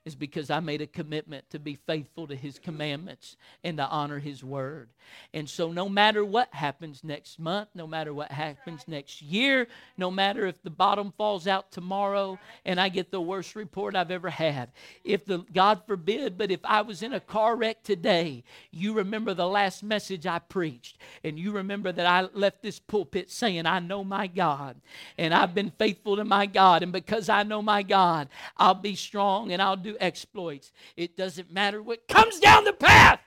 is 0.06 0.16
because 0.16 0.52
I 0.52 0.60
made 0.60 0.82
a 0.82 0.88
commitment 0.88 1.50
to 1.50 1.60
be 1.60 1.76
faithful 1.88 2.28
to 2.28 2.36
His 2.36 2.60
commandments 2.60 3.36
and 3.64 3.78
to 3.78 3.88
honor 3.88 4.20
His 4.20 4.44
word. 4.44 4.90
And 5.34 5.50
so, 5.50 5.72
no 5.72 5.90
matter 5.90 6.24
what 6.24 6.54
happens 6.54 7.04
next 7.04 7.40
month, 7.40 7.70
no 7.74 7.88
matter 7.88 8.14
what 8.14 8.32
happens 8.32 8.84
next 8.88 9.22
year, 9.22 9.68
no 9.98 10.12
matter 10.12 10.46
if 10.46 10.62
the 10.64 10.70
bottom 10.70 11.12
falls 11.18 11.48
out 11.48 11.72
tomorrow 11.72 12.40
and 12.66 12.80
I 12.80 12.90
get 12.90 13.12
the 13.12 13.22
worst 13.22 13.56
report 13.56 13.96
I've 13.96 14.12
ever 14.12 14.30
had, 14.30 14.70
if 15.04 15.26
the 15.26 15.40
God 15.54 15.82
forbid, 15.88 16.38
but 16.38 16.52
if 16.52 16.60
I 16.64 16.82
was 16.82 17.02
in 17.02 17.14
a 17.14 17.20
car 17.20 17.56
wreck 17.56 17.84
today, 17.84 18.44
you 18.72 18.94
remember 18.94 19.34
the 19.34 19.48
last 19.48 19.84
message 19.84 20.28
I 20.28 20.40
preached, 20.40 20.98
and 21.24 21.40
you 21.40 21.52
remember 21.52 21.92
that 21.92 22.06
I 22.06 22.28
left 22.34 22.62
this 22.62 22.80
pulpit 22.80 23.32
saying, 23.32 23.66
I 23.66 23.80
know 23.80 24.04
my 24.04 24.28
God, 24.28 24.76
and 25.18 25.34
I've 25.34 25.56
been 25.56 25.72
faithful 25.72 26.16
to 26.18 26.26
my 26.26 26.46
God, 26.46 26.84
and 26.84 26.92
because 26.92 27.28
I 27.28 27.42
know 27.44 27.62
my 27.62 27.82
God, 27.82 28.30
I'll 28.58 28.76
be 28.76 28.96
strong 28.96 29.52
and 29.52 29.62
I'll 29.62 29.76
exploits. 30.00 30.72
It 30.96 31.18
doesn't 31.18 31.52
matter 31.52 31.82
what 31.82 32.08
comes 32.08 32.40
down 32.40 32.64
the 32.64 32.74
path. 32.74 33.20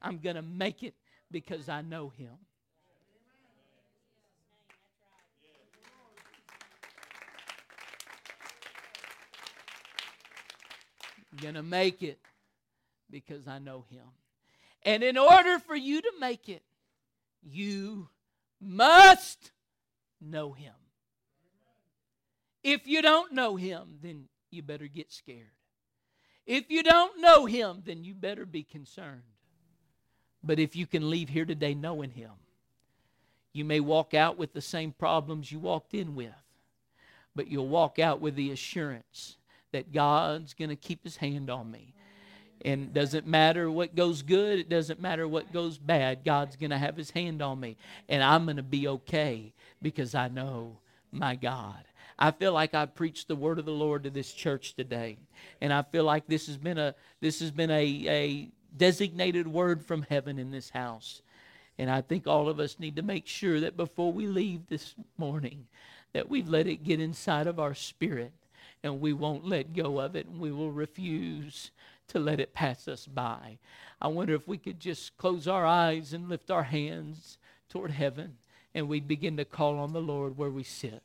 I'm 0.00 0.18
going 0.18 0.36
to 0.36 0.42
make 0.42 0.82
it 0.82 0.94
because 1.30 1.68
I 1.68 1.82
know 1.82 2.10
Him. 2.10 2.32
I'm 11.32 11.38
going 11.42 11.54
to 11.54 11.62
make 11.62 12.02
it 12.02 12.18
because 13.10 13.46
I 13.46 13.58
know 13.58 13.84
Him. 13.90 14.04
And 14.82 15.02
in 15.02 15.18
order 15.18 15.58
for 15.58 15.74
you 15.74 16.00
to 16.00 16.12
make 16.20 16.48
it, 16.48 16.62
you 17.42 18.08
must 18.60 19.50
know 20.20 20.52
Him. 20.52 20.72
If 22.62 22.86
you 22.86 23.02
don't 23.02 23.32
know 23.32 23.56
Him, 23.56 23.98
then 24.02 24.28
you 24.50 24.62
better 24.62 24.86
get 24.86 25.12
scared. 25.12 25.55
If 26.46 26.70
you 26.70 26.82
don't 26.82 27.20
know 27.20 27.46
him, 27.46 27.82
then 27.84 28.04
you 28.04 28.14
better 28.14 28.46
be 28.46 28.62
concerned. 28.62 29.22
But 30.42 30.60
if 30.60 30.76
you 30.76 30.86
can 30.86 31.10
leave 31.10 31.28
here 31.28 31.44
today 31.44 31.74
knowing 31.74 32.10
him, 32.10 32.30
you 33.52 33.64
may 33.64 33.80
walk 33.80 34.14
out 34.14 34.38
with 34.38 34.52
the 34.52 34.60
same 34.60 34.92
problems 34.92 35.50
you 35.50 35.58
walked 35.58 35.94
in 35.94 36.14
with, 36.14 36.34
but 37.34 37.48
you'll 37.48 37.68
walk 37.68 37.98
out 37.98 38.20
with 38.20 38.36
the 38.36 38.52
assurance 38.52 39.38
that 39.72 39.92
God's 39.92 40.54
going 40.54 40.68
to 40.68 40.76
keep 40.76 41.02
his 41.02 41.16
hand 41.16 41.50
on 41.50 41.70
me. 41.70 41.94
And 42.64 42.82
it 42.84 42.94
doesn't 42.94 43.26
matter 43.26 43.70
what 43.70 43.94
goes 43.94 44.22
good, 44.22 44.58
it 44.58 44.68
doesn't 44.68 45.00
matter 45.00 45.26
what 45.26 45.52
goes 45.52 45.78
bad, 45.78 46.24
God's 46.24 46.56
going 46.56 46.70
to 46.70 46.78
have 46.78 46.96
his 46.96 47.10
hand 47.10 47.42
on 47.42 47.58
me. 47.58 47.76
And 48.08 48.22
I'm 48.22 48.44
going 48.44 48.56
to 48.56 48.62
be 48.62 48.88
okay 48.88 49.52
because 49.82 50.14
I 50.14 50.28
know 50.28 50.78
my 51.10 51.34
God. 51.34 51.84
I 52.18 52.30
feel 52.30 52.52
like 52.52 52.74
I 52.74 52.86
preached 52.86 53.28
the 53.28 53.36
word 53.36 53.58
of 53.58 53.66
the 53.66 53.72
Lord 53.72 54.04
to 54.04 54.10
this 54.10 54.32
church 54.32 54.74
today. 54.74 55.18
And 55.60 55.72
I 55.72 55.82
feel 55.82 56.04
like 56.04 56.26
this 56.26 56.46
has 56.46 56.56
been 56.56 56.78
a 56.78 56.94
this 57.20 57.40
has 57.40 57.50
been 57.50 57.70
a, 57.70 58.04
a 58.08 58.50
designated 58.76 59.46
word 59.46 59.84
from 59.84 60.02
heaven 60.02 60.38
in 60.38 60.50
this 60.50 60.70
house. 60.70 61.22
And 61.78 61.90
I 61.90 62.00
think 62.00 62.26
all 62.26 62.48
of 62.48 62.58
us 62.58 62.78
need 62.78 62.96
to 62.96 63.02
make 63.02 63.26
sure 63.26 63.60
that 63.60 63.76
before 63.76 64.12
we 64.12 64.26
leave 64.26 64.66
this 64.66 64.94
morning, 65.18 65.66
that 66.14 66.30
we've 66.30 66.48
let 66.48 66.66
it 66.66 66.84
get 66.84 67.00
inside 67.00 67.46
of 67.46 67.60
our 67.60 67.74
spirit 67.74 68.32
and 68.82 69.00
we 69.00 69.12
won't 69.12 69.44
let 69.44 69.74
go 69.74 69.98
of 70.00 70.16
it 70.16 70.26
and 70.26 70.40
we 70.40 70.52
will 70.52 70.70
refuse 70.70 71.70
to 72.08 72.18
let 72.18 72.40
it 72.40 72.54
pass 72.54 72.88
us 72.88 73.06
by. 73.06 73.58
I 74.00 74.08
wonder 74.08 74.34
if 74.34 74.48
we 74.48 74.58
could 74.58 74.80
just 74.80 75.16
close 75.18 75.46
our 75.46 75.66
eyes 75.66 76.12
and 76.12 76.28
lift 76.28 76.50
our 76.50 76.62
hands 76.62 77.36
toward 77.68 77.90
heaven 77.90 78.36
and 78.74 78.88
we 78.88 79.00
begin 79.00 79.36
to 79.36 79.44
call 79.44 79.78
on 79.78 79.92
the 79.92 80.00
Lord 80.00 80.38
where 80.38 80.50
we 80.50 80.62
sit. 80.62 81.02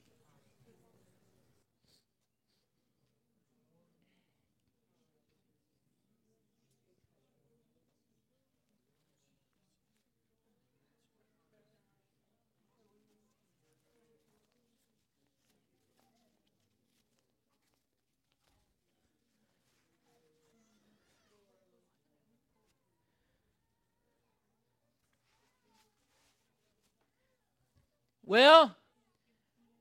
Well, 28.31 28.73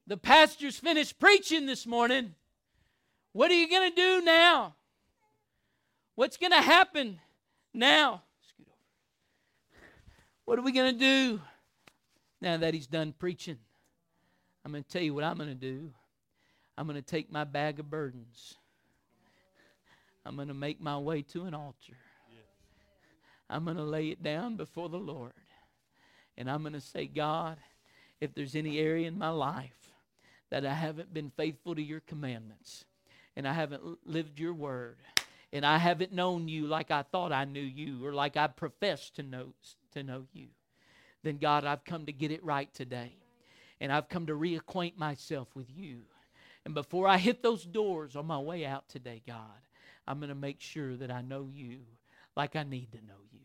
the 0.08 0.16
pastor's 0.16 0.76
finished 0.76 1.20
preaching 1.20 1.66
this 1.66 1.86
morning. 1.86 2.34
What 3.32 3.48
are 3.48 3.54
you 3.54 3.70
going 3.70 3.90
to 3.90 3.94
do 3.94 4.22
now? 4.24 4.74
What's 6.16 6.36
going 6.36 6.50
to 6.50 6.60
happen 6.60 7.20
now? 7.72 8.22
What 10.46 10.58
are 10.58 10.62
we 10.62 10.72
going 10.72 10.94
to 10.94 10.98
do 10.98 11.40
now 12.40 12.56
that 12.56 12.74
he's 12.74 12.88
done 12.88 13.14
preaching? 13.16 13.56
I'm 14.64 14.72
going 14.72 14.82
to 14.82 14.90
tell 14.90 15.02
you 15.02 15.14
what 15.14 15.22
I'm 15.22 15.36
going 15.36 15.50
to 15.50 15.54
do. 15.54 15.92
I'm 16.76 16.88
going 16.88 17.00
to 17.00 17.02
take 17.02 17.30
my 17.30 17.44
bag 17.44 17.78
of 17.78 17.88
burdens. 17.88 18.56
I'm 20.26 20.34
going 20.34 20.48
to 20.48 20.54
make 20.54 20.80
my 20.80 20.98
way 20.98 21.22
to 21.22 21.44
an 21.44 21.54
altar. 21.54 21.96
I'm 23.48 23.64
going 23.64 23.76
to 23.76 23.84
lay 23.84 24.08
it 24.08 24.24
down 24.24 24.56
before 24.56 24.88
the 24.88 24.98
Lord. 24.98 25.34
And 26.36 26.50
I'm 26.50 26.62
going 26.62 26.72
to 26.72 26.80
say, 26.80 27.06
God, 27.06 27.56
if 28.20 28.34
there's 28.34 28.54
any 28.54 28.78
area 28.78 29.08
in 29.08 29.18
my 29.18 29.30
life 29.30 29.92
that 30.50 30.66
I 30.66 30.74
haven't 30.74 31.14
been 31.14 31.30
faithful 31.36 31.74
to 31.74 31.82
your 31.82 32.00
commandments 32.00 32.84
and 33.36 33.46
I 33.46 33.52
haven't 33.52 33.82
lived 34.06 34.38
your 34.38 34.52
word 34.52 34.96
and 35.52 35.64
I 35.64 35.78
haven't 35.78 36.12
known 36.12 36.48
you 36.48 36.66
like 36.66 36.90
I 36.90 37.02
thought 37.02 37.32
I 37.32 37.44
knew 37.44 37.60
you 37.60 38.04
or 38.04 38.12
like 38.12 38.36
I 38.36 38.46
professed 38.46 39.16
to 39.16 39.22
know 39.22 39.54
to 39.92 40.02
know 40.02 40.26
you, 40.32 40.48
then 41.22 41.38
God, 41.38 41.64
I've 41.64 41.84
come 41.84 42.06
to 42.06 42.12
get 42.12 42.30
it 42.30 42.44
right 42.44 42.72
today. 42.72 43.12
And 43.80 43.92
I've 43.92 44.08
come 44.08 44.26
to 44.26 44.34
reacquaint 44.34 44.98
myself 44.98 45.48
with 45.54 45.66
you. 45.74 46.02
And 46.64 46.74
before 46.74 47.08
I 47.08 47.16
hit 47.18 47.42
those 47.42 47.64
doors 47.64 48.14
on 48.14 48.26
my 48.26 48.38
way 48.38 48.66
out 48.66 48.88
today, 48.88 49.22
God, 49.26 49.38
I'm 50.06 50.18
going 50.18 50.28
to 50.28 50.34
make 50.34 50.60
sure 50.60 50.96
that 50.96 51.10
I 51.10 51.22
know 51.22 51.48
you 51.52 51.78
like 52.36 52.56
I 52.56 52.62
need 52.62 52.92
to 52.92 52.98
know 52.98 53.14
you. 53.32 53.40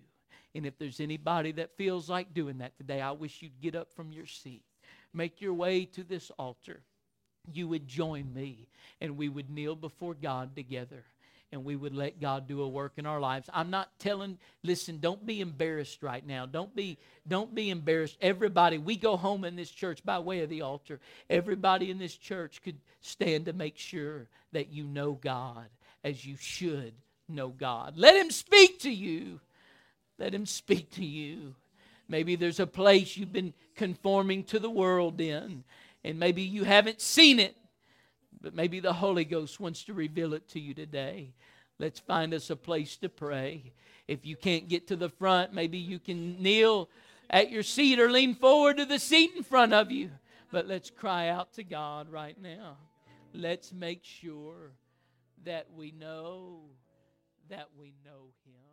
And 0.56 0.66
if 0.66 0.78
there's 0.78 0.99
anybody 0.99 1.51
that 1.53 1.78
feels 1.78 2.10
like 2.10 2.34
doing 2.34 2.60
that 2.60 2.78
today, 2.78 3.01
I 3.01 3.12
wish 3.12 3.41
you'd 3.41 3.62
get 3.62 3.76
up 3.76 3.93
from 3.93 4.12
your 4.12 4.26
seat, 4.26 4.64
make 5.14 5.41
your 5.41 5.53
way 5.53 5.86
to 5.86 6.03
this 6.03 6.32
altar. 6.39 6.82
You 7.51 7.68
would 7.68 7.88
join 7.88 8.34
me, 8.34 8.70
and 8.99 9.18
we 9.18 9.30
would 9.30 9.51
kneel 9.51 9.76
before 9.76 10.16
God 10.16 10.56
together 10.56 11.03
and 11.51 11.64
we 11.64 11.76
would 11.76 11.95
let 11.95 12.20
God 12.20 12.47
do 12.47 12.62
a 12.62 12.68
work 12.68 12.93
in 12.97 13.06
our 13.06 13.20
lives. 13.20 13.49
I'm 13.53 13.70
not 13.70 13.97
telling 13.97 14.38
listen, 14.64 14.99
don't 14.99 15.26
be 15.26 15.39
embarrassed 15.41 16.03
right 16.03 16.26
now. 16.26 16.45
Don't 16.45 16.76
be 16.76 16.97
don't 17.28 17.56
be 17.56 17.70
embarrassed. 17.70 18.18
Everybody, 18.20 18.78
we 18.78 18.97
go 18.97 19.16
home 19.16 19.45
in 19.45 19.56
this 19.56 19.70
church 19.72 20.03
by 20.03 20.20
way 20.20 20.41
of 20.41 20.49
the 20.49 20.62
altar. 20.62 20.99
Everybody 21.30 21.91
in 21.91 21.97
this 21.97 22.16
church 22.16 22.62
could 22.62 22.78
stand 22.99 23.45
to 23.45 23.53
make 23.53 23.78
sure 23.78 24.28
that 24.51 24.72
you 24.72 24.84
know 24.84 25.14
God 25.14 25.68
as 26.03 26.26
you 26.26 26.36
should 26.38 26.93
know 27.30 27.49
God. 27.49 27.93
Let 27.95 28.16
him 28.16 28.32
speak 28.32 28.80
to 28.82 28.91
you. 28.91 29.39
Let 30.18 30.34
him 30.34 30.45
speak 30.45 30.91
to 30.91 31.05
you. 31.05 31.55
Maybe 32.07 32.36
there's 32.36 32.59
a 32.59 32.68
place 32.68 33.18
you've 33.18 33.34
been 33.34 33.53
conforming 33.76 34.43
to 34.45 34.59
the 34.59 34.70
world 34.70 35.20
in 35.20 35.63
and 36.03 36.20
maybe 36.20 36.43
you 36.43 36.63
haven't 36.63 37.01
seen 37.01 37.39
it 37.39 37.55
but 38.45 38.53
maybe 38.53 38.80
the 38.80 38.93
Holy 38.93 39.26
Ghost 39.26 39.59
wants 39.59 39.84
to 39.86 39.93
reveal 39.95 40.36
it 40.36 40.47
to 40.49 40.59
you 40.59 40.76
today. 40.76 41.34
Let's 41.80 41.99
find 41.99 42.32
us 42.32 42.51
a 42.51 42.55
place 42.55 42.95
to 42.97 43.09
pray. 43.09 43.74
If 44.07 44.24
you 44.24 44.36
can't 44.36 44.68
get 44.68 44.88
to 44.89 44.95
the 44.95 45.09
front, 45.09 45.51
maybe 45.51 45.80
you 45.80 45.97
can 45.97 46.41
kneel 46.43 46.88
at 47.28 47.49
your 47.49 47.63
seat 47.63 47.99
or 47.99 48.11
lean 48.11 48.36
forward 48.36 48.78
to 48.78 48.86
the 48.86 48.99
seat 48.99 49.32
in 49.36 49.41
front 49.41 49.74
of 49.74 49.91
you. 49.91 50.11
But 50.51 50.68
let's 50.68 50.91
cry 50.91 51.30
out 51.30 51.53
to 51.53 51.63
God 51.63 52.11
right 52.11 52.39
now. 52.39 52.78
Let's 53.34 53.74
make 53.74 54.03
sure 54.03 54.74
that 55.43 55.66
we 55.76 55.91
know 55.91 56.59
that 57.49 57.70
we 57.80 57.95
know 58.05 58.30
Him. 58.45 58.64